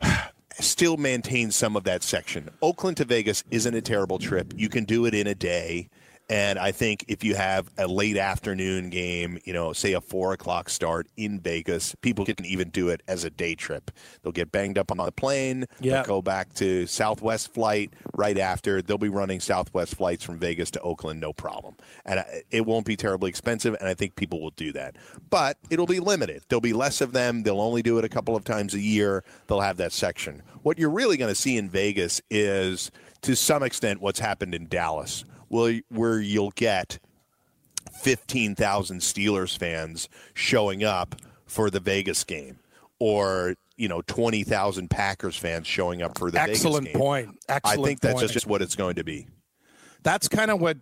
still 0.60 0.96
maintain 0.96 1.50
some 1.50 1.76
of 1.76 1.84
that 1.84 2.02
section. 2.02 2.48
Oakland 2.62 2.96
to 2.98 3.04
Vegas 3.04 3.44
isn't 3.50 3.74
a 3.74 3.82
terrible 3.82 4.18
trip. 4.18 4.52
You 4.56 4.68
can 4.68 4.84
do 4.84 5.04
it 5.06 5.14
in 5.14 5.26
a 5.26 5.34
day. 5.34 5.88
And 6.28 6.58
I 6.58 6.72
think 6.72 7.04
if 7.06 7.22
you 7.22 7.36
have 7.36 7.70
a 7.78 7.86
late 7.86 8.16
afternoon 8.16 8.90
game, 8.90 9.38
you 9.44 9.52
know, 9.52 9.72
say 9.72 9.92
a 9.92 10.00
four 10.00 10.32
o'clock 10.32 10.68
start 10.68 11.06
in 11.16 11.38
Vegas, 11.38 11.94
people 12.00 12.24
can 12.24 12.44
even 12.44 12.70
do 12.70 12.88
it 12.88 13.02
as 13.06 13.22
a 13.22 13.30
day 13.30 13.54
trip. 13.54 13.92
They'll 14.22 14.32
get 14.32 14.50
banged 14.50 14.76
up 14.76 14.90
on 14.90 14.96
the 14.96 15.12
plane. 15.12 15.66
Yeah. 15.80 16.02
Go 16.04 16.20
back 16.20 16.52
to 16.54 16.86
Southwest 16.88 17.54
flight 17.54 17.92
right 18.14 18.38
after. 18.38 18.82
They'll 18.82 18.98
be 18.98 19.08
running 19.08 19.38
Southwest 19.38 19.94
flights 19.94 20.24
from 20.24 20.40
Vegas 20.40 20.70
to 20.72 20.80
Oakland, 20.80 21.20
no 21.20 21.32
problem. 21.32 21.76
And 22.04 22.18
uh, 22.18 22.24
it 22.50 22.66
won't 22.66 22.86
be 22.86 22.96
terribly 22.96 23.30
expensive. 23.30 23.76
And 23.78 23.88
I 23.88 23.94
think 23.94 24.16
people 24.16 24.40
will 24.40 24.50
do 24.50 24.72
that. 24.72 24.96
But 25.30 25.58
it'll 25.70 25.86
be 25.86 26.00
limited. 26.00 26.42
There'll 26.48 26.60
be 26.60 26.72
less 26.72 27.00
of 27.00 27.12
them. 27.12 27.44
They'll 27.44 27.60
only 27.60 27.82
do 27.82 27.98
it 27.98 28.04
a 28.04 28.08
couple 28.08 28.34
of 28.34 28.42
times 28.42 28.74
a 28.74 28.80
year. 28.80 29.22
They'll 29.46 29.60
have 29.60 29.76
that 29.76 29.92
section. 29.92 30.42
What 30.62 30.76
you're 30.76 30.90
really 30.90 31.16
going 31.16 31.30
to 31.30 31.40
see 31.40 31.56
in 31.56 31.70
Vegas 31.70 32.20
is, 32.30 32.90
to 33.22 33.36
some 33.36 33.62
extent, 33.62 34.00
what's 34.00 34.18
happened 34.18 34.56
in 34.56 34.66
Dallas, 34.66 35.24
where, 35.48 35.80
where 35.88 36.20
you'll 36.20 36.52
get 36.52 36.98
15,000 37.92 39.00
Steelers 39.00 39.56
fans 39.56 40.08
showing 40.34 40.84
up 40.84 41.16
for 41.46 41.70
the 41.70 41.80
Vegas 41.80 42.24
game 42.24 42.58
or 42.98 43.54
you 43.76 43.88
know 43.88 44.02
20,000 44.02 44.88
Packers 44.90 45.36
fans 45.36 45.66
showing 45.66 46.02
up 46.02 46.18
for 46.18 46.30
the 46.30 46.40
Excellent 46.40 46.86
Vegas 46.86 46.92
game. 46.92 47.02
Excellent 47.02 47.28
point. 47.28 47.38
Excellent 47.48 47.80
I 47.80 47.82
think 47.84 48.00
that's 48.00 48.14
point. 48.14 48.22
just, 48.22 48.34
just 48.34 48.46
what 48.46 48.62
it's 48.62 48.74
going 48.74 48.96
to 48.96 49.04
be. 49.04 49.26
that's 50.02 50.28
kind 50.28 50.50
of 50.50 50.60
what 50.60 50.78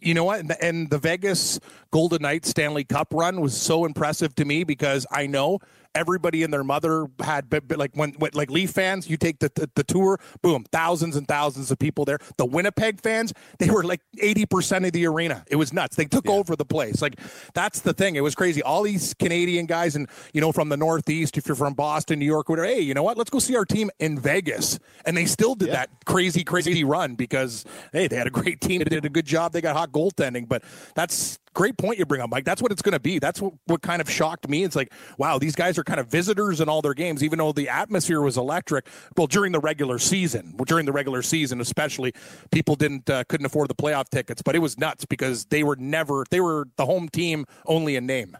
you 0.00 0.14
know 0.14 0.24
what 0.24 0.44
and 0.62 0.90
the 0.90 0.98
Vegas 0.98 1.58
Golden 1.90 2.22
Knights 2.22 2.50
Stanley 2.50 2.84
Cup 2.84 3.08
run 3.12 3.40
was 3.40 3.56
so 3.56 3.84
impressive 3.84 4.34
to 4.36 4.44
me 4.44 4.64
because 4.64 5.06
I 5.10 5.26
know 5.26 5.60
everybody 5.94 6.42
and 6.42 6.52
their 6.52 6.64
mother 6.64 7.06
had 7.22 7.48
but, 7.48 7.66
but 7.68 7.78
like 7.78 7.90
when, 7.94 8.12
when 8.14 8.30
like 8.34 8.50
Leaf 8.50 8.70
fans 8.70 9.08
you 9.08 9.16
take 9.16 9.38
the, 9.38 9.50
the 9.54 9.70
the 9.74 9.84
tour 9.84 10.18
boom 10.42 10.64
thousands 10.72 11.16
and 11.16 11.26
thousands 11.28 11.70
of 11.70 11.78
people 11.78 12.04
there. 12.04 12.18
The 12.36 12.44
Winnipeg 12.44 13.00
fans 13.00 13.32
they 13.58 13.70
were 13.70 13.84
like 13.84 14.00
80% 14.20 14.86
of 14.86 14.92
the 14.92 15.06
arena. 15.06 15.44
It 15.48 15.56
was 15.56 15.72
nuts. 15.72 15.96
They 15.96 16.06
took 16.06 16.28
over 16.28 16.56
the 16.56 16.64
place. 16.64 17.00
Like 17.00 17.18
that's 17.54 17.80
the 17.80 17.92
thing. 17.92 18.16
It 18.16 18.22
was 18.22 18.34
crazy. 18.34 18.62
All 18.62 18.82
these 18.82 19.14
Canadian 19.14 19.66
guys 19.66 19.96
and 19.96 20.08
you 20.32 20.40
know 20.40 20.52
from 20.52 20.68
the 20.68 20.76
northeast 20.76 21.36
if 21.38 21.46
you're 21.46 21.56
from 21.56 21.74
Boston 21.74 22.18
New 22.18 22.26
York 22.26 22.48
whatever 22.48 22.66
hey 22.66 22.80
you 22.80 22.94
know 22.94 23.02
what? 23.02 23.16
Let's 23.16 23.30
go 23.30 23.38
see 23.38 23.56
our 23.56 23.64
team 23.64 23.90
in 23.98 24.18
Vegas. 24.18 24.78
And 25.04 25.16
they 25.16 25.26
still 25.26 25.54
did 25.54 25.70
that 25.70 25.90
crazy 26.04 26.44
crazy 26.44 26.84
run 26.84 27.14
because 27.14 27.64
hey 27.92 28.08
they 28.08 28.16
had 28.16 28.26
a 28.26 28.30
great 28.30 28.60
team. 28.60 28.80
They 28.80 28.84
did 28.84 29.04
a 29.04 29.10
good 29.10 29.26
job. 29.26 29.52
They 29.52 29.60
got 29.60 29.76
hot 29.76 29.92
goaltending. 29.92 30.48
But 30.48 30.62
that's 30.94 31.38
great 31.54 31.76
point 31.78 31.98
you 31.98 32.04
bring 32.04 32.20
up 32.20 32.30
mike 32.30 32.44
that's 32.44 32.60
what 32.60 32.70
it's 32.70 32.82
going 32.82 32.92
to 32.92 33.00
be 33.00 33.18
that's 33.18 33.40
what, 33.40 33.54
what 33.66 33.82
kind 33.82 34.00
of 34.00 34.10
shocked 34.10 34.48
me 34.48 34.64
it's 34.64 34.76
like 34.76 34.92
wow 35.18 35.38
these 35.38 35.54
guys 35.54 35.78
are 35.78 35.84
kind 35.84 36.00
of 36.00 36.08
visitors 36.08 36.60
in 36.60 36.68
all 36.68 36.82
their 36.82 36.94
games 36.94 37.22
even 37.22 37.38
though 37.38 37.52
the 37.52 37.68
atmosphere 37.68 38.20
was 38.20 38.36
electric 38.36 38.86
well 39.16 39.26
during 39.26 39.52
the 39.52 39.60
regular 39.60 39.98
season 39.98 40.54
during 40.66 40.84
the 40.84 40.92
regular 40.92 41.22
season 41.22 41.60
especially 41.60 42.12
people 42.50 42.74
didn't 42.74 43.08
uh, 43.08 43.24
couldn't 43.24 43.46
afford 43.46 43.68
the 43.68 43.74
playoff 43.74 44.08
tickets 44.08 44.42
but 44.42 44.54
it 44.54 44.58
was 44.58 44.78
nuts 44.78 45.04
because 45.04 45.46
they 45.46 45.62
were 45.62 45.76
never 45.76 46.24
they 46.30 46.40
were 46.40 46.68
the 46.76 46.86
home 46.86 47.08
team 47.08 47.46
only 47.66 47.96
in 47.96 48.06
name 48.06 48.36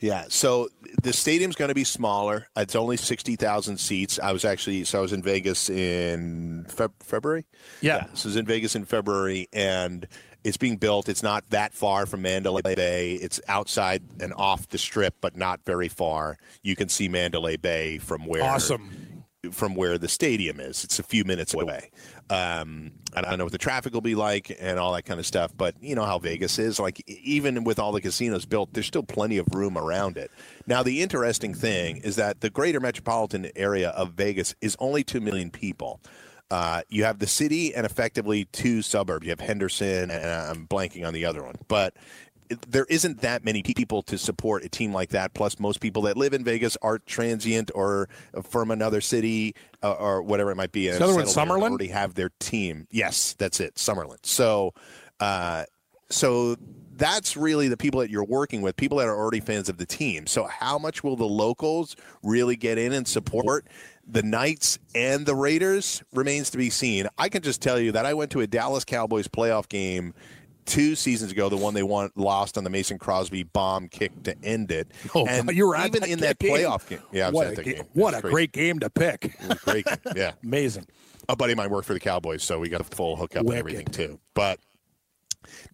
Yeah. 0.00 0.26
So 0.28 0.68
the 1.02 1.12
stadium's 1.12 1.56
going 1.56 1.70
to 1.70 1.74
be 1.74 1.82
smaller. 1.84 2.46
It's 2.56 2.76
only 2.76 2.96
60,000 2.96 3.78
seats. 3.78 4.20
I 4.22 4.30
was 4.30 4.44
actually, 4.44 4.84
so 4.84 4.98
I 4.98 5.02
was 5.02 5.12
in 5.12 5.22
Vegas 5.22 5.68
in 5.68 6.66
Feb- 6.68 6.92
February. 7.00 7.46
Yeah. 7.80 8.06
This 8.12 8.24
was 8.24 8.36
in 8.36 8.46
Vegas 8.46 8.76
in 8.76 8.84
February 8.84 9.48
and 9.52 10.06
it's 10.44 10.56
being 10.56 10.76
built. 10.76 11.08
It's 11.08 11.22
not 11.22 11.48
that 11.50 11.74
far 11.74 12.06
from 12.06 12.22
Mandalay 12.22 12.62
Bay. 12.62 13.14
It's 13.14 13.40
outside 13.48 14.02
and 14.20 14.32
off 14.34 14.68
the 14.68 14.78
strip, 14.78 15.16
but 15.20 15.36
not 15.36 15.60
very 15.64 15.88
far. 15.88 16.38
You 16.62 16.76
can 16.76 16.88
see 16.88 17.08
Mandalay 17.08 17.56
Bay 17.56 17.98
from 17.98 18.26
where 18.26 18.42
awesome 18.42 19.08
from 19.52 19.74
where 19.74 19.98
the 19.98 20.08
stadium 20.08 20.58
is. 20.58 20.82
It's 20.84 20.98
a 20.98 21.02
few 21.02 21.24
minutes 21.24 21.54
away. 21.54 21.90
Um, 22.28 22.90
and 23.14 23.24
I 23.24 23.30
don't 23.30 23.38
know 23.38 23.44
what 23.44 23.52
the 23.52 23.58
traffic 23.58 23.94
will 23.94 24.00
be 24.00 24.14
like 24.14 24.54
and 24.60 24.78
all 24.78 24.92
that 24.94 25.04
kind 25.04 25.20
of 25.20 25.26
stuff. 25.26 25.52
But 25.56 25.76
you 25.80 25.94
know 25.94 26.04
how 26.04 26.18
Vegas 26.18 26.58
is. 26.58 26.78
Like 26.80 27.02
even 27.06 27.64
with 27.64 27.78
all 27.78 27.92
the 27.92 28.00
casinos 28.00 28.44
built, 28.46 28.72
there's 28.72 28.86
still 28.86 29.02
plenty 29.02 29.38
of 29.38 29.46
room 29.54 29.78
around 29.78 30.16
it. 30.16 30.30
Now 30.66 30.82
the 30.82 31.02
interesting 31.02 31.54
thing 31.54 31.98
is 31.98 32.16
that 32.16 32.40
the 32.40 32.50
greater 32.50 32.80
metropolitan 32.80 33.50
area 33.54 33.90
of 33.90 34.12
Vegas 34.12 34.54
is 34.60 34.76
only 34.80 35.04
two 35.04 35.20
million 35.20 35.50
people. 35.50 36.00
Uh, 36.50 36.82
you 36.88 37.04
have 37.04 37.18
the 37.18 37.26
city 37.26 37.74
and 37.74 37.84
effectively 37.84 38.46
two 38.46 38.80
suburbs. 38.82 39.26
You 39.26 39.30
have 39.30 39.40
Henderson, 39.40 40.10
and 40.10 40.24
I'm 40.24 40.66
blanking 40.66 41.06
on 41.06 41.12
the 41.12 41.26
other 41.26 41.42
one, 41.42 41.56
but 41.68 41.94
there 42.68 42.86
isn't 42.88 43.20
that 43.20 43.44
many 43.44 43.62
people 43.62 44.02
to 44.02 44.16
support 44.16 44.64
a 44.64 44.68
team 44.68 44.92
like 44.92 45.10
that. 45.10 45.34
Plus, 45.34 45.58
most 45.58 45.80
people 45.80 46.02
that 46.02 46.16
live 46.16 46.32
in 46.32 46.44
Vegas 46.44 46.76
are 46.82 46.98
transient 46.98 47.70
or 47.74 48.08
from 48.42 48.70
another 48.70 49.00
city 49.00 49.54
uh, 49.82 49.92
or 49.92 50.22
whatever 50.22 50.50
it 50.50 50.56
might 50.56 50.72
be. 50.72 50.88
and 50.88 50.98
the 50.98 51.04
other 51.04 51.14
one 51.14 51.24
Summerlin? 51.24 51.70
Already 51.70 51.88
have 51.88 52.14
their 52.14 52.30
team. 52.38 52.86
Yes, 52.90 53.34
that's 53.38 53.60
it, 53.60 53.74
Summerlin. 53.74 54.24
So, 54.24 54.72
uh, 55.20 55.64
so 56.10 56.56
that's 56.96 57.36
really 57.36 57.68
the 57.68 57.76
people 57.76 58.00
that 58.00 58.10
you're 58.10 58.24
working 58.24 58.62
with, 58.62 58.76
people 58.76 58.98
that 58.98 59.08
are 59.08 59.16
already 59.16 59.40
fans 59.40 59.68
of 59.68 59.76
the 59.78 59.86
team. 59.86 60.26
So, 60.26 60.46
how 60.46 60.78
much 60.78 61.04
will 61.04 61.16
the 61.16 61.28
locals 61.28 61.96
really 62.22 62.56
get 62.56 62.78
in 62.78 62.92
and 62.92 63.06
support? 63.06 63.66
The 64.10 64.22
Knights 64.22 64.78
and 64.94 65.26
the 65.26 65.34
Raiders 65.34 66.02
remains 66.14 66.50
to 66.50 66.58
be 66.58 66.70
seen. 66.70 67.06
I 67.18 67.28
can 67.28 67.42
just 67.42 67.60
tell 67.60 67.78
you 67.78 67.92
that 67.92 68.06
I 68.06 68.14
went 68.14 68.30
to 68.32 68.40
a 68.40 68.46
Dallas 68.46 68.84
Cowboys 68.84 69.28
playoff 69.28 69.68
game 69.68 70.14
two 70.64 70.94
seasons 70.94 71.32
ago, 71.32 71.48
the 71.48 71.56
one 71.56 71.74
they 71.74 71.82
won, 71.82 72.10
lost 72.16 72.56
on 72.58 72.64
the 72.64 72.70
Mason 72.70 72.98
Crosby 72.98 73.42
bomb 73.42 73.88
kick 73.88 74.22
to 74.24 74.34
end 74.42 74.70
it. 74.70 74.88
Oh, 75.14 75.26
and 75.26 75.50
you 75.50 75.66
were 75.66 75.76
at 75.76 75.86
even 75.88 76.00
that 76.02 76.08
in 76.10 76.18
that 76.20 76.38
game. 76.38 76.52
playoff 76.52 76.88
game. 76.88 77.00
Yeah, 77.12 77.26
I 77.26 77.30
was 77.30 77.34
what 77.34 77.46
at 77.48 77.58
a, 77.58 77.62
game. 77.64 77.82
what 77.94 78.14
a 78.14 78.20
great 78.22 78.52
game 78.52 78.78
to 78.80 78.90
pick. 78.90 79.36
Great. 79.64 79.86
Yeah. 80.16 80.32
Amazing. 80.42 80.86
a 81.28 81.36
buddy 81.36 81.52
of 81.52 81.56
mine 81.58 81.70
worked 81.70 81.86
for 81.86 81.94
the 81.94 82.00
Cowboys, 82.00 82.42
so 82.42 82.58
we 82.58 82.68
got 82.68 82.80
a 82.80 82.84
full 82.84 83.16
hookup 83.16 83.44
Wicked. 83.44 83.50
and 83.50 83.58
everything 83.58 83.86
too. 83.86 84.18
But 84.34 84.58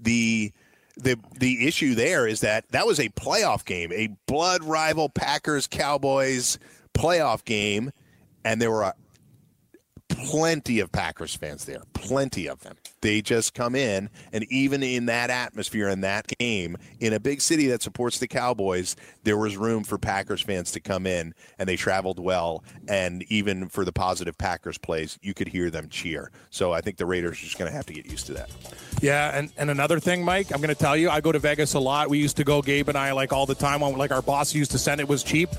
the 0.00 0.52
the 0.96 1.16
the 1.38 1.66
issue 1.66 1.94
there 1.94 2.26
is 2.26 2.40
that 2.40 2.68
that 2.70 2.86
was 2.86 3.00
a 3.00 3.08
playoff 3.10 3.64
game, 3.64 3.92
a 3.92 4.08
blood 4.26 4.62
rival 4.62 5.08
Packers 5.08 5.66
Cowboys 5.66 6.58
playoff 6.94 7.44
game, 7.44 7.90
and 8.44 8.60
there 8.60 8.70
were 8.70 8.84
uh 8.84 8.92
plenty 10.08 10.80
of 10.80 10.92
Packers 10.92 11.34
fans 11.34 11.64
there, 11.64 11.82
plenty 11.92 12.48
of 12.48 12.60
them. 12.60 12.76
They 13.04 13.20
just 13.20 13.52
come 13.52 13.74
in, 13.74 14.08
and 14.32 14.50
even 14.50 14.82
in 14.82 15.04
that 15.06 15.28
atmosphere 15.28 15.90
in 15.90 16.00
that 16.00 16.26
game, 16.38 16.78
in 17.00 17.12
a 17.12 17.20
big 17.20 17.42
city 17.42 17.66
that 17.66 17.82
supports 17.82 18.18
the 18.18 18.26
Cowboys, 18.26 18.96
there 19.24 19.36
was 19.36 19.58
room 19.58 19.84
for 19.84 19.98
Packers 19.98 20.40
fans 20.40 20.72
to 20.72 20.80
come 20.80 21.06
in, 21.06 21.34
and 21.58 21.68
they 21.68 21.76
traveled 21.76 22.18
well. 22.18 22.64
And 22.88 23.22
even 23.24 23.68
for 23.68 23.84
the 23.84 23.92
positive 23.92 24.38
Packers 24.38 24.78
plays, 24.78 25.18
you 25.20 25.34
could 25.34 25.48
hear 25.48 25.68
them 25.68 25.90
cheer. 25.90 26.30
So 26.48 26.72
I 26.72 26.80
think 26.80 26.96
the 26.96 27.04
Raiders 27.04 27.32
are 27.32 27.44
just 27.44 27.58
going 27.58 27.70
to 27.70 27.76
have 27.76 27.84
to 27.84 27.92
get 27.92 28.06
used 28.06 28.24
to 28.28 28.32
that. 28.32 28.48
Yeah, 29.02 29.36
and, 29.36 29.52
and 29.58 29.68
another 29.68 30.00
thing, 30.00 30.24
Mike, 30.24 30.50
I'm 30.50 30.62
going 30.62 30.74
to 30.74 30.74
tell 30.74 30.96
you, 30.96 31.10
I 31.10 31.20
go 31.20 31.30
to 31.30 31.38
Vegas 31.38 31.74
a 31.74 31.80
lot. 31.80 32.08
We 32.08 32.16
used 32.16 32.38
to 32.38 32.44
go, 32.44 32.62
Gabe 32.62 32.88
and 32.88 32.96
I, 32.96 33.12
like 33.12 33.34
all 33.34 33.44
the 33.44 33.54
time. 33.54 33.82
Like 33.82 34.12
our 34.12 34.22
boss 34.22 34.54
used 34.54 34.70
to 34.70 34.78
send 34.78 35.02
it 35.02 35.08
was 35.08 35.22
cheap. 35.22 35.50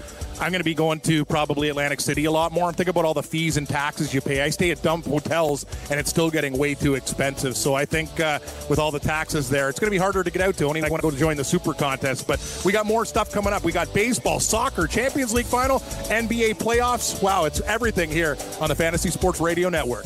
I'm 0.41 0.51
going 0.51 0.61
to 0.61 0.65
be 0.65 0.73
going 0.73 0.99
to 1.01 1.25
probably 1.25 1.69
Atlantic 1.69 2.01
City 2.01 2.25
a 2.25 2.31
lot 2.31 2.51
more. 2.51 2.69
And 2.69 2.75
think 2.75 2.89
about 2.89 3.05
all 3.05 3.13
the 3.13 3.21
fees 3.21 3.57
and 3.57 3.69
taxes 3.69 4.15
you 4.15 4.21
pay. 4.21 4.41
I 4.41 4.49
stay 4.49 4.71
at 4.71 4.81
dumb 4.81 5.03
hotels, 5.03 5.67
and 5.91 5.99
it's 5.99 6.09
still 6.09 6.31
getting 6.31 6.57
way 6.57 6.73
too 6.73 6.95
expensive. 6.95 7.34
So 7.37 7.73
I 7.73 7.85
think 7.85 8.19
uh, 8.19 8.39
with 8.69 8.79
all 8.79 8.91
the 8.91 8.99
taxes 8.99 9.49
there, 9.49 9.69
it's 9.69 9.79
going 9.79 9.87
to 9.87 9.91
be 9.91 9.97
harder 9.97 10.23
to 10.23 10.31
get 10.31 10.41
out 10.41 10.55
to. 10.57 10.65
Only 10.65 10.83
I 10.83 10.89
want 10.89 11.01
to 11.01 11.07
go 11.07 11.11
to 11.11 11.17
join 11.17 11.37
the 11.37 11.43
Super 11.43 11.73
Contest. 11.73 12.27
But 12.27 12.39
we 12.65 12.71
got 12.71 12.85
more 12.85 13.05
stuff 13.05 13.31
coming 13.31 13.53
up. 13.53 13.63
We 13.63 13.71
got 13.71 13.93
baseball, 13.93 14.39
soccer, 14.39 14.87
Champions 14.87 15.33
League 15.33 15.45
final, 15.45 15.79
NBA 16.09 16.55
playoffs. 16.55 17.21
Wow, 17.21 17.45
it's 17.45 17.61
everything 17.61 18.09
here 18.09 18.37
on 18.59 18.69
the 18.69 18.75
Fantasy 18.75 19.09
Sports 19.09 19.39
Radio 19.39 19.69
Network. 19.69 20.05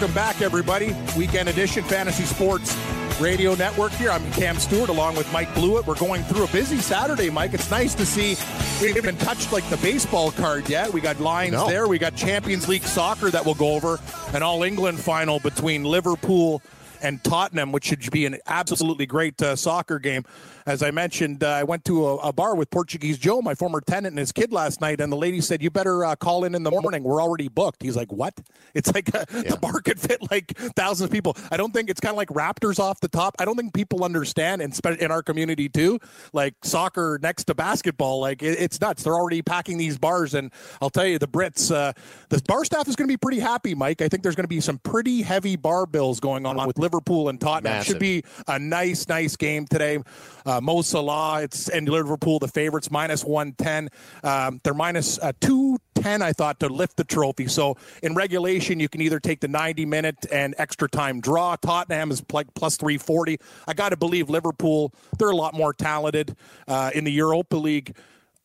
Welcome 0.00 0.14
back, 0.14 0.40
everybody. 0.40 0.96
Weekend 1.14 1.50
edition 1.50 1.84
Fantasy 1.84 2.24
Sports 2.24 2.74
Radio 3.20 3.54
Network 3.54 3.92
here. 3.92 4.10
I'm 4.10 4.32
Cam 4.32 4.56
Stewart 4.56 4.88
along 4.88 5.14
with 5.14 5.30
Mike 5.30 5.54
Blewett. 5.54 5.86
We're 5.86 5.94
going 5.94 6.22
through 6.22 6.44
a 6.44 6.48
busy 6.48 6.78
Saturday, 6.78 7.28
Mike. 7.28 7.52
It's 7.52 7.70
nice 7.70 7.94
to 7.96 8.06
see 8.06 8.34
we 8.80 8.94
haven't 8.94 9.20
touched 9.20 9.52
like 9.52 9.68
the 9.68 9.76
baseball 9.76 10.30
card 10.30 10.70
yet. 10.70 10.90
We 10.90 11.02
got 11.02 11.20
lines 11.20 11.52
No. 11.52 11.68
there. 11.68 11.86
We 11.86 11.98
got 11.98 12.16
Champions 12.16 12.66
League 12.66 12.84
soccer 12.84 13.28
that 13.28 13.44
we'll 13.44 13.56
go 13.56 13.74
over, 13.74 14.00
an 14.32 14.42
All 14.42 14.62
England 14.62 14.98
final 15.00 15.38
between 15.38 15.84
Liverpool 15.84 16.62
and 17.02 17.22
Tottenham, 17.22 17.70
which 17.70 17.84
should 17.84 18.10
be 18.10 18.24
an 18.24 18.38
absolutely 18.46 19.04
great 19.04 19.42
uh, 19.42 19.54
soccer 19.54 19.98
game. 19.98 20.24
As 20.66 20.82
I 20.82 20.90
mentioned, 20.90 21.42
uh, 21.42 21.48
I 21.48 21.64
went 21.64 21.84
to 21.86 22.06
a, 22.06 22.16
a 22.16 22.32
bar 22.32 22.54
with 22.54 22.70
Portuguese 22.70 23.18
Joe, 23.18 23.40
my 23.42 23.54
former 23.54 23.80
tenant, 23.80 24.12
and 24.12 24.18
his 24.18 24.32
kid 24.32 24.52
last 24.52 24.80
night, 24.80 25.00
and 25.00 25.12
the 25.12 25.16
lady 25.16 25.40
said, 25.40 25.62
"You 25.62 25.70
better 25.70 26.04
uh, 26.04 26.16
call 26.16 26.44
in 26.44 26.54
in 26.54 26.62
the 26.62 26.70
morning. 26.70 27.02
We're 27.02 27.22
already 27.22 27.48
booked." 27.48 27.82
He's 27.82 27.96
like, 27.96 28.12
"What?" 28.12 28.34
It's 28.72 28.94
like 28.94 29.12
uh 29.12 29.24
the 29.24 29.58
bar 29.60 29.80
could 29.80 29.98
fit 29.98 30.30
like 30.30 30.56
thousands 30.76 31.06
of 31.06 31.10
people. 31.10 31.36
I 31.50 31.56
don't 31.56 31.72
think 31.72 31.90
it's 31.90 32.00
kind 32.00 32.12
of 32.12 32.16
like 32.16 32.28
Raptors 32.28 32.78
off 32.78 33.00
the 33.00 33.08
top. 33.08 33.34
I 33.40 33.44
don't 33.44 33.56
think 33.56 33.74
people 33.74 34.04
understand, 34.04 34.62
and 34.62 34.74
spe- 34.74 35.00
in 35.00 35.10
our 35.10 35.22
community 35.24 35.68
too, 35.68 35.98
like 36.32 36.54
soccer 36.62 37.18
next 37.20 37.44
to 37.44 37.54
basketball. 37.54 38.20
Like 38.20 38.42
it, 38.42 38.60
it's 38.60 38.80
nuts. 38.80 39.02
They're 39.02 39.14
already 39.14 39.42
packing 39.42 39.76
these 39.76 39.98
bars, 39.98 40.34
and 40.34 40.52
I'll 40.80 40.90
tell 40.90 41.06
you, 41.06 41.18
the 41.18 41.26
Brits, 41.28 41.74
uh, 41.74 41.92
the 42.28 42.40
bar 42.46 42.64
staff 42.64 42.86
is 42.86 42.96
going 42.96 43.08
to 43.08 43.12
be 43.12 43.16
pretty 43.16 43.40
happy, 43.40 43.74
Mike. 43.74 44.02
I 44.02 44.08
think 44.08 44.22
there's 44.22 44.36
going 44.36 44.44
to 44.44 44.48
be 44.48 44.60
some 44.60 44.78
pretty 44.78 45.22
heavy 45.22 45.56
bar 45.56 45.86
bills 45.86 46.20
going 46.20 46.46
on 46.46 46.64
with 46.66 46.78
Liverpool 46.78 47.28
and 47.28 47.40
Tottenham. 47.40 47.72
Massive. 47.72 47.94
Should 47.94 47.98
be 48.00 48.24
a 48.46 48.58
nice, 48.58 49.08
nice 49.08 49.36
game 49.36 49.66
today. 49.66 49.98
Uh, 50.46 50.49
Mo 50.58 50.80
Salah, 50.80 51.42
it's 51.42 51.68
and 51.68 51.86
Liverpool, 51.86 52.38
the 52.38 52.48
favorites, 52.48 52.90
minus 52.90 53.24
110. 53.24 53.90
Um, 54.24 54.60
they're 54.64 54.72
minus 54.72 55.18
uh, 55.18 55.32
210, 55.40 56.22
I 56.22 56.32
thought, 56.32 56.60
to 56.60 56.68
lift 56.68 56.96
the 56.96 57.04
trophy. 57.04 57.46
So 57.46 57.76
in 58.02 58.14
regulation, 58.14 58.80
you 58.80 58.88
can 58.88 59.02
either 59.02 59.20
take 59.20 59.40
the 59.40 59.48
90 59.48 59.84
minute 59.84 60.26
and 60.32 60.54
extra 60.56 60.88
time 60.88 61.20
draw. 61.20 61.56
Tottenham 61.56 62.10
is 62.10 62.24
like 62.32 62.52
plus 62.54 62.78
340. 62.78 63.38
I 63.68 63.74
got 63.74 63.90
to 63.90 63.96
believe 63.96 64.30
Liverpool, 64.30 64.94
they're 65.18 65.28
a 65.28 65.36
lot 65.36 65.52
more 65.52 65.74
talented 65.74 66.34
uh, 66.66 66.90
in 66.94 67.04
the 67.04 67.12
Europa 67.12 67.56
League. 67.56 67.94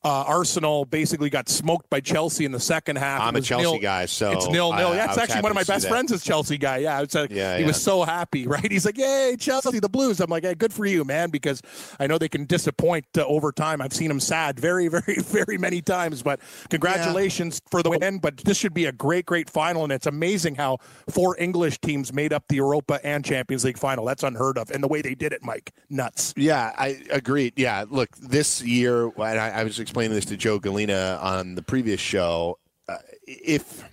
Uh, 0.05 0.23
Arsenal 0.27 0.85
basically 0.85 1.31
got 1.31 1.49
smoked 1.49 1.89
by 1.89 1.99
Chelsea 1.99 2.45
in 2.45 2.51
the 2.51 2.59
second 2.59 2.97
half. 2.97 3.21
I'm 3.21 3.35
a 3.35 3.41
Chelsea 3.41 3.63
nil- 3.63 3.79
guy, 3.79 4.05
so 4.05 4.33
it's 4.33 4.47
nil 4.47 4.71
nil. 4.71 4.89
I 4.89 4.95
That's 4.97 5.15
was 5.15 5.17
actually 5.17 5.41
one 5.41 5.51
of 5.51 5.55
my 5.55 5.63
best 5.63 5.87
friends 5.87 6.11
is 6.11 6.23
Chelsea 6.23 6.59
guy. 6.59 6.77
Yeah, 6.77 7.01
it's 7.01 7.15
a, 7.15 7.27
Yeah, 7.31 7.55
he 7.55 7.61
yeah. 7.61 7.67
was 7.67 7.81
so 7.81 8.03
happy, 8.03 8.45
right? 8.55 8.71
He's 8.71 8.85
like, 8.85 8.99
"Yay, 8.99 9.35
Chelsea, 9.39 9.79
the 9.79 9.89
Blues!" 9.89 10.19
I'm 10.19 10.29
like, 10.29 10.43
"Hey, 10.43 10.53
good 10.53 10.71
for 10.71 10.85
you, 10.85 11.03
man," 11.05 11.31
because 11.31 11.59
I 11.99 12.05
know 12.05 12.19
they 12.19 12.29
can 12.29 12.45
disappoint 12.45 13.07
uh, 13.17 13.25
over 13.25 13.51
time. 13.51 13.81
I've 13.81 13.93
seen 13.93 14.09
them 14.09 14.19
sad 14.19 14.59
very, 14.59 14.87
very, 14.89 15.15
very 15.21 15.57
many 15.57 15.81
times. 15.81 16.21
But 16.21 16.39
congratulations 16.69 17.59
for 17.71 17.81
the 17.81 17.89
win. 17.89 18.19
But 18.19 18.37
this 18.37 18.57
should 18.59 18.75
be 18.75 18.85
a 18.85 18.91
great, 18.91 19.25
great 19.25 19.49
final, 19.49 19.83
and 19.83 19.91
it's 19.91 20.05
amazing 20.05 20.53
how 20.53 20.77
four 21.09 21.35
English 21.39 21.79
teams 21.79 22.13
made 22.13 22.31
up 22.31 22.43
the 22.47 22.57
Europa 22.57 22.99
and 23.03 23.25
Champions 23.25 23.65
League 23.65 23.79
final. 23.79 24.05
That's 24.05 24.21
unheard 24.21 24.59
of, 24.59 24.69
and 24.69 24.83
the 24.83 24.87
way 24.87 25.01
they 25.01 25.15
did 25.15 25.33
it, 25.33 25.43
Mike, 25.43 25.71
nuts. 25.89 26.31
Yeah, 26.37 26.73
I 26.77 27.01
agreed. 27.09 27.53
Yeah, 27.55 27.85
look, 27.89 28.09
this 28.17 28.61
year, 28.61 29.05
and 29.17 29.39
I, 29.39 29.49
I 29.49 29.63
was 29.63 29.79
explaining 29.95 30.13
this 30.13 30.25
to 30.25 30.35
Joe 30.35 30.59
Galena 30.59 31.17
on 31.21 31.55
the 31.55 31.61
previous 31.61 32.01
show. 32.01 32.59
Uh, 32.89 32.97
if 33.25 33.85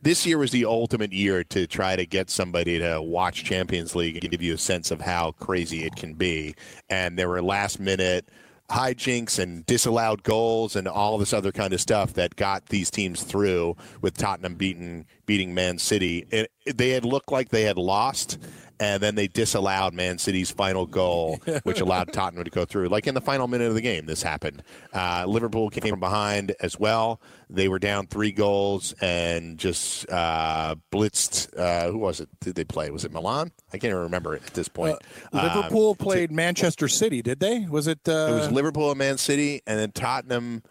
this 0.00 0.24
year 0.24 0.38
was 0.38 0.50
the 0.50 0.64
ultimate 0.64 1.12
year 1.12 1.44
to 1.44 1.66
try 1.66 1.94
to 1.94 2.06
get 2.06 2.30
somebody 2.30 2.78
to 2.78 3.02
watch 3.02 3.44
Champions 3.44 3.94
League 3.94 4.16
and 4.16 4.30
give 4.30 4.40
you 4.40 4.54
a 4.54 4.58
sense 4.58 4.90
of 4.90 5.02
how 5.02 5.32
crazy 5.32 5.84
it 5.84 5.94
can 5.94 6.14
be, 6.14 6.54
and 6.88 7.18
there 7.18 7.28
were 7.28 7.42
last 7.42 7.78
minute 7.78 8.30
hijinks 8.70 9.38
and 9.38 9.66
disallowed 9.66 10.22
goals 10.22 10.74
and 10.74 10.88
all 10.88 11.18
this 11.18 11.34
other 11.34 11.52
kind 11.52 11.74
of 11.74 11.82
stuff 11.82 12.14
that 12.14 12.34
got 12.36 12.64
these 12.70 12.90
teams 12.90 13.22
through 13.22 13.76
with 14.00 14.16
Tottenham 14.16 14.54
beating 14.54 15.04
beating 15.26 15.52
Man 15.52 15.76
City. 15.76 16.26
It, 16.30 16.50
they 16.64 16.88
had 16.88 17.04
looked 17.04 17.30
like 17.30 17.50
they 17.50 17.64
had 17.64 17.76
lost 17.76 18.38
and 18.82 19.00
then 19.00 19.14
they 19.14 19.28
disallowed 19.28 19.94
Man 19.94 20.18
City's 20.18 20.50
final 20.50 20.86
goal, 20.86 21.40
which 21.62 21.80
allowed 21.80 22.12
Tottenham 22.12 22.42
to 22.42 22.50
go 22.50 22.64
through. 22.64 22.88
Like 22.88 23.06
in 23.06 23.14
the 23.14 23.20
final 23.20 23.46
minute 23.46 23.68
of 23.68 23.74
the 23.74 23.80
game, 23.80 24.06
this 24.06 24.22
happened. 24.22 24.62
Uh, 24.92 25.24
Liverpool 25.28 25.70
came 25.70 25.88
from 25.90 26.00
behind 26.00 26.52
as 26.60 26.80
well. 26.80 27.20
They 27.48 27.68
were 27.68 27.78
down 27.78 28.08
three 28.08 28.32
goals 28.32 28.92
and 29.00 29.56
just 29.56 30.08
uh, 30.10 30.74
blitzed. 30.90 31.56
Uh, 31.56 31.92
who 31.92 31.98
was 31.98 32.20
it? 32.20 32.28
Did 32.40 32.56
they 32.56 32.64
play? 32.64 32.90
Was 32.90 33.04
it 33.04 33.12
Milan? 33.12 33.52
I 33.72 33.78
can't 33.78 33.90
even 33.90 34.02
remember 34.02 34.34
it 34.34 34.42
at 34.46 34.54
this 34.54 34.68
point. 34.68 34.96
Um, 35.32 35.44
Liverpool 35.44 35.94
played 35.94 36.32
Manchester 36.32 36.88
City, 36.88 37.22
did 37.22 37.38
they? 37.38 37.66
Was 37.68 37.86
it? 37.86 38.00
Uh, 38.08 38.12
it 38.30 38.34
was 38.34 38.50
Liverpool 38.50 38.90
and 38.90 38.98
Man 38.98 39.16
City, 39.16 39.62
and 39.66 39.78
then 39.78 39.92
Tottenham. 39.92 40.62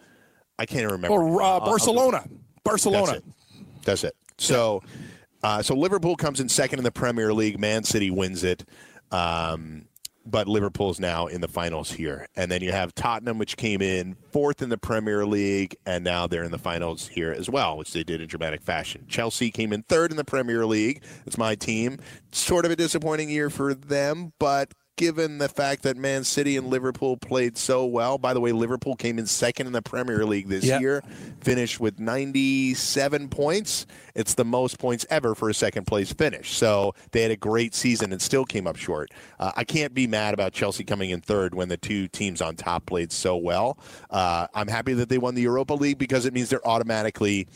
I 0.60 0.66
can't 0.66 0.82
even 0.82 0.92
remember. 0.96 1.16
or 1.16 1.42
uh, 1.42 1.46
I'll- 1.46 1.54
I'll- 1.54 1.60
Barcelona. 1.62 2.26
Barcelona. 2.64 3.06
That's 3.06 3.18
it. 3.18 3.24
That's 3.86 4.04
it. 4.04 4.16
So, 4.38 4.84
uh, 5.44 5.62
so 5.62 5.76
Liverpool 5.76 6.16
comes 6.16 6.40
in 6.40 6.50
second 6.50 6.80
in 6.80 6.84
the 6.84 6.92
Premier 6.92 7.34
League. 7.34 7.60
Man 7.60 7.84
City 7.84 8.12
wins 8.12 8.44
it, 8.44 8.64
um, 9.12 9.86
but 10.26 10.48
Liverpool's 10.48 11.00
now 11.00 11.26
in 11.28 11.42
the 11.42 11.48
finals 11.48 11.92
here. 11.92 12.28
And 12.36 12.52
then 12.52 12.62
you 12.62 12.72
have 12.72 12.94
Tottenham, 12.94 13.38
which 13.38 13.58
came 13.58 13.82
in 13.82 14.16
fourth 14.32 14.62
in 14.62 14.70
the 14.70 14.78
Premier 14.78 15.26
League, 15.26 15.76
and 15.86 16.04
now 16.04 16.28
they're 16.28 16.44
in 16.44 16.52
the 16.52 16.60
finals 16.60 17.08
here 17.08 17.32
as 17.32 17.50
well, 17.50 17.78
which 17.78 17.92
they 17.92 18.04
did 18.04 18.22
in 18.22 18.28
dramatic 18.28 18.62
fashion. 18.62 19.06
Chelsea 19.08 19.50
came 19.50 19.74
in 19.74 19.84
third 19.84 20.12
in 20.12 20.18
the 20.18 20.24
Premier 20.24 20.66
League. 20.66 21.04
It's 21.26 21.38
my 21.38 21.56
team. 21.56 21.98
Sort 22.32 22.66
of 22.66 22.72
a 22.72 22.76
disappointing 22.76 23.30
year 23.30 23.50
for 23.50 23.74
them, 23.74 24.34
but 24.38 24.74
given 24.98 25.38
the 25.40 25.50
fact 25.50 25.84
that 25.84 25.98
Man 25.98 26.24
City 26.24 26.58
and 26.58 26.68
Liverpool 26.68 27.18
played 27.18 27.58
so 27.58 27.86
well. 27.86 28.18
By 28.18 28.34
the 28.34 28.40
way, 28.42 28.52
Liverpool 28.52 28.96
came 28.96 29.18
in 29.18 29.26
second 29.26 29.68
in 29.68 29.74
the 29.74 29.82
Premier 29.82 30.26
League 30.26 30.48
this 30.48 30.66
Yep. 30.66 30.82
year, 30.82 31.04
finished 31.42 31.80
with 31.80 32.00
97 32.00 33.30
points. 33.30 33.86
It's 34.14 34.34
the 34.36 34.46
most 34.46 34.78
points 34.78 35.06
ever 35.10 35.34
for 35.34 35.50
a 35.50 35.54
second 35.54 35.86
place 35.88 36.12
finish. 36.14 36.54
So 36.54 36.94
they 37.12 37.22
had 37.22 37.32
a 37.32 37.38
great 37.38 37.74
season 37.74 38.12
and 38.12 38.22
still 38.22 38.46
came 38.46 38.68
up 38.68 38.76
short. 38.76 39.12
Uh, 39.40 39.52
I 39.56 39.64
can't 39.64 39.94
be 39.94 40.06
mad 40.08 40.34
about 40.34 40.54
Chelsea 40.54 40.84
coming 40.84 41.10
in 41.10 41.22
third 41.22 41.56
when 41.56 41.70
the 41.70 41.78
two 41.78 42.08
teams 42.08 42.42
on 42.42 42.56
top 42.56 42.86
played 42.86 43.12
so 43.12 43.36
well. 43.38 43.80
Uh, 44.10 44.48
I'm 44.54 44.68
happy 44.68 44.94
that 44.94 45.10
they 45.10 45.18
won 45.18 45.36
the 45.36 45.42
Europa 45.42 45.74
League 45.74 45.98
because 45.98 46.26
it 46.26 46.34
means 46.34 46.50
they're 46.50 46.68
automatically 46.68 47.48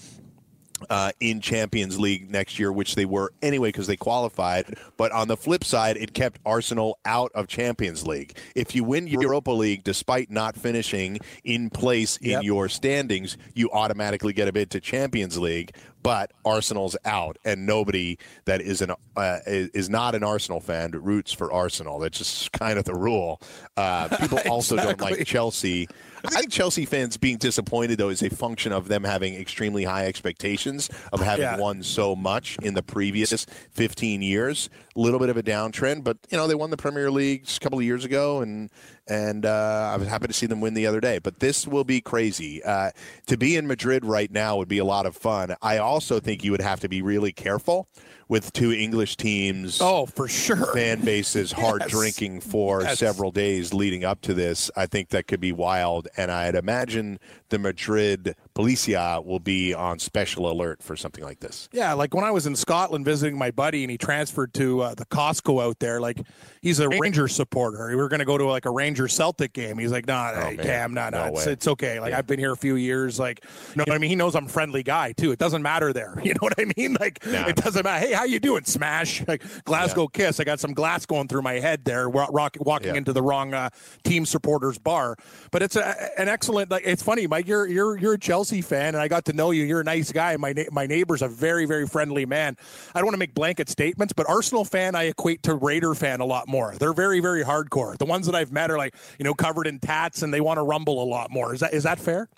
uh, 0.90 1.12
in 1.20 1.42
Champions 1.42 2.00
League 2.00 2.30
next 2.30 2.60
year, 2.60 2.72
which 2.72 2.96
they 2.96 3.06
were 3.06 3.32
anyway 3.42 3.70
because 3.70 3.88
they 3.88 3.96
qualified. 3.96 4.78
But 4.98 5.12
on 5.12 5.28
the 5.28 5.38
flip 5.38 5.64
side, 5.64 5.98
it 5.98 6.14
kept 6.14 6.40
Arsenal 6.46 7.00
out 7.06 7.32
of 7.34 7.48
Champions 7.48 8.06
League. 8.06 8.38
If 8.56 8.76
you 8.76 8.84
win 8.84 9.08
Europa 9.08 9.52
League 9.52 9.84
despite 9.84 10.30
not 10.30 10.56
finishing 10.56 11.20
in 11.44 11.70
place 11.70 12.18
in 12.18 12.32
Yep. 12.32 12.44
your 12.44 12.70
standings, 12.70 13.38
you 13.54 13.70
automatically 13.72 14.34
get 14.34 14.48
a 14.48 14.54
bid 14.54 14.70
to 14.72 14.80
Champions 14.82 15.38
League. 15.38 15.74
But 16.04 16.34
Arsenal's 16.46 16.96
out, 17.04 17.38
and 17.44 17.66
nobody 17.66 18.20
that 18.46 18.62
is 18.62 18.82
an 18.82 18.92
uh, 19.16 19.40
is 19.48 19.90
not 19.90 20.14
an 20.14 20.24
Arsenal 20.24 20.60
fan 20.60 20.92
roots 20.92 21.34
for 21.34 21.52
Arsenal. 21.52 21.98
That's 21.98 22.20
just 22.20 22.52
kind 22.52 22.78
of 22.78 22.86
the 22.86 22.94
rule. 22.94 23.42
Uh, 23.76 24.16
people 24.20 24.38
also 24.50 24.76
don't 24.76 25.02
like 25.02 25.26
Chelsea. 25.26 25.88
I 26.28 26.40
think 26.42 26.52
Chelsea 26.52 26.86
fans 26.86 27.18
being 27.18 27.38
disappointed 27.38 27.98
though 27.98 28.10
is 28.10 28.22
a 28.24 28.30
function 28.30 28.72
of 28.72 28.88
them 28.88 29.04
having 29.04 29.36
extremely 29.36 29.84
high 29.84 30.06
expectations 30.08 30.90
of 31.14 31.20
having 31.22 31.44
Yeah. 31.44 31.58
won 31.58 31.84
so 31.84 32.16
much 32.16 32.58
in 32.64 32.74
the 32.74 32.84
previous 32.84 33.46
15 33.72 34.22
years. 34.22 34.70
A 34.96 35.00
little 35.00 35.20
bit 35.20 35.30
of 35.30 35.36
a 35.38 35.44
downtrend, 35.44 36.04
but 36.04 36.18
you 36.30 36.38
know 36.38 36.48
they 36.48 36.56
won 36.56 36.70
the 36.70 36.78
Premier 36.78 37.12
League 37.12 37.46
a 37.56 37.60
couple 37.60 37.78
of 37.80 37.84
years 37.86 38.06
ago, 38.06 38.42
and 38.42 38.70
and 39.08 39.46
uh, 39.46 39.92
I 39.94 39.98
was 39.98 40.08
happy 40.08 40.28
to 40.28 40.34
see 40.34 40.46
them 40.46 40.62
win 40.62 40.74
the 40.74 40.88
other 40.88 41.02
day. 41.02 41.20
But 41.20 41.40
this 41.40 41.68
will 41.68 41.84
be 41.84 42.00
crazy. 42.02 42.64
Uh, 42.64 42.92
to 43.28 43.38
be 43.38 43.56
in 43.58 43.68
Madrid 43.68 44.06
right 44.06 44.32
now 44.32 44.56
would 44.58 44.70
be 44.70 44.78
a 44.78 44.86
lot 44.86 45.06
of 45.06 45.16
fun. 45.16 45.56
I 45.62 45.78
also 45.80 46.20
think 46.22 46.44
you 46.44 46.52
would 46.52 46.62
have 46.62 46.80
to 46.80 46.88
be 46.90 47.02
really 47.02 47.32
careful 47.34 47.88
with 48.28 48.52
two 48.54 48.72
English 48.72 49.18
teams 49.18 49.80
Oh, 49.82 50.06
for 50.08 50.28
sure. 50.28 50.74
fan 50.74 51.02
bases 51.02 51.52
hard 51.54 51.82
Yes. 51.82 51.92
drinking 51.92 52.42
for 52.42 52.82
Yes. 52.82 53.00
several 53.00 53.32
days 53.32 53.74
leading 53.74 54.04
up 54.04 54.22
to 54.22 54.34
this. 54.34 54.72
I 54.76 54.86
think 54.88 55.10
that 55.10 55.28
could 55.28 55.40
be 55.40 55.52
wild, 55.52 56.08
and 56.18 56.32
I'd 56.32 56.56
imagine 56.56 57.20
the 57.50 57.60
Madrid 57.60 58.36
Policia 58.56 59.24
will 59.24 59.40
be 59.40 59.74
on 59.74 60.00
special 60.00 60.52
alert 60.52 60.82
for 60.82 60.96
something 60.96 61.24
like 61.24 61.40
this. 61.40 61.70
Yeah, 61.72 61.94
like 61.94 62.14
when 62.16 62.24
I 62.24 62.32
was 62.32 62.48
in 62.48 62.56
Scotland 62.56 63.06
visiting 63.06 63.38
my 63.38 63.52
buddy, 63.52 63.84
and 63.84 63.92
he 63.92 63.98
transferred 63.98 64.54
to 64.56 64.82
uh, 64.82 64.96
the 64.96 65.06
Costco 65.06 65.64
out 65.64 65.80
there. 65.80 66.02
Like 66.02 66.20
he's 66.62 66.80
a 66.80 66.90
Ranger 66.90 67.28
supporter. 67.28 67.88
We 67.90 67.96
were 67.96 68.10
going 68.10 68.20
to 68.20 68.26
go 68.26 68.38
to 68.38 68.46
like 68.46 68.66
a 68.66 68.72
Ranger 68.72 69.08
Celtic 69.08 69.54
game. 69.54 69.78
He's 69.78 69.92
like, 69.92 70.08
"Nah, 70.08 70.34
hey, 70.34 70.58
Oh. 70.60 70.64
Cam, 70.64 70.94
nah, 70.94 71.10
nah, 71.12 71.26
No 71.30 71.34
it's, 71.34 71.46
it's 71.48 71.68
okay. 71.68 72.00
Like 72.00 72.14
I've 72.14 72.26
been 72.26 72.40
here 72.40 72.52
a 72.54 72.58
few 72.58 72.76
years. 72.76 73.20
Like, 73.20 73.44
you 73.70 73.76
know 73.78 73.84
what 73.88 73.96
I 73.96 73.98
mean? 74.00 74.10
He 74.10 74.16
knows 74.16 74.36
I'm 74.36 74.46
a 74.46 74.50
friendly 74.50 74.82
guy 74.84 75.12
too. 75.12 75.32
It 75.32 75.38
doesn't 75.40 75.62
matter 75.62 75.94
there. 75.94 76.14
You 76.26 76.34
know 76.34 76.40
what 76.40 76.56
I 76.60 76.66
mean? 76.76 76.98
Like 77.00 77.20
it 77.24 77.56
doesn't 77.58 77.84
matter. 77.84 78.08
Hey, 78.08 78.15
how 78.16 78.24
you 78.24 78.40
doing? 78.40 78.64
Smash. 78.66 79.24
Like 79.28 79.44
Glasgow 79.66 80.08
Kiss. 80.08 80.40
I 80.40 80.44
got 80.44 80.60
some 80.60 80.74
glass 80.74 81.06
going 81.06 81.28
through 81.28 81.42
my 81.42 81.54
head 81.54 81.84
there. 81.84 82.08
Rock, 82.10 82.56
walking 82.60 82.90
Yeah. 82.90 82.96
into 82.98 83.12
the 83.14 83.22
wrong 83.22 83.54
uh, 83.54 83.70
team 84.04 84.26
supporters 84.26 84.78
bar. 84.78 85.16
But 85.52 85.64
it's 85.64 85.76
a, 85.76 86.20
an 86.20 86.28
excellent. 86.30 86.70
Like 86.72 86.84
it's 86.86 87.02
funny, 87.04 87.28
Mike. 87.28 87.48
You're 87.48 87.68
you're 87.68 87.98
you're 87.98 88.14
a 88.14 88.20
Chelsea 88.20 88.62
fan, 88.62 88.90
and 88.96 88.98
I 88.98 89.08
got 89.08 89.26
to 89.26 89.34
know 89.34 89.52
you. 89.52 89.64
You're 89.64 89.82
a 89.82 89.84
nice 89.86 90.12
guy. 90.12 90.38
My 90.38 90.54
na- 90.54 90.64
my 90.72 90.86
neighbor's 90.86 91.22
a 91.22 91.28
very 91.28 91.66
very 91.66 91.88
friendly 91.88 92.26
man. 92.26 92.56
I 92.94 93.00
don't 93.00 93.06
want 93.06 93.16
to 93.16 93.20
make 93.20 93.34
blanket 93.34 93.68
statements, 93.70 94.14
but 94.14 94.30
Arsenal 94.30 94.64
fan 94.66 94.96
I 94.96 95.04
equate 95.04 95.44
to 95.44 95.56
Raider 95.56 95.94
fan 95.96 96.22
a 96.22 96.26
lot 96.26 96.48
more. 96.48 96.74
They're 96.80 96.94
very 96.94 97.20
very 97.20 97.44
hardcore. 97.44 97.98
The 97.98 98.06
ones 98.06 98.26
that 98.28 98.36
I've 98.36 98.52
met 98.52 98.70
are 98.72 98.78
like 98.78 98.96
you 99.20 99.26
know 99.26 99.34
covered 99.34 99.68
in 99.68 99.80
tats, 99.80 100.22
and 100.22 100.34
they 100.34 100.42
want 100.42 100.58
to 100.58 100.64
rumble 100.64 101.02
a 101.04 101.08
lot 101.08 101.32
more. 101.32 101.54
Is 101.54 101.60
that 101.62 101.74
is 101.74 101.84
that 101.84 102.00
fair? 102.00 102.30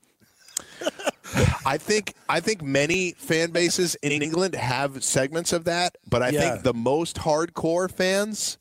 I 1.66 1.78
think 1.78 2.14
I 2.30 2.39
think 2.39 2.62
many 2.62 3.12
fan 3.12 3.51
bases 3.51 3.95
in 3.95 4.22
England 4.22 4.55
have 4.55 5.03
segments 5.03 5.51
of 5.53 5.66
that, 5.66 5.95
but 6.10 6.22
I 6.24 6.30
Yeah. 6.30 6.39
think 6.51 6.64
the 6.64 6.74
most 6.74 7.18
hardcore 7.18 7.91
fans 7.91 8.58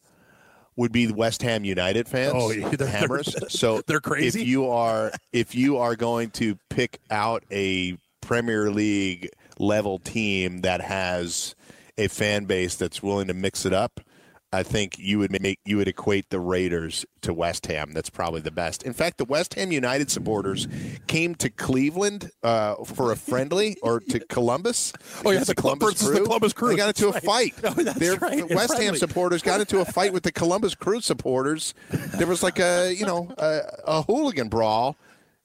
would 0.76 0.92
be 0.92 1.06
the 1.06 1.14
West 1.14 1.42
Ham 1.42 1.64
United 1.64 2.08
fans. 2.08 2.32
Oh, 2.36 2.50
yeah, 2.50 2.68
they're- 2.76 2.86
Hammers. 2.86 3.34
they're- 3.40 3.48
so 3.48 3.80
they're 3.86 4.00
crazy. 4.00 4.42
If 4.42 4.46
you 4.48 4.68
are 4.68 5.12
if 5.32 5.54
you 5.54 5.78
are 5.78 5.96
going 5.96 6.30
to 6.32 6.56
pick 6.68 6.98
out 7.10 7.44
a 7.50 7.96
Premier 8.20 8.70
League 8.70 9.30
level 9.58 9.98
team 10.00 10.62
that 10.62 10.80
has 10.80 11.54
a 11.96 12.08
fan 12.08 12.44
base 12.44 12.74
that's 12.74 13.02
willing 13.02 13.28
to 13.28 13.34
mix 13.34 13.64
it 13.64 13.72
up, 13.72 14.00
I 14.52 14.62
think 14.62 14.98
you 14.98 15.18
would 15.18 15.40
make 15.42 15.58
you 15.64 15.76
would 15.76 15.88
equate 15.88 16.30
the 16.30 16.38
Raiders 16.40 17.04
to 17.22 17.34
West 17.34 17.66
Ham. 17.66 17.92
That's 17.92 18.10
probably 18.10 18.40
the 18.40 18.52
best. 18.52 18.84
In 18.84 18.92
fact, 18.92 19.18
the 19.18 19.24
West 19.24 19.54
Ham 19.54 19.72
United 19.72 20.10
supporters 20.10 20.68
came 21.08 21.34
to 21.36 21.50
Cleveland 21.50 22.30
uh, 22.42 22.76
for 22.84 23.10
a 23.12 23.16
friendly 23.16 23.76
or 23.82 24.00
to 24.00 24.20
Columbus. 24.20 24.92
Oh, 25.24 25.32
yeah, 25.32 25.42
the 25.42 25.54
Columbus- 25.54 25.98
Columbus 25.98 26.18
the 26.20 26.24
Columbus 26.24 26.52
Crew. 26.52 26.68
They 26.70 26.76
got 26.76 26.88
into 26.88 27.08
a 27.08 27.12
That's 27.12 27.26
fight. 27.26 27.54
right. 27.62 27.76
Oh, 27.76 27.82
that's 27.82 28.22
right. 28.22 28.38
It's 28.38 28.54
West 28.54 28.78
Ham 28.78 28.96
supporters 28.96 29.42
got 29.42 29.60
into 29.60 29.80
a 29.80 29.84
fight 29.84 30.12
with 30.12 30.22
the 30.22 30.32
Columbus 30.32 30.74
Crew 30.74 31.00
supporters. 31.00 31.74
There 31.90 32.26
was 32.26 32.42
like 32.42 32.58
a 32.60 32.94
you 32.94 33.04
know 33.04 33.32
a, 33.38 33.60
a 33.84 34.02
hooligan 34.02 34.48
brawl. 34.48 34.96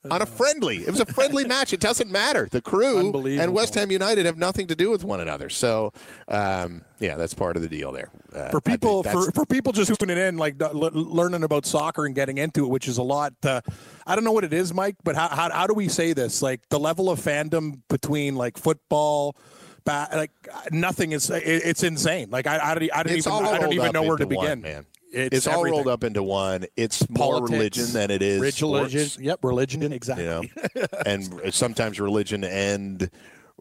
On 0.09 0.19
a 0.19 0.25
friendly, 0.25 0.77
it 0.77 0.89
was 0.89 0.99
a 0.99 1.05
friendly 1.05 1.45
match. 1.47 1.73
It 1.73 1.79
doesn't 1.79 2.09
matter. 2.09 2.47
The 2.49 2.59
crew 2.61 3.13
and 3.27 3.53
West 3.53 3.75
Ham 3.75 3.91
United 3.91 4.25
have 4.25 4.35
nothing 4.35 4.65
to 4.65 4.75
do 4.75 4.89
with 4.89 5.03
one 5.03 5.19
another. 5.21 5.47
So, 5.47 5.93
um, 6.27 6.81
yeah, 6.99 7.17
that's 7.17 7.35
part 7.35 7.55
of 7.55 7.61
the 7.61 7.69
deal 7.69 7.91
there. 7.91 8.09
Uh, 8.33 8.49
for 8.49 8.61
people 8.61 9.03
for, 9.03 9.29
for 9.31 9.45
people 9.45 9.73
just 9.73 9.93
tuning 9.99 10.17
in 10.17 10.37
like 10.37 10.55
l- 10.61 10.71
learning 10.73 11.43
about 11.43 11.65
soccer 11.65 12.05
and 12.05 12.15
getting 12.15 12.37
into 12.37 12.63
it 12.63 12.69
which 12.69 12.87
is 12.87 12.97
a 12.97 13.03
lot 13.03 13.33
uh, 13.43 13.59
i 14.07 14.15
don't 14.15 14.23
know 14.23 14.31
what 14.31 14.45
it 14.45 14.53
is 14.53 14.73
mike 14.73 14.95
but 15.03 15.15
how, 15.17 15.27
how, 15.27 15.51
how 15.51 15.67
do 15.67 15.73
we 15.73 15.89
say 15.89 16.13
this? 16.13 16.41
Like 16.41 16.61
the 16.69 16.79
level 16.79 17.09
of 17.09 17.19
fandom 17.19 17.81
between 17.89 18.35
like 18.35 18.57
football 18.57 19.35
ba- 19.83 20.07
like 20.13 20.31
nothing 20.71 21.11
is 21.11 21.29
it, 21.29 21.43
it's 21.45 21.83
insane. 21.83 22.29
Like 22.29 22.47
i, 22.47 22.71
I 22.71 22.75
don't, 22.75 22.89
I 22.93 23.03
don't 23.03 23.17
it's 23.17 23.27
even 23.27 23.45
i 23.45 23.57
don't 23.57 23.73
even 23.73 23.91
know 23.91 24.03
where 24.03 24.17
to 24.17 24.25
one, 24.25 24.45
begin. 24.45 24.61
man. 24.61 24.85
it's, 25.11 25.35
It's, 25.35 25.47
all 25.47 25.65
rolled 25.65 25.87
up 25.89 26.03
into 26.05 26.23
one. 26.23 26.65
It's 26.77 27.09
more 27.09 27.33
Politics, 27.39 27.51
religion 27.51 27.85
than 27.93 28.11
it 28.11 28.21
is 28.21 28.61
religion 28.61 29.23
yep 29.23 29.39
religion 29.43 29.91
exactly 29.91 30.23
you 30.23 30.29
know? 30.29 30.85
and 31.05 31.53
sometimes 31.53 31.99
religion 31.99 32.45
and 32.45 33.09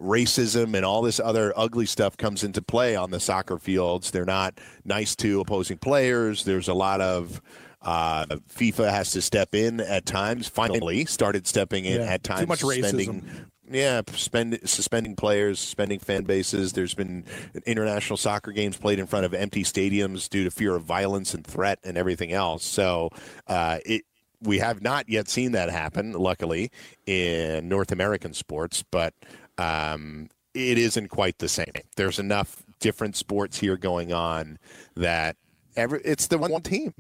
racism 0.00 0.74
and 0.74 0.84
all 0.84 1.02
this 1.02 1.20
other 1.20 1.52
ugly 1.56 1.86
stuff 1.86 2.16
comes 2.16 2.42
into 2.42 2.62
play 2.62 2.96
on 2.96 3.10
the 3.10 3.20
soccer 3.20 3.58
fields 3.58 4.10
they're 4.10 4.24
not 4.24 4.58
nice 4.84 5.14
to 5.14 5.40
opposing 5.40 5.76
players 5.76 6.44
there's 6.44 6.68
a 6.68 6.74
lot 6.74 7.00
of 7.00 7.40
uh, 7.82 8.26
FIFA 8.54 8.90
has 8.90 9.10
to 9.12 9.22
step 9.22 9.54
in 9.54 9.80
at 9.80 10.04
times. 10.04 10.46
Finally, 10.46 11.06
started 11.06 11.46
stepping 11.46 11.86
in 11.86 12.02
Yeah, 12.02 12.08
at 12.12 12.22
too 12.22 12.34
times. 12.34 12.46
much 12.48 12.58
suspending- 12.60 13.22
racism. 13.22 13.44
Yeah, 13.72 14.02
spend, 14.12 14.58
suspending 14.64 15.16
players, 15.16 15.58
suspending 15.58 15.98
fan 15.98 16.24
bases. 16.24 16.74
There's 16.74 16.92
been 16.92 17.24
international 17.64 18.18
soccer 18.18 18.52
games 18.52 18.76
played 18.76 18.98
in 18.98 19.06
front 19.06 19.24
of 19.24 19.32
empty 19.32 19.62
stadiums 19.62 20.28
due 20.28 20.44
to 20.44 20.50
fear 20.50 20.74
of 20.76 20.82
violence 20.82 21.32
and 21.32 21.46
threat 21.46 21.78
and 21.82 21.96
everything 21.96 22.32
else. 22.32 22.64
So 22.64 23.08
uh, 23.46 23.78
it 23.86 24.02
we 24.42 24.58
have 24.58 24.82
not 24.82 25.08
yet 25.08 25.28
seen 25.28 25.52
that 25.52 25.70
happen, 25.70 26.12
luckily, 26.12 26.70
in 27.06 27.66
North 27.66 27.92
American 27.92 28.34
sports, 28.34 28.84
but 28.90 29.14
um, 29.60 30.28
it 30.54 30.78
isn't 30.78 31.08
quite 31.08 31.38
the 31.38 31.48
same. 31.48 31.66
There's 31.96 32.18
enough 32.18 32.62
different 32.80 33.16
sports 33.16 33.58
here 33.58 33.76
going 33.76 34.12
on 34.12 34.58
that 34.96 35.36
every 35.76 36.00
it's 36.04 36.26
the 36.28 36.38
one 36.38 36.62
team, 36.62 36.94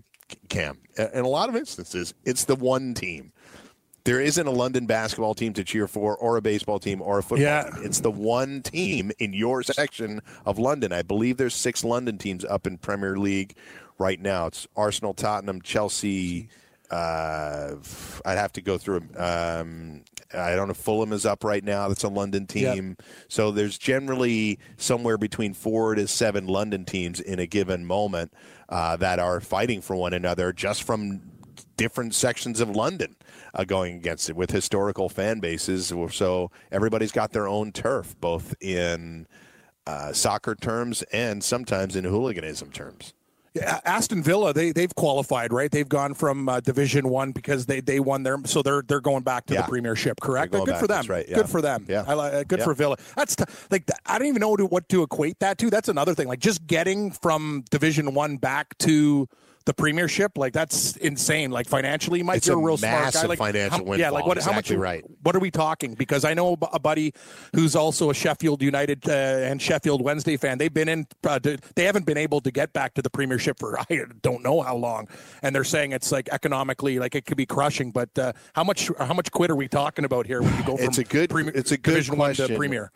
Cam. 0.48 0.78
In 0.96 1.24
a 1.24 1.28
lot 1.28 1.48
of 1.48 1.56
instances, 1.56 2.14
it's 2.24 2.44
the 2.44 2.54
one 2.56 2.94
team. 2.94 3.32
There 4.04 4.20
isn't 4.20 4.46
a 4.46 4.50
London 4.50 4.86
basketball 4.86 5.34
team 5.34 5.52
to 5.54 5.62
cheer 5.64 5.86
for, 5.86 6.16
or 6.16 6.36
a 6.38 6.42
baseball 6.42 6.78
team, 6.78 7.02
or 7.02 7.18
a 7.18 7.22
football 7.22 7.38
Yeah. 7.44 7.64
team. 7.64 7.82
It's 7.84 8.00
the 8.00 8.10
one 8.10 8.62
team 8.62 9.12
in 9.18 9.34
your 9.34 9.62
section 9.62 10.22
of 10.46 10.58
London. 10.58 10.90
I 10.92 11.02
believe 11.02 11.36
there's 11.36 11.54
six 11.54 11.84
London 11.84 12.16
teams 12.16 12.42
up 12.44 12.66
in 12.66 12.78
Premier 12.78 13.18
League 13.18 13.56
right 13.98 14.18
now. 14.18 14.46
It's 14.46 14.66
Arsenal, 14.74 15.12
Tottenham, 15.12 15.60
Chelsea. 15.60 16.48
Uh, 16.90 17.76
I'd 18.24 18.38
have 18.38 18.52
to 18.54 18.62
go 18.62 18.78
through 18.78 19.02
Um, 19.18 20.02
I 20.32 20.54
don't 20.54 20.68
know. 20.68 20.74
Fulham 20.74 21.12
is 21.12 21.26
up 21.26 21.44
right 21.44 21.64
now. 21.64 21.88
That's 21.88 22.04
a 22.04 22.08
London 22.08 22.46
team. 22.46 22.96
So 23.28 23.50
there's 23.50 23.78
generally 23.78 24.58
somewhere 24.76 25.18
between 25.18 25.54
four 25.54 25.94
to 25.94 26.06
seven 26.06 26.46
London 26.46 26.84
teams 26.84 27.20
in 27.20 27.38
a 27.38 27.46
given 27.46 27.84
moment 27.84 28.32
uh, 28.68 28.96
that 28.96 29.18
are 29.18 29.40
fighting 29.40 29.80
for 29.80 29.96
one 29.96 30.12
another 30.12 30.52
just 30.52 30.84
from 30.84 31.20
different 31.76 32.14
sections 32.14 32.60
of 32.60 32.70
London 32.70 33.16
uh, 33.54 33.64
going 33.64 33.96
against 33.96 34.28
it 34.30 34.36
with 34.36 34.50
historical 34.50 35.08
fan 35.08 35.40
bases. 35.40 35.92
So 36.12 36.50
everybody's 36.70 37.12
got 37.12 37.32
their 37.32 37.48
own 37.48 37.72
turf, 37.72 38.14
both 38.20 38.54
in 38.60 39.26
uh, 39.86 40.12
soccer 40.12 40.54
terms 40.54 41.02
and 41.12 41.42
sometimes 41.42 41.96
in 41.96 42.04
hooliganism 42.04 42.70
terms. 42.70 43.14
Yeah, 43.52 43.80
Aston 43.84 44.22
Villa, 44.22 44.52
they 44.54 44.70
they've 44.70 44.94
qualified, 44.94 45.52
right? 45.52 45.70
They've 45.70 45.88
gone 45.88 46.14
from 46.14 46.48
uh, 46.48 46.60
Division 46.60 47.08
One 47.08 47.32
because 47.32 47.66
they, 47.66 47.80
they 47.80 47.98
won 47.98 48.22
their, 48.22 48.38
so 48.44 48.62
they're 48.62 48.82
they're 48.86 49.00
going 49.00 49.24
back 49.24 49.46
to 49.46 49.54
Yeah. 49.54 49.62
the 49.62 49.68
Premiership, 49.68 50.20
correct? 50.20 50.52
Good 50.52 50.68
for 50.76 50.86
them. 50.86 50.86
that's 50.86 51.08
right, 51.08 51.26
yeah. 51.28 51.34
Good 51.34 51.48
for 51.48 51.60
them. 51.60 51.84
Yeah. 51.88 52.04
I 52.06 52.14
like 52.14 52.32
uh, 52.32 52.44
good 52.44 52.60
Yeah. 52.60 52.64
for 52.64 52.74
Villa. 52.74 52.96
That's 53.16 53.34
t- 53.34 53.44
like 53.72 53.90
I 54.06 54.18
don't 54.18 54.28
even 54.28 54.40
know 54.40 54.50
what 54.50 54.58
to, 54.58 54.66
what 54.66 54.88
to 54.90 55.02
equate 55.02 55.40
that 55.40 55.58
to. 55.58 55.68
That's 55.70 55.88
another 55.88 56.14
thing. 56.14 56.28
Like 56.28 56.38
just 56.38 56.64
getting 56.68 57.10
from 57.10 57.64
Division 57.70 58.14
One 58.14 58.36
back 58.36 58.78
to 58.78 59.28
the 59.66 59.74
premiership. 59.74 60.36
Like 60.38 60.52
that's 60.52 60.96
insane. 60.96 61.50
Like 61.50 61.68
financially, 61.68 62.22
Mike, 62.22 62.38
It's 62.38 62.46
you're 62.46 62.58
a 62.58 62.62
real 62.62 62.76
smart 62.76 63.12
guy. 63.12 63.26
Like, 63.26 63.38
financial 63.38 63.86
how, 63.86 63.94
Yeah, 63.94 64.10
like 64.10 64.26
what? 64.26 64.36
windfall. 64.36 64.52
How 64.52 64.56
much? 64.56 64.66
Exactly 64.66 64.76
right. 64.76 65.04
What 65.22 65.36
are 65.36 65.40
we 65.40 65.50
talking? 65.50 65.94
Because 65.94 66.24
I 66.24 66.34
know 66.34 66.56
a 66.72 66.78
buddy 66.78 67.12
who's 67.54 67.76
also 67.76 68.10
a 68.10 68.14
Sheffield 68.14 68.62
United 68.62 69.08
uh, 69.08 69.12
and 69.12 69.60
Sheffield 69.60 70.02
Wednesday 70.02 70.36
fan. 70.36 70.58
They've 70.58 70.72
been 70.72 70.88
in. 70.88 71.06
Uh, 71.24 71.38
they 71.38 71.84
haven't 71.84 72.06
been 72.06 72.18
able 72.18 72.40
to 72.40 72.50
get 72.50 72.72
back 72.72 72.94
to 72.94 73.02
the 73.02 73.10
premiership 73.10 73.58
for 73.58 73.78
I 73.90 74.02
don't 74.22 74.42
know 74.42 74.60
how 74.62 74.76
long, 74.76 75.08
and 75.42 75.54
they're 75.54 75.64
saying 75.64 75.92
it's 75.92 76.10
like 76.12 76.28
economically, 76.32 76.98
like 76.98 77.14
it 77.14 77.26
could 77.26 77.36
be 77.36 77.46
crushing. 77.46 77.90
But 77.90 78.18
uh, 78.18 78.32
how 78.54 78.64
much? 78.64 78.90
How 78.98 79.14
much 79.14 79.30
quid 79.30 79.50
are 79.50 79.56
we 79.56 79.68
talking 79.68 80.04
about 80.04 80.26
here 80.26 80.42
when 80.42 80.56
you 80.56 80.64
go 80.64 80.76
from 80.76 80.86
It's 80.86 80.98
a 80.98 81.04
good- 81.04 81.30
Premier- 81.30 81.52
it's 81.54 81.72
a 81.72 81.76
good 81.76 81.92
Division 81.92 82.16
One 82.16 82.34
to. 82.34 82.56
Premier? 82.56 82.90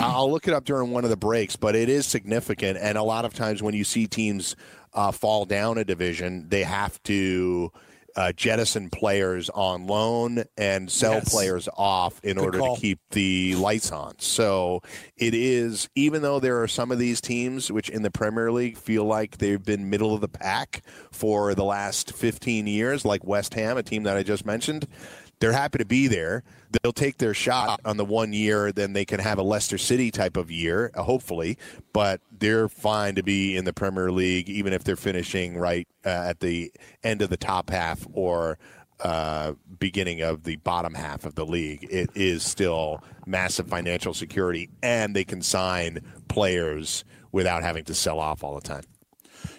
I'll 0.00 0.30
look 0.30 0.46
it 0.46 0.54
up 0.54 0.64
during 0.64 0.90
one 0.90 1.04
of 1.04 1.10
the 1.10 1.16
breaks, 1.16 1.56
but 1.56 1.74
it 1.74 1.88
is 1.88 2.04
significant. 2.04 2.78
And 2.78 2.98
a 2.98 3.02
lot 3.02 3.24
of 3.24 3.32
times 3.32 3.62
when 3.62 3.74
you 3.74 3.84
see 3.84 4.06
teams 4.06 4.54
uh, 4.94 5.10
fall 5.12 5.44
down 5.44 5.78
a 5.78 5.84
division, 5.84 6.48
they 6.48 6.62
have 6.62 7.02
to 7.04 7.70
uh, 8.16 8.32
jettison 8.32 8.90
players 8.90 9.48
on 9.50 9.86
loan 9.86 10.42
and 10.56 10.90
sell 10.90 11.12
Yes. 11.14 11.30
players 11.32 11.68
off 11.76 12.18
in 12.24 12.36
Good 12.36 12.44
order 12.44 12.58
call. 12.58 12.74
to 12.74 12.80
keep 12.80 12.98
the 13.10 13.54
lights 13.54 13.92
on. 13.92 14.14
So 14.18 14.82
it 15.16 15.34
is, 15.34 15.88
even 15.94 16.22
though 16.22 16.40
there 16.40 16.60
are 16.60 16.66
some 16.66 16.90
of 16.90 16.98
these 16.98 17.20
teams 17.20 17.70
which 17.70 17.88
in 17.88 18.02
the 18.02 18.10
Premier 18.10 18.50
League 18.50 18.76
feel 18.76 19.04
like 19.04 19.38
they've 19.38 19.62
been 19.62 19.88
middle 19.88 20.14
of 20.14 20.20
the 20.20 20.26
pack 20.28 20.82
for 21.12 21.54
the 21.54 21.62
last 21.64 22.12
15 22.12 22.66
years, 22.66 23.04
like 23.04 23.22
West 23.24 23.54
Ham, 23.54 23.76
a 23.76 23.84
team 23.84 24.02
that 24.02 24.16
I 24.16 24.24
just 24.24 24.44
mentioned, 24.44 24.88
they're 25.40 25.52
happy 25.52 25.78
to 25.78 25.84
be 25.84 26.06
there. 26.06 26.42
They'll 26.82 26.92
take 26.92 27.18
their 27.18 27.34
shot 27.34 27.80
on 27.84 27.96
the 27.96 28.04
one 28.04 28.32
year, 28.32 28.72
then 28.72 28.92
they 28.92 29.04
can 29.04 29.20
have 29.20 29.38
a 29.38 29.42
Leicester 29.42 29.78
City 29.78 30.10
type 30.10 30.36
of 30.36 30.50
year, 30.50 30.90
uh, 30.94 31.02
hopefully. 31.02 31.56
But 31.92 32.20
they're 32.38 32.68
fine 32.68 33.14
to 33.14 33.22
be 33.22 33.56
in 33.56 33.64
the 33.64 33.72
Premier 33.72 34.10
League, 34.10 34.48
even 34.48 34.72
if 34.72 34.84
they're 34.84 34.96
finishing 34.96 35.56
right 35.56 35.88
uh, 36.04 36.08
at 36.08 36.40
the 36.40 36.72
end 37.02 37.22
of 37.22 37.30
the 37.30 37.36
top 37.36 37.70
half 37.70 38.06
or 38.12 38.58
uh, 39.00 39.52
beginning 39.78 40.22
of 40.22 40.42
the 40.42 40.56
bottom 40.56 40.94
half 40.94 41.24
of 41.24 41.36
the 41.36 41.46
league. 41.46 41.86
It 41.90 42.10
is 42.14 42.42
still 42.42 43.02
massive 43.26 43.68
financial 43.68 44.12
security, 44.12 44.68
and 44.82 45.14
they 45.14 45.24
can 45.24 45.40
sign 45.40 46.00
players 46.28 47.04
without 47.30 47.62
having 47.62 47.84
to 47.84 47.94
sell 47.94 48.18
off 48.18 48.42
all 48.42 48.56
the 48.56 48.60
time. 48.60 48.82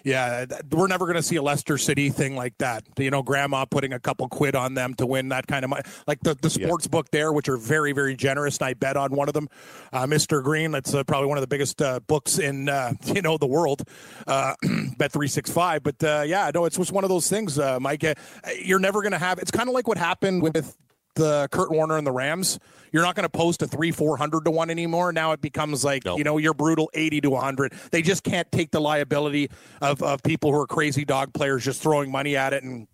Yeah, 0.04 0.46
we're 0.70 0.86
never 0.86 1.06
going 1.06 1.16
to 1.16 1.22
see 1.22 1.36
a 1.36 1.42
Leicester 1.42 1.78
City 1.78 2.10
thing 2.10 2.36
like 2.36 2.56
that. 2.58 2.84
You 2.98 3.10
know, 3.10 3.22
grandma 3.22 3.64
putting 3.64 3.92
a 3.92 4.00
couple 4.00 4.28
quid 4.28 4.54
on 4.54 4.74
them 4.74 4.94
to 4.94 5.06
win 5.06 5.28
that 5.28 5.46
kind 5.46 5.64
of 5.64 5.70
money. 5.70 5.82
Like 6.06 6.20
the, 6.20 6.34
the 6.34 6.50
sports 6.50 6.86
book 6.86 7.10
there, 7.10 7.32
which 7.32 7.48
are 7.48 7.56
very, 7.56 7.92
very 7.92 8.16
generous. 8.16 8.58
And 8.58 8.68
I 8.68 8.74
bet 8.74 8.96
on 8.96 9.14
one 9.14 9.28
of 9.28 9.34
them, 9.34 9.48
uh, 9.92 10.06
Mr. 10.06 10.42
Green. 10.42 10.70
That's 10.70 10.94
uh, 10.94 11.04
probably 11.04 11.28
one 11.28 11.38
of 11.38 11.42
the 11.42 11.48
biggest 11.48 11.80
uh, 11.82 12.00
books 12.00 12.38
in, 12.38 12.68
uh, 12.68 12.92
you 13.04 13.22
know, 13.22 13.36
the 13.38 13.46
world, 13.46 13.82
uh, 14.26 14.54
Bet 14.62 15.12
365. 15.12 15.82
But 15.82 16.02
uh, 16.02 16.24
yeah, 16.26 16.50
no, 16.54 16.64
it's 16.64 16.76
just 16.76 16.92
one 16.92 17.04
of 17.04 17.10
those 17.10 17.28
things, 17.28 17.58
uh, 17.58 17.78
Mike. 17.80 18.04
You're 18.62 18.78
never 18.78 19.02
going 19.02 19.12
to 19.12 19.18
have, 19.18 19.38
it's 19.38 19.50
kind 19.50 19.68
of 19.68 19.74
like 19.74 19.86
what 19.86 19.98
happened 19.98 20.42
with 20.42 20.76
the 21.20 21.48
Kurt 21.52 21.70
Warner 21.70 21.96
and 21.98 22.06
the 22.06 22.12
Rams. 22.12 22.58
You're 22.92 23.02
not 23.02 23.14
going 23.14 23.24
to 23.24 23.28
post 23.28 23.62
a 23.62 23.66
three, 23.68 23.92
four 23.92 24.16
hundred 24.16 24.44
to 24.46 24.50
one 24.50 24.70
anymore. 24.70 25.12
Now 25.12 25.32
it 25.32 25.40
becomes 25.40 25.84
like 25.84 26.04
Nope. 26.04 26.18
you 26.18 26.24
know 26.24 26.38
you're 26.38 26.54
brutal 26.54 26.90
eighty 26.94 27.20
to 27.20 27.36
hundred. 27.36 27.72
They 27.92 28.02
just 28.02 28.24
can't 28.24 28.50
take 28.50 28.70
the 28.72 28.80
liability 28.80 29.50
of 29.80 30.02
of 30.02 30.22
people 30.22 30.50
who 30.52 30.58
are 30.60 30.66
crazy 30.66 31.04
dog 31.04 31.32
players 31.32 31.64
just 31.64 31.82
throwing 31.82 32.10
money 32.10 32.36
at 32.36 32.52
it 32.52 32.64
and. 32.64 32.88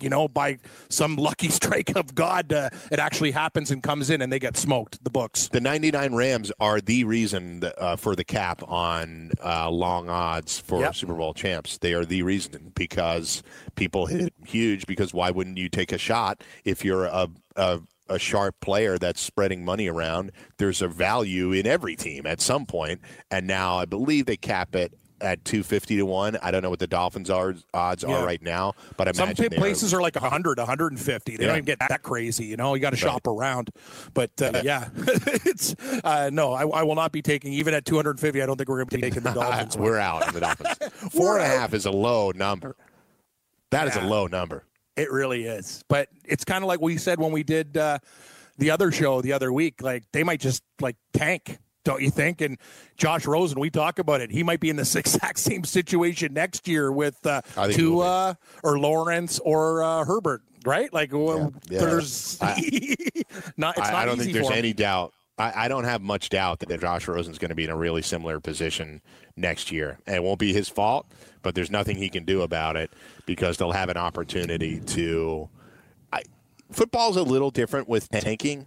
You 0.00 0.10
know, 0.10 0.28
by 0.28 0.58
some 0.88 1.16
lucky 1.16 1.48
strike 1.60 1.96
of 1.96 2.14
God, 2.14 2.52
uh, 2.52 2.70
it 2.90 2.98
actually 2.98 3.30
happens 3.30 3.70
and 3.70 3.82
comes 3.82 4.10
in, 4.10 4.20
and 4.22 4.32
they 4.32 4.38
get 4.38 4.56
smoked. 4.56 5.02
The 5.02 5.10
books. 5.10 5.48
The 5.48 5.60
99 5.60 6.14
Rams 6.14 6.52
are 6.60 6.80
the 6.80 7.04
reason 7.04 7.62
uh, 7.78 7.96
for 7.96 8.14
the 8.14 8.24
cap 8.24 8.62
on 8.68 9.30
uh, 9.44 9.70
long 9.70 10.08
odds 10.08 10.58
for 10.58 10.80
Yep. 10.80 10.94
Super 10.94 11.14
Bowl 11.14 11.32
champs. 11.34 11.78
They 11.78 11.94
are 11.94 12.04
the 12.04 12.22
reason 12.22 12.72
because 12.74 13.42
people 13.74 14.06
hit 14.06 14.34
huge. 14.44 14.86
Because 14.86 15.14
why 15.14 15.30
wouldn't 15.30 15.56
you 15.58 15.68
take 15.68 15.92
a 15.92 15.98
shot 15.98 16.42
if 16.64 16.84
you're 16.84 17.06
a, 17.06 17.28
a 17.56 17.80
a 18.08 18.18
sharp 18.20 18.54
player 18.60 18.98
that's 18.98 19.20
spreading 19.20 19.64
money 19.64 19.88
around? 19.88 20.30
There's 20.58 20.80
a 20.82 20.88
value 20.88 21.52
in 21.52 21.66
every 21.66 21.96
team 21.96 22.26
at 22.26 22.40
some 22.40 22.66
point, 22.66 23.00
and 23.30 23.46
now 23.46 23.76
I 23.78 23.84
believe 23.84 24.26
they 24.26 24.36
cap 24.36 24.76
it 24.76 24.92
at 25.20 25.44
250 25.44 25.96
to 25.96 26.02
1 26.04 26.36
i 26.42 26.50
don't 26.50 26.62
know 26.62 26.68
what 26.70 26.78
the 26.78 26.86
dolphins 26.86 27.30
are, 27.30 27.54
odds 27.72 28.04
Yeah. 28.06 28.16
are 28.18 28.26
right 28.26 28.42
now 28.42 28.74
but 28.96 29.08
i 29.08 29.12
Some 29.12 29.28
imagine 29.28 29.44
pa- 29.44 29.48
they're- 29.50 29.58
places 29.58 29.94
are 29.94 30.00
like 30.02 30.14
100, 30.16 30.58
150. 30.58 31.36
They 31.36 31.42
Yeah. 31.42 31.48
don't 31.48 31.56
even 31.56 31.64
get 31.64 31.78
that 31.80 32.02
crazy. 32.02 32.44
You 32.46 32.56
know, 32.56 32.74
you 32.74 32.80
got 32.80 32.90
to 32.90 32.96
shop 32.96 33.26
around. 33.26 33.70
But 34.14 34.30
uh, 34.42 34.60
yeah, 34.64 34.88
it's 34.96 35.74
uh, 36.04 36.30
no, 36.32 36.52
I, 36.52 36.62
I 36.66 36.82
will 36.82 36.94
not 36.94 37.12
be 37.12 37.22
taking 37.22 37.52
even 37.54 37.72
at 37.74 37.84
250. 37.84 38.42
I 38.42 38.46
don't 38.46 38.56
think 38.56 38.68
we're 38.68 38.76
going 38.76 38.88
to 38.88 38.96
be 38.96 39.00
taking 39.02 39.22
the 39.22 39.30
Dolphins. 39.34 39.76
we're 39.76 39.98
out 39.98 40.26
on 40.26 40.34
the 40.34 40.40
dolphins 40.40 40.76
four 41.12 41.36
and 41.38 41.44
a 41.44 41.48
half 41.48 41.72
is 41.74 41.86
a 41.86 41.90
low 41.90 42.30
number 42.32 42.76
That 43.70 43.88
is 43.88 43.96
Yeah. 43.96 44.06
a 44.06 44.08
low 44.08 44.26
number 44.26 44.64
It 44.96 45.10
really 45.10 45.44
is. 45.44 45.82
But 45.88 46.08
it's 46.24 46.44
kind 46.44 46.62
of 46.64 46.68
like 46.68 46.80
we 46.80 46.96
said 46.98 47.18
when 47.18 47.32
we 47.32 47.42
did 47.42 47.76
uh, 47.76 47.98
the 48.58 48.70
other 48.70 48.90
show 48.92 49.20
the 49.22 49.32
other 49.34 49.52
week. 49.52 49.82
Like 49.82 50.04
they 50.12 50.24
might 50.24 50.40
just 50.40 50.62
like 50.80 50.96
tank, 51.12 51.58
don't 51.86 52.02
you 52.02 52.10
think? 52.10 52.40
And 52.40 52.58
Josh 52.96 53.26
Rosen, 53.26 53.58
we 53.60 53.70
talk 53.70 53.98
about 53.98 54.20
it. 54.20 54.30
He 54.30 54.42
might 54.42 54.60
be 54.60 54.68
in 54.68 54.76
this 54.76 54.94
exact 55.02 55.38
same 55.38 55.64
situation 55.64 56.34
next 56.34 56.68
year 56.68 56.92
with 56.92 57.24
uh, 57.26 57.40
I 57.56 57.68
think 57.68 57.80
he 57.80 57.86
will 57.86 57.90
be. 57.92 57.96
Tua 58.02 58.38
or 58.62 58.78
Lawrence 58.78 59.38
or 59.38 59.82
uh, 59.82 60.04
Herbert, 60.04 60.42
right? 60.64 60.92
Like 60.92 61.12
well, 61.12 61.54
Yeah. 61.70 61.80
there's 61.80 62.40
not. 62.42 62.58
It's 62.58 63.56
not 63.56 63.78
I, 63.78 64.02
I 64.02 64.04
don't 64.04 64.18
think 64.18 64.32
there's 64.32 64.50
any 64.50 64.72
doubt. 64.72 65.14
I, 65.38 65.64
I 65.66 65.68
don't 65.68 65.84
have 65.84 66.00
much 66.02 66.30
doubt 66.30 66.60
that 66.60 66.80
Josh 66.80 67.06
Rosen's 67.06 67.38
going 67.38 67.50
to 67.50 67.54
be 67.54 67.64
in 67.64 67.70
a 67.70 67.76
really 67.76 68.02
similar 68.02 68.40
position 68.40 69.02
next 69.36 69.70
year. 69.70 69.98
And 70.06 70.16
it 70.16 70.22
won't 70.22 70.38
be 70.38 70.52
his 70.54 70.68
fault, 70.68 71.06
but 71.42 71.54
there's 71.54 71.70
nothing 71.70 71.96
he 71.98 72.08
can 72.08 72.24
do 72.24 72.40
about 72.40 72.76
it 72.76 72.90
because 73.26 73.58
they'll 73.58 73.72
have 73.72 73.90
an 73.90 73.98
opportunity 73.98 74.80
to. 74.80 75.48
I, 76.12 76.22
football's 76.72 77.16
a 77.16 77.22
little 77.22 77.50
different 77.50 77.86
with 77.88 78.08
tanking. 78.08 78.66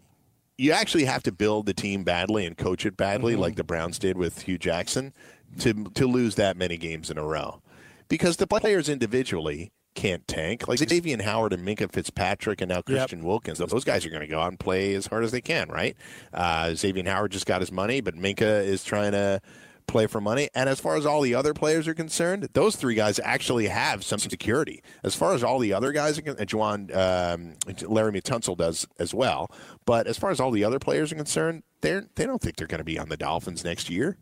You 0.59 0.73
actually 0.73 1.05
have 1.05 1.23
to 1.23 1.31
build 1.31 1.65
the 1.65 1.73
team 1.73 2.03
badly 2.03 2.45
and 2.45 2.57
coach 2.57 2.85
it 2.85 2.97
badly, 2.97 3.33
Mm-hmm. 3.33 3.41
like 3.41 3.55
the 3.55 3.63
Browns 3.63 3.97
did 3.97 4.17
with 4.17 4.41
Hue 4.41 4.57
Jackson, 4.57 5.13
to 5.59 5.85
to 5.95 6.05
lose 6.05 6.35
that 6.35 6.57
many 6.57 6.75
games 6.77 7.09
in 7.09 7.17
a 7.17 7.23
row. 7.23 7.61
Because 8.09 8.37
the 8.37 8.47
players 8.47 8.89
individually 8.89 9.71
can't 9.95 10.27
tank. 10.27 10.67
Like 10.67 10.79
Xavier 10.79 11.21
Howard 11.23 11.53
and 11.53 11.65
Minkah 11.67 11.91
Fitzpatrick 11.91 12.61
and 12.61 12.69
now 12.69 12.81
Christian 12.81 13.23
Wilkins, 13.23 13.57
those 13.59 13.83
guys 13.83 14.05
are 14.05 14.09
going 14.09 14.21
to 14.21 14.27
go 14.27 14.39
out 14.39 14.49
and 14.49 14.59
play 14.59 14.93
as 14.95 15.07
hard 15.07 15.23
as 15.23 15.31
they 15.31 15.41
can, 15.41 15.67
right? 15.69 15.95
Uh, 16.33 16.73
Xavier 16.75 17.03
Howard 17.05 17.31
just 17.31 17.45
got 17.45 17.61
his 17.61 17.71
money, 17.71 17.99
but 18.01 18.15
Minkah 18.15 18.63
is 18.63 18.83
trying 18.83 19.11
to 19.13 19.41
play 19.89 20.07
for 20.07 20.21
money. 20.21 20.49
And 20.55 20.69
as 20.69 20.79
far 20.79 20.95
as 20.95 21.05
all 21.05 21.21
the 21.21 21.35
other 21.35 21.53
players 21.53 21.87
are 21.87 21.93
concerned, 21.93 22.49
those 22.53 22.75
three 22.75 22.95
guys 22.95 23.19
actually 23.23 23.67
have 23.67 24.03
some 24.03 24.19
security. 24.19 24.81
As 25.03 25.15
far 25.15 25.33
as 25.33 25.43
all 25.43 25.59
the 25.59 25.73
other 25.73 25.91
guys, 25.91 26.19
Juwan, 26.19 26.95
um, 26.95 27.55
Laremy 27.65 28.21
Tunsil 28.21 28.57
does 28.57 28.87
as 28.99 29.13
well. 29.13 29.51
But 29.85 30.07
as 30.07 30.17
far 30.17 30.31
as 30.31 30.39
all 30.39 30.51
the 30.51 30.63
other 30.63 30.79
players 30.79 31.11
are 31.11 31.15
concerned, 31.15 31.63
they're 31.81 32.05
they 32.15 32.25
don't 32.25 32.41
think 32.41 32.55
they're 32.57 32.67
going 32.67 32.79
to 32.79 32.83
be 32.83 32.99
on 32.99 33.09
the 33.09 33.17
Dolphins 33.17 33.63
next 33.63 33.89
year 33.89 34.17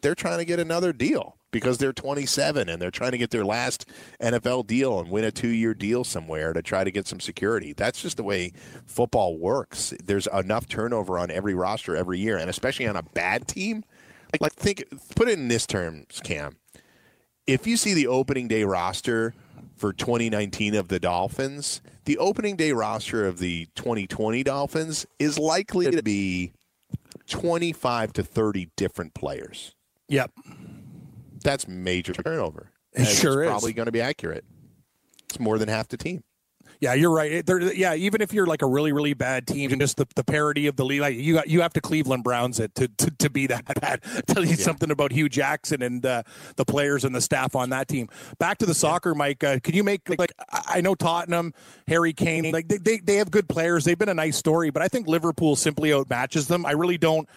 they're 0.00 0.14
trying 0.14 0.38
to 0.38 0.44
get 0.44 0.58
another 0.58 0.92
deal 0.92 1.36
because 1.50 1.78
they're 1.78 1.92
27 1.92 2.68
and 2.68 2.80
they're 2.80 2.90
trying 2.90 3.10
to 3.10 3.18
get 3.18 3.30
their 3.30 3.44
last 3.44 3.86
NFL 4.20 4.66
deal 4.66 5.00
and 5.00 5.10
win 5.10 5.24
a 5.24 5.30
two 5.30 5.48
year 5.48 5.74
deal 5.74 6.04
somewhere 6.04 6.52
to 6.52 6.62
try 6.62 6.84
to 6.84 6.90
get 6.90 7.06
some 7.06 7.20
security. 7.20 7.72
That's 7.72 8.00
just 8.00 8.16
the 8.16 8.22
way 8.22 8.52
football 8.86 9.38
works. 9.38 9.92
There's 10.04 10.28
enough 10.28 10.68
turnover 10.68 11.18
on 11.18 11.30
every 11.30 11.54
roster 11.54 11.96
every 11.96 12.18
year, 12.18 12.36
and 12.36 12.48
especially 12.48 12.86
on 12.86 12.96
a 12.96 13.02
bad 13.02 13.48
team. 13.48 13.84
Like, 14.32 14.40
like 14.40 14.52
think, 14.52 14.84
put 15.16 15.28
it 15.28 15.38
in 15.38 15.48
this 15.48 15.66
terms, 15.66 16.20
Cam. 16.22 16.56
If 17.46 17.66
you 17.66 17.76
see 17.76 17.94
the 17.94 18.06
opening 18.06 18.48
day 18.48 18.64
roster 18.64 19.34
for 19.76 19.92
2019 19.92 20.74
of 20.74 20.88
the 20.88 21.00
Dolphins, 21.00 21.80
the 22.04 22.18
opening 22.18 22.56
day 22.56 22.72
roster 22.72 23.26
of 23.26 23.38
the 23.38 23.66
2020 23.74 24.42
Dolphins 24.44 25.06
is 25.18 25.38
likely 25.38 25.90
to 25.90 26.02
be 26.02 26.52
25 27.28 28.12
to 28.14 28.22
30 28.22 28.68
different 28.76 29.14
players 29.14 29.74
Yep. 30.08 30.32
that's 31.42 31.66
major 31.68 32.12
turnover. 32.12 32.70
It 32.92 33.04
sure 33.06 33.42
it's 33.42 33.46
is. 33.48 33.50
probably 33.50 33.72
going 33.72 33.86
to 33.86 33.92
be 33.92 34.00
accurate. 34.00 34.44
It's 35.28 35.38
more 35.38 35.58
than 35.58 35.68
half 35.68 35.86
the 35.88 35.96
team. 35.96 36.22
Yeah, 36.80 36.94
you're 36.94 37.10
right. 37.10 37.44
There- 37.44 37.60
yeah, 37.74 37.94
even 37.94 38.22
if 38.22 38.32
you're 38.32 38.46
like 38.46 38.62
a 38.62 38.66
really, 38.66 38.90
really 38.92 39.12
bad 39.12 39.46
team, 39.46 39.70
and 39.70 39.80
just 39.80 39.98
the, 39.98 40.06
the 40.16 40.24
parity 40.24 40.66
of 40.66 40.76
the 40.76 40.84
league, 40.84 41.02
like 41.02 41.14
you 41.14 41.34
got, 41.34 41.46
you 41.46 41.60
have 41.60 41.74
to 41.74 41.80
Cleveland 41.82 42.24
Browns 42.24 42.58
it 42.58 42.74
to, 42.76 42.88
to, 42.88 43.10
to 43.18 43.28
be 43.30 43.46
that 43.48 43.66
bad. 43.80 44.00
Tell 44.26 44.44
you 44.44 44.56
something 44.56 44.90
about 44.90 45.12
Hue 45.12 45.28
Jackson 45.28 45.82
and 45.82 46.04
uh, 46.06 46.22
the 46.56 46.64
players 46.64 47.04
and 47.04 47.14
the 47.14 47.20
staff 47.20 47.54
on 47.54 47.68
that 47.70 47.86
team. 47.86 48.08
Back 48.38 48.56
to 48.58 48.66
the 48.66 48.74
soccer, 48.74 49.14
Mike. 49.14 49.44
Uh, 49.44 49.58
can 49.60 49.74
you 49.74 49.84
make 49.84 50.08
like 50.18 50.32
I 50.50 50.62
I 50.76 50.80
know 50.80 50.94
Tottenham, 50.94 51.52
Harry 51.86 52.14
Kane, 52.14 52.50
like 52.50 52.68
they, 52.68 52.78
they 52.78 52.96
they 52.98 53.16
have 53.16 53.30
good 53.30 53.48
players. 53.48 53.84
They've 53.84 53.98
been 53.98 54.08
a 54.08 54.14
nice 54.14 54.38
story, 54.38 54.70
but 54.70 54.82
I 54.82 54.88
think 54.88 55.06
Liverpool 55.06 55.56
simply 55.56 55.90
outmatches 55.90 56.46
them. 56.46 56.64
I 56.64 56.72
really 56.72 56.96
don't. 56.96 57.28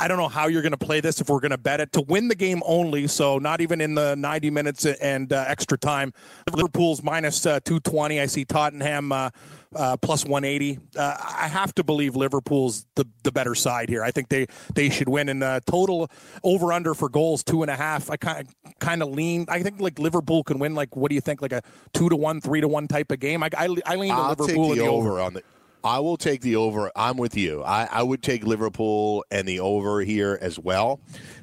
I 0.00 0.08
don't 0.08 0.16
know 0.16 0.28
how 0.28 0.46
you're 0.48 0.62
going 0.62 0.72
to 0.72 0.78
play 0.78 1.00
this 1.00 1.20
if 1.20 1.28
we're 1.28 1.40
going 1.40 1.50
to 1.50 1.58
bet 1.58 1.78
it 1.78 1.92
to 1.92 2.00
win 2.00 2.28
the 2.28 2.34
game 2.34 2.62
only. 2.64 3.06
So 3.06 3.38
not 3.38 3.60
even 3.60 3.82
in 3.82 3.94
the 3.94 4.16
90 4.16 4.48
minutes 4.50 4.86
and 4.86 5.30
uh, 5.30 5.44
extra 5.46 5.76
time. 5.76 6.14
Liverpool's 6.50 7.02
minus 7.02 7.44
uh, 7.44 7.60
220. 7.60 8.18
I 8.18 8.24
see 8.24 8.46
Tottenham 8.46 9.12
uh, 9.12 9.28
uh, 9.76 9.98
plus 9.98 10.24
180. 10.24 10.78
Uh, 10.96 11.16
I 11.38 11.48
have 11.48 11.74
to 11.74 11.84
believe 11.84 12.16
Liverpool's 12.16 12.86
the, 12.94 13.04
the 13.24 13.30
better 13.30 13.54
side 13.54 13.90
here. 13.90 14.02
I 14.02 14.10
think 14.10 14.30
they 14.30 14.46
they 14.74 14.88
should 14.88 15.08
win. 15.08 15.28
And 15.28 15.44
uh, 15.44 15.60
total 15.66 16.10
over 16.42 16.72
under 16.72 16.94
for 16.94 17.10
goals 17.10 17.44
two 17.44 17.60
and 17.62 17.70
a 17.70 17.76
half. 17.76 18.10
I 18.10 18.16
kind 18.16 18.40
of 18.40 18.78
kind 18.78 19.02
of 19.02 19.10
lean. 19.10 19.44
I 19.48 19.62
think 19.62 19.80
like 19.80 19.98
Liverpool 19.98 20.42
can 20.44 20.58
win. 20.58 20.74
Like 20.74 20.96
what 20.96 21.10
do 21.10 21.14
you 21.14 21.20
think? 21.20 21.42
Like 21.42 21.52
a 21.52 21.62
two 21.92 22.08
to 22.08 22.16
one, 22.16 22.40
three 22.40 22.62
to 22.62 22.68
one 22.68 22.88
type 22.88 23.12
of 23.12 23.20
game. 23.20 23.42
I 23.42 23.50
I, 23.56 23.68
I 23.84 23.96
lean 23.96 24.14
to 24.14 24.20
I'll 24.20 24.30
Liverpool 24.30 24.68
take 24.70 24.78
the, 24.78 24.84
the 24.84 24.90
over. 24.90 25.20
on 25.20 25.34
the. 25.34 25.42
I 25.82 26.00
will 26.00 26.16
take 26.16 26.40
the 26.42 26.56
over. 26.56 26.90
I'm 26.94 27.16
with 27.16 27.36
you. 27.36 27.62
I, 27.62 27.88
I 27.90 28.02
would 28.02 28.22
take 28.22 28.44
Liverpool 28.44 29.24
and 29.30 29.46
the 29.46 29.60
over 29.60 30.00
here 30.00 30.38
as 30.40 30.58
well. 30.58 31.00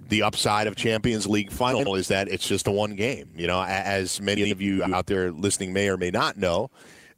The 0.09 0.23
upside 0.23 0.67
of 0.67 0.75
Champions 0.75 1.27
League 1.27 1.51
final 1.51 1.95
is 1.95 2.07
that 2.09 2.27
it's 2.29 2.47
just 2.47 2.67
a 2.67 2.71
one 2.71 2.95
game. 2.95 3.29
You 3.35 3.47
know, 3.47 3.61
as 3.61 4.21
many 4.21 4.51
of 4.51 4.61
you 4.61 4.83
out 4.83 5.07
there 5.07 5.31
listening 5.31 5.73
may 5.73 5.89
or 5.89 5.97
may 5.97 6.11
not 6.11 6.37
know, 6.37 6.69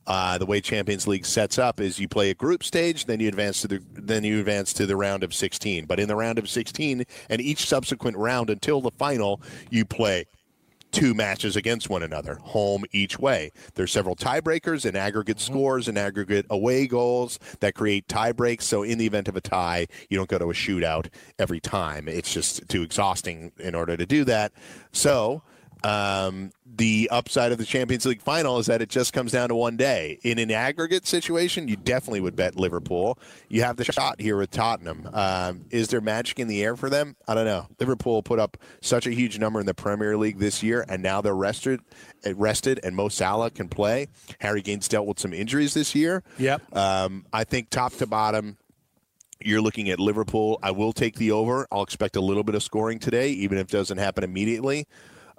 uh, 0.08 0.40
the 0.40 0.46
way 0.46 0.60
Champions 0.60 1.08
League 1.08 1.26
sets 1.26 1.60
up 1.60 1.80
is 1.80 2.00
you 2.00 2.08
play 2.08 2.32
a 2.32 2.34
group 2.34 2.64
stage, 2.64 3.06
then 3.06 3.20
you 3.20 3.28
advance 3.28 3.62
to 3.62 3.68
the 3.68 3.84
then 3.94 4.24
you 4.24 4.40
advance 4.40 4.74
to 4.74 4.88
the 4.88 4.96
round 4.96 5.24
of 5.24 5.36
16. 5.36 5.86
But 5.86 6.00
in 6.00 6.08
the 6.08 6.16
round 6.16 6.40
of 6.40 6.50
16 6.50 7.06
and 7.30 7.42
each 7.42 7.68
subsequent 7.68 8.18
round 8.18 8.50
until 8.50 8.82
the 8.82 8.92
final, 8.92 9.40
you 9.70 9.86
play 9.86 10.26
two 10.92 11.14
matches 11.14 11.56
against 11.56 11.90
one 11.90 12.04
another, 12.04 12.36
home 12.36 12.84
each 12.92 13.20
way. 13.20 13.52
There's 13.76 13.92
several 13.92 14.16
tiebreakers 14.16 14.86
and 14.86 14.98
aggregate 14.98 15.38
mm-hmm. 15.38 15.54
scores 15.54 15.88
and 15.88 15.98
aggregate 15.98 16.46
away 16.50 16.88
goals 16.88 17.40
that 17.60 17.76
create 17.76 18.08
tiebreaks. 18.08 18.64
So 18.64 18.84
in 18.84 18.98
the 18.98 19.06
event 19.06 19.28
of 19.28 19.36
a 19.36 19.42
tie, 19.42 19.88
you 20.10 20.18
don't 20.18 20.30
go 20.30 20.38
to 20.38 20.50
a 20.50 20.54
shootout 20.54 21.08
every 21.38 21.60
time. 21.60 22.08
It's 22.08 22.34
just 22.34 22.68
too 22.70 22.84
exhausting 22.84 23.52
in 23.60 23.76
order 23.76 23.98
to 23.98 24.06
do 24.06 24.24
that. 24.26 24.52
So 24.92 25.44
um, 25.84 26.52
the 26.66 27.10
upside 27.12 27.52
of 27.52 27.58
the 27.58 27.66
Champions 27.66 28.06
League 28.06 28.22
final 28.22 28.58
is 28.58 28.66
that 28.66 28.82
it 28.82 28.90
just 28.90 29.14
comes 29.14 29.32
down 29.32 29.50
to 29.50 29.56
one 29.56 29.78
day. 29.78 30.20
In 30.24 30.40
an 30.40 30.52
aggregate 30.52 31.08
situation, 31.08 31.68
you 31.68 31.76
definitely 31.76 32.20
would 32.22 32.36
bet 32.36 32.56
Liverpool. 32.56 33.18
You 33.48 33.64
have 33.64 33.78
the 33.78 33.86
shot 33.86 34.20
here 34.20 34.38
with 34.38 34.52
Tottenham. 34.52 35.10
Um, 35.14 35.66
is 35.70 35.88
there 35.88 36.02
magic 36.02 36.40
in 36.40 36.48
the 36.48 36.64
air 36.64 36.76
for 36.76 36.90
them? 36.90 37.16
I 37.28 37.36
don't 37.36 37.46
know. 37.46 37.68
Liverpool 37.80 38.24
put 38.24 38.40
up 38.40 38.58
such 38.82 39.08
a 39.08 39.12
huge 39.12 39.40
number 39.40 39.60
in 39.60 39.66
the 39.66 39.74
Premier 39.74 40.18
League 40.18 40.40
this 40.40 40.62
year, 40.62 40.86
and 40.88 41.02
now 41.02 41.22
they're 41.22 41.36
rested. 41.36 41.82
Rested, 42.26 42.80
and 42.84 42.96
Mo 42.96 43.08
Salah 43.08 43.50
can 43.50 43.70
play. 43.70 44.08
Harry 44.40 44.62
Kane's 44.62 44.88
dealt 44.88 45.08
with 45.08 45.20
some 45.20 45.34
injuries 45.34 45.74
this 45.74 45.96
year. 45.96 46.24
Yep. 46.38 46.76
Um, 46.76 47.26
I 47.32 47.46
think 47.46 47.70
top 47.70 47.94
to 47.94 48.08
bottom, 48.08 48.58
you're 49.42 49.62
looking 49.62 49.90
at 49.90 50.00
Liverpool. 50.00 50.60
I 50.62 50.72
will 50.72 50.92
take 50.92 51.16
the 51.16 51.32
over. 51.32 51.66
I'll 51.72 51.84
expect 51.84 52.18
a 52.18 52.22
little 52.22 52.44
bit 52.44 52.56
of 52.56 52.64
scoring 52.64 53.00
today, 53.00 53.30
even 53.30 53.58
if 53.58 53.68
it 53.68 53.72
doesn't 53.72 53.98
happen 53.98 54.26
immediately. 54.26 54.86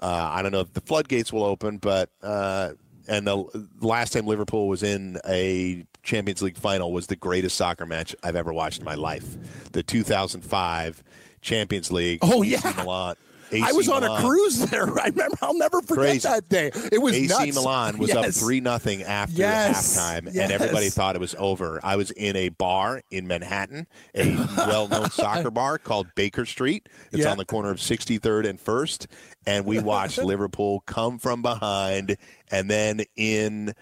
Uh, 0.00 0.30
I 0.32 0.42
don't 0.42 0.52
know 0.52 0.60
if 0.60 0.72
the 0.72 0.80
floodgates 0.80 1.32
will 1.32 1.44
open, 1.44 1.76
but 1.78 2.10
uh, 2.22 2.70
and 3.06 3.26
the 3.26 3.68
last 3.80 4.12
time 4.12 4.26
Liverpool 4.26 4.68
was 4.68 4.82
in 4.82 5.18
a 5.28 5.84
Champions 6.02 6.42
League 6.42 6.56
final 6.56 6.92
was 6.92 7.06
the 7.06 7.16
greatest 7.16 7.56
soccer 7.56 7.84
match 7.84 8.14
I've 8.22 8.36
ever 8.36 8.52
watched 8.52 8.78
in 8.78 8.84
my 8.84 8.94
life. 8.94 9.36
The 9.72 9.82
2005 9.82 11.02
Champions 11.42 11.92
League. 11.92 12.20
Oh, 12.22 12.42
yeah. 12.42 12.60
Milan. 12.76 13.16
I 13.52 13.56
AC 13.68 13.76
was 13.76 13.88
on 13.88 14.04
a 14.04 14.16
cruise 14.20 14.58
there. 14.70 14.86
I 15.00 15.06
remember. 15.06 15.36
I'll 15.42 15.56
never 15.56 15.80
forget 15.82 16.04
Crazy. 16.04 16.28
that 16.28 16.48
day. 16.48 16.70
It 16.92 17.00
was 17.02 17.14
AC 17.14 17.26
nuts. 17.28 17.54
Milan 17.54 17.98
was 17.98 18.10
up 18.12 18.26
three 18.26 18.60
nothing 18.60 19.02
after 19.02 19.36
Yes. 19.38 19.96
halftime, 19.98 20.24
Yes. 20.32 20.36
and 20.36 20.52
everybody 20.52 20.88
thought 20.90 21.16
it 21.16 21.20
was 21.20 21.34
over. 21.38 21.80
I 21.82 21.96
was 21.96 22.10
in 22.12 22.36
a 22.36 22.48
bar 22.50 23.02
in 23.10 23.26
Manhattan, 23.26 23.86
a 24.14 24.36
well-known 24.56 25.10
soccer 25.10 25.50
bar 25.50 25.78
called 25.78 26.06
Baker 26.14 26.44
Street. 26.46 26.88
It's 27.12 27.22
Yeah. 27.24 27.30
on 27.32 27.38
the 27.38 27.44
corner 27.44 27.70
of 27.70 27.78
63rd 27.78 28.46
and 28.48 28.60
First, 28.60 29.06
and 29.46 29.64
we 29.64 29.78
watched 29.80 30.18
Liverpool 30.22 30.82
come 30.86 31.18
from 31.18 31.42
behind, 31.42 32.16
and 32.50 32.70
then 32.70 33.02
in. 33.16 33.74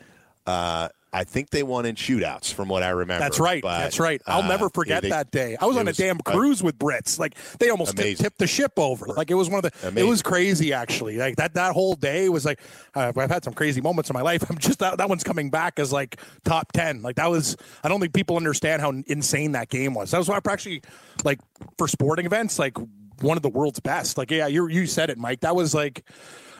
Uh, 0.47 0.89
I 1.13 1.25
think 1.25 1.51
they 1.51 1.63
won 1.63 1.87
in 1.87 1.95
shootouts, 1.95 2.53
from 2.53 2.69
what 2.69 2.83
I 2.83 2.91
remember. 2.91 3.25
That's 3.25 3.41
right. 3.41 3.63
But, 3.63 3.79
That's 3.79 3.99
right. 3.99 4.21
I'll 4.27 4.43
uh, 4.43 4.49
never 4.49 4.69
forget 4.69 5.03
they- 5.03 5.09
that 5.09 5.31
day. 5.31 5.57
I 5.59 5.65
was 5.65 5.77
on 5.77 5.87
a 5.87 5.91
was, 5.91 5.97
damn 5.97 6.19
uh, 6.19 6.33
cruise 6.33 6.63
with 6.63 6.79
Brits. 6.79 7.19
Like 7.19 7.35
they 7.59 7.71
almost 7.71 7.97
tipped, 7.97 8.21
tipped 8.21 8.39
the 8.39 8.47
ship 8.47 8.73
over. 8.77 9.07
Like 9.07 9.31
it 9.31 9.35
was 9.35 9.49
one 9.49 9.65
of 9.65 9.73
the. 9.73 10.01
It 10.01 10.05
was 10.05 10.23
crazy 10.23 10.73
actually. 10.73 11.17
Like 11.17 11.37
that 11.37 11.55
that 11.55 11.73
whole 11.73 11.95
day 11.95 12.29
was 12.29 12.45
like. 12.45 12.61
Uh, 12.95 13.13
I've 13.17 13.31
had 13.31 13.45
some 13.45 13.55
crazy 13.55 13.81
moments 13.81 14.11
in 14.11 14.15
my 14.15 14.23
life. 14.23 14.45
I'm 14.51 14.59
just 14.59 14.81
that 14.81 14.99
that 14.99 15.09
one's 15.09 15.25
coming 15.25 15.51
back 15.51 15.79
as 15.79 15.93
like 15.93 16.21
top 16.45 16.73
ten. 16.73 17.01
Like 17.03 17.17
that 17.17 17.31
was. 17.31 17.57
I 17.83 17.89
don't 17.89 18.01
think 18.01 18.13
people 18.13 18.37
understand 18.37 18.83
how 18.83 18.91
insane 19.07 19.53
that 19.53 19.71
game 19.71 19.95
was. 19.95 20.11
That 20.11 20.19
was 20.19 20.29
why 20.29 20.39
actually 20.47 20.83
like 21.25 21.41
for 21.79 21.89
sporting 21.89 22.27
events 22.27 22.59
like 22.59 22.77
one 23.21 23.37
of 23.37 23.43
the 23.43 23.49
world's 23.49 23.81
best. 23.81 24.19
Like 24.19 24.31
yeah, 24.31 24.47
you 24.47 24.69
you 24.69 24.87
said 24.87 25.11
it, 25.11 25.19
Mike. 25.19 25.41
That 25.41 25.57
was 25.57 25.75
like. 25.75 26.05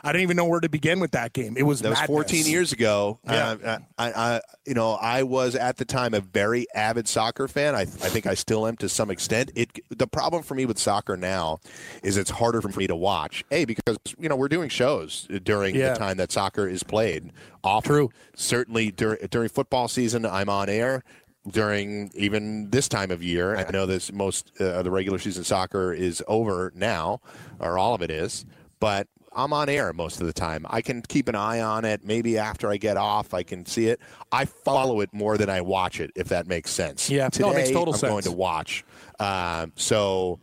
I 0.05 0.13
didn't 0.13 0.23
even 0.23 0.37
know 0.37 0.45
where 0.45 0.61
to 0.61 0.69
begin 0.69 1.01
with 1.01 1.11
that 1.13 1.33
game. 1.33 1.57
It 1.57 1.63
was 1.65 1.81
That 1.81 1.91
was 1.91 2.01
14 2.03 2.47
years 2.47 2.73
ago. 2.73 3.19
Yeah. 3.25 3.57
Uh, 3.65 3.79
I, 3.99 4.13
I, 4.13 4.41
you 4.67 4.75
know, 4.75 4.93
I 4.95 5.23
was 5.23 5.55
at 5.55 5.77
the 5.77 5.85
time 5.85 6.15
a 6.15 6.21
very 6.21 6.67
avid 6.75 7.09
soccer 7.09 7.49
fan. 7.49 7.75
I, 7.75 7.81
I 7.81 7.85
think 7.85 8.27
I 8.27 8.35
still 8.35 8.67
am 8.67 8.77
to 8.79 8.89
some 8.89 9.11
extent. 9.11 9.51
It 9.55 9.71
the 9.91 10.07
problem 10.07 10.43
for 10.43 10.55
me 10.55 10.67
with 10.67 10.79
soccer 10.79 11.17
now 11.17 11.59
is 12.03 12.17
it's 12.17 12.31
harder 12.31 12.61
for 12.61 12.69
me 12.79 12.87
to 12.87 12.97
watch. 12.97 13.45
A 13.51 13.65
because 13.65 13.97
you 14.19 14.29
know 14.29 14.37
we're 14.37 14.49
doing 14.49 14.69
shows 14.69 15.27
during 15.45 15.75
Yeah. 15.75 15.93
the 15.95 15.99
time 15.99 16.17
that 16.19 16.31
soccer 16.33 16.69
is 16.69 16.83
played. 16.83 17.33
Often. 17.65 17.89
True. 17.89 18.11
Certainly 18.37 18.93
during 18.93 19.27
during 19.31 19.49
football 19.49 19.89
season, 19.89 20.25
I'm 20.27 20.49
on 20.49 20.69
air. 20.69 21.03
During 21.49 22.11
even 22.15 22.69
this 22.71 22.89
time 22.89 23.11
of 23.11 23.23
year, 23.23 23.57
I 23.57 23.71
know 23.71 23.87
this 23.87 24.13
most 24.13 24.53
uh, 24.61 24.65
of 24.65 24.85
the 24.85 24.91
regular 24.91 25.19
season 25.19 25.45
soccer 25.45 25.95
is 25.95 26.23
over 26.29 26.73
now, 26.75 27.21
or 27.59 27.79
all 27.79 27.95
of 27.95 28.03
it 28.03 28.11
is. 28.11 28.45
But 28.81 29.07
I'm 29.39 29.53
on 29.53 29.69
air 29.69 29.93
most 29.93 30.21
of 30.21 30.27
the 30.27 30.33
time. 30.33 30.67
I 30.69 30.83
can 30.83 31.01
keep 31.03 31.29
an 31.29 31.37
eye 31.37 31.61
on 31.61 31.85
it. 31.85 32.05
Maybe 32.05 32.37
after 32.39 32.69
I 32.69 32.77
get 32.77 32.97
off, 32.97 33.33
I 33.33 33.45
can 33.45 33.65
see 33.65 33.87
it. 33.87 34.01
I 34.33 34.45
follow 34.45 35.01
it 35.01 35.11
more 35.15 35.39
than 35.39 35.49
I 35.49 35.61
watch 35.61 36.01
it, 36.01 36.11
if 36.17 36.29
that 36.31 36.49
makes 36.49 36.73
sense. 36.73 37.09
Yeah. 37.09 37.29
Today, 37.29 37.45
No, 37.45 37.53
it 37.53 37.57
makes 37.57 37.71
total 37.71 37.95
I'm 37.95 38.01
sense. 38.01 38.11
going 38.11 38.23
to 38.25 38.33
watch. 38.33 38.85
Um, 39.21 39.73
so, 39.77 40.41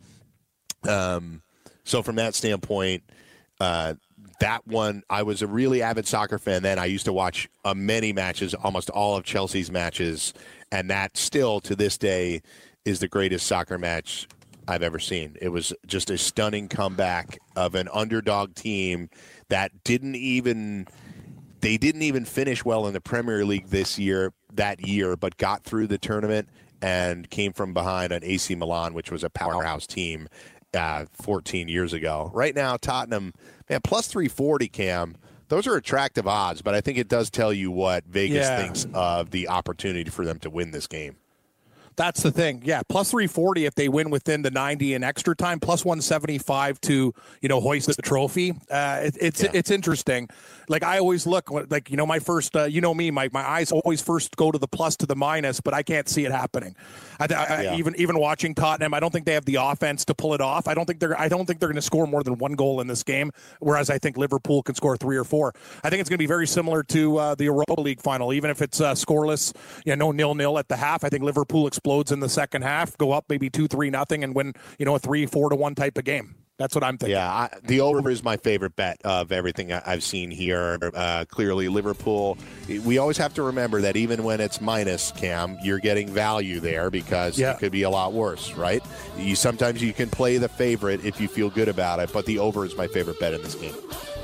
um, 0.88 1.42
so 1.84 2.02
from 2.02 2.16
that 2.16 2.34
standpoint, 2.34 3.04
uh, 3.60 3.94
that 4.40 4.66
one, 4.66 5.02
I 5.10 5.22
was 5.22 5.42
a 5.42 5.46
really 5.46 5.82
avid 5.82 6.06
soccer 6.06 6.38
fan 6.38 6.62
then. 6.62 6.78
I 6.78 6.86
used 6.86 7.04
to 7.04 7.12
watch 7.12 7.48
uh, 7.66 7.74
many 7.74 8.12
matches, 8.14 8.54
almost 8.54 8.88
all 8.90 9.16
of 9.16 9.24
Chelsea's 9.24 9.70
matches, 9.70 10.32
and 10.72 10.90
that 10.90 11.16
still 11.18 11.60
to 11.60 11.76
this 11.76 11.98
day 11.98 12.40
is 12.86 13.00
the 13.00 13.08
greatest 13.08 13.46
soccer 13.46 13.78
match 13.78 14.26
I've 14.68 14.82
ever 14.82 14.98
seen. 14.98 15.36
It 15.40 15.48
was 15.50 15.72
just 15.86 16.10
a 16.10 16.18
stunning 16.18 16.68
comeback 16.68 17.38
of 17.54 17.74
an 17.74 17.88
underdog 17.92 18.54
team 18.54 19.10
that 19.48 19.84
didn't 19.84 20.16
even 20.16 20.86
they 21.60 21.76
didn't 21.76 22.02
even 22.02 22.24
finish 22.24 22.64
well 22.64 22.86
in 22.86 22.92
the 22.92 23.00
Premier 23.00 23.44
League 23.44 23.68
this 23.68 23.98
year 23.98 24.32
that 24.54 24.86
year, 24.86 25.16
but 25.16 25.36
got 25.36 25.64
through 25.64 25.86
the 25.86 25.98
tournament 25.98 26.48
and 26.82 27.28
came 27.30 27.52
from 27.52 27.72
behind 27.74 28.12
on 28.12 28.20
AC 28.22 28.54
Milan, 28.54 28.92
which 28.94 29.10
was 29.10 29.24
a 29.24 29.30
powerhouse 29.30 29.86
team 29.86 30.28
uh, 30.74 31.06
14 31.12 31.68
years 31.68 31.92
ago. 31.92 32.30
Right 32.34 32.54
now, 32.54 32.76
Tottenham, 32.76 33.32
man, 33.70 33.80
plus 33.82 34.06
340, 34.08 34.68
Cam. 34.68 35.16
Those 35.48 35.66
are 35.68 35.76
attractive 35.76 36.26
odds, 36.26 36.60
but 36.60 36.74
I 36.74 36.80
think 36.80 36.98
it 36.98 37.08
does 37.08 37.30
tell 37.30 37.52
you 37.52 37.70
what 37.70 38.04
Vegas 38.04 38.36
Yeah. 38.46 38.56
thinks 38.62 38.86
of 38.92 39.30
the 39.30 39.48
opportunity 39.48 40.10
for 40.10 40.24
them 40.24 40.38
to 40.40 40.50
win 40.50 40.72
this 40.72 40.86
game. 40.88 41.16
That's 41.96 42.22
the 42.22 42.30
thing. 42.30 42.62
Yeah, 42.64 42.82
plus 42.88 43.10
340 43.10 43.64
if 43.64 43.74
they 43.74 43.88
win 43.88 44.10
within 44.10 44.42
the 44.42 44.50
90 44.50 44.94
in 44.94 45.02
extra 45.02 45.34
time, 45.34 45.60
plus 45.60 45.84
175 45.84 46.80
to, 46.82 47.14
you 47.40 47.48
know, 47.48 47.60
hoist 47.60 47.86
the 47.86 48.02
trophy. 48.02 48.52
Uh, 48.70 49.00
it, 49.04 49.16
it's 49.20 49.42
Yeah. 49.42 49.50
it's 49.54 49.70
interesting. 49.70 50.28
Like 50.68 50.82
I 50.82 50.98
always 50.98 51.26
look 51.26 51.50
like, 51.70 51.90
you 51.90 51.96
know, 51.96 52.06
my 52.06 52.18
first 52.18 52.54
uh, 52.56 52.64
you 52.64 52.80
know 52.80 52.92
me, 52.92 53.10
my 53.10 53.28
my 53.32 53.40
eyes 53.48 53.72
always 53.72 54.00
first 54.02 54.36
go 54.36 54.50
to 54.52 54.58
the 54.58 54.68
plus 54.68 54.96
to 54.98 55.06
the 55.06 55.16
minus, 55.16 55.60
but 55.60 55.72
I 55.74 55.82
can't 55.82 56.08
see 56.08 56.24
it 56.24 56.32
happening. 56.32 56.76
I, 57.18 57.26
I, 57.32 57.62
Yeah. 57.62 57.76
even 57.76 57.94
even 57.96 58.18
watching 58.18 58.54
Tottenham, 58.54 58.92
I 58.92 59.00
don't 59.00 59.10
think 59.12 59.24
they 59.24 59.34
have 59.34 59.44
the 59.46 59.56
offense 59.56 60.04
to 60.06 60.14
pull 60.14 60.34
it 60.34 60.40
off. 60.40 60.68
I 60.68 60.74
don't 60.74 60.84
think 60.86 61.00
they're 61.00 61.18
I 61.18 61.28
don't 61.28 61.46
think 61.46 61.60
they're 61.60 61.68
going 61.68 61.76
to 61.76 61.82
score 61.82 62.06
more 62.06 62.22
than 62.22 62.36
one 62.38 62.52
goal 62.56 62.80
in 62.80 62.88
this 62.88 63.02
game, 63.02 63.32
whereas 63.60 63.88
I 63.90 63.98
think 63.98 64.16
Liverpool 64.18 64.62
can 64.62 64.74
score 64.74 64.96
3 64.96 65.16
or 65.16 65.24
4. 65.24 65.54
I 65.82 65.88
think 65.90 66.00
it's 66.00 66.10
going 66.10 66.18
to 66.18 66.22
be 66.22 66.26
very 66.26 66.46
similar 66.46 66.82
to 66.84 67.16
uh, 67.16 67.34
the 67.36 67.44
Europa 67.44 67.80
League 67.80 68.02
final 68.02 68.32
even 68.34 68.50
if 68.50 68.60
it's 68.60 68.80
uh, 68.80 68.92
scoreless, 68.92 69.54
you 69.86 69.96
know, 69.96 70.12
nil 70.12 70.34
nil 70.34 70.58
at 70.58 70.68
the 70.68 70.76
half. 70.76 71.04
I 71.04 71.08
think 71.08 71.22
Liverpool 71.22 71.66
explodes 71.86 72.10
in 72.10 72.18
the 72.18 72.28
second 72.28 72.62
half, 72.62 72.98
go 72.98 73.12
up 73.12 73.26
maybe 73.28 73.48
2-3 73.48 73.92
nothing 73.92 74.24
and 74.24 74.34
win, 74.34 74.52
you 74.76 74.84
know, 74.84 74.96
a 74.96 75.00
3-4 75.00 75.50
to 75.50 75.56
1 75.56 75.74
type 75.76 75.96
of 75.96 76.02
game. 76.02 76.34
That's 76.58 76.74
what 76.74 76.82
I'm 76.82 76.96
thinking. 76.96 77.16
Yeah, 77.16 77.30
I, 77.30 77.50
the 77.64 77.82
over 77.82 78.08
is 78.08 78.24
my 78.24 78.38
favorite 78.38 78.76
bet 78.76 78.98
of 79.04 79.30
everything 79.30 79.72
I've 79.72 80.02
seen 80.02 80.30
here. 80.30 80.78
Uh, 80.94 81.26
clearly, 81.28 81.68
Liverpool. 81.68 82.38
We 82.84 82.96
always 82.96 83.18
have 83.18 83.34
to 83.34 83.42
remember 83.42 83.82
that 83.82 83.94
even 83.96 84.22
when 84.22 84.40
it's 84.40 84.60
minus, 84.62 85.12
Cam, 85.12 85.58
you're 85.62 85.78
getting 85.78 86.08
value 86.08 86.60
there 86.60 86.90
because 86.90 87.38
yeah. 87.38 87.52
it 87.52 87.58
could 87.58 87.72
be 87.72 87.82
a 87.82 87.90
lot 87.90 88.14
worse, 88.14 88.54
right? 88.54 88.82
You 89.18 89.36
sometimes 89.36 89.82
you 89.82 89.92
can 89.92 90.08
play 90.08 90.38
the 90.38 90.48
favorite 90.48 91.04
if 91.04 91.20
you 91.20 91.28
feel 91.28 91.50
good 91.50 91.68
about 91.68 92.00
it, 92.00 92.10
but 92.12 92.24
the 92.24 92.38
over 92.38 92.64
is 92.64 92.74
my 92.74 92.86
favorite 92.86 93.20
bet 93.20 93.34
in 93.34 93.42
this 93.42 93.54
game. 93.54 93.74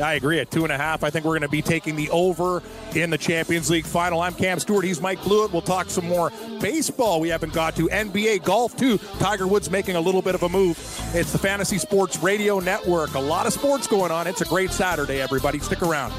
I 0.01 0.15
agree. 0.15 0.41
At 0.41 0.51
two 0.51 0.65
and 0.65 0.73
a 0.73 0.79
half, 0.79 1.05
I 1.05 1.11
think 1.11 1.25
we're 1.25 1.33
going 1.33 1.43
to 1.43 1.49
be 1.49 1.63
taking 1.63 1.97
the 1.97 2.09
over 2.11 2.63
in 2.95 3.11
the 3.11 3.19
Champions 3.19 3.71
League 3.71 3.85
final. 3.85 4.21
I'm 4.21 4.35
Cam 4.35 4.59
Stewart. 4.59 4.85
He's 4.85 5.01
Mike 5.01 5.23
Blewett. 5.23 5.53
We'll 5.53 5.63
talk 5.63 5.91
some 5.91 6.07
more 6.07 6.33
baseball. 6.61 7.21
We 7.21 7.29
haven't 7.29 7.53
got 7.53 7.77
to 7.77 7.89
NBA 7.89 8.45
golf 8.45 8.77
too. 8.77 8.99
Tiger 9.19 9.47
Woods 9.47 9.71
making 9.71 9.97
a 9.97 10.01
little 10.01 10.23
bit 10.23 10.35
of 10.35 10.43
a 10.43 10.49
move. 10.49 10.79
It's 11.15 11.33
the 11.33 11.39
Fantasy 11.39 11.79
Sports 11.79 12.22
Radio 12.23 12.61
Network. 12.61 13.15
A 13.15 13.21
lot 13.21 13.47
of 13.47 13.53
sports 13.53 13.87
going 13.87 14.11
on. 14.11 14.27
It's 14.27 14.41
a 14.41 14.45
great 14.45 14.71
Saturday, 14.71 15.21
everybody. 15.21 15.59
Stick 15.59 15.83
around. 15.83 16.13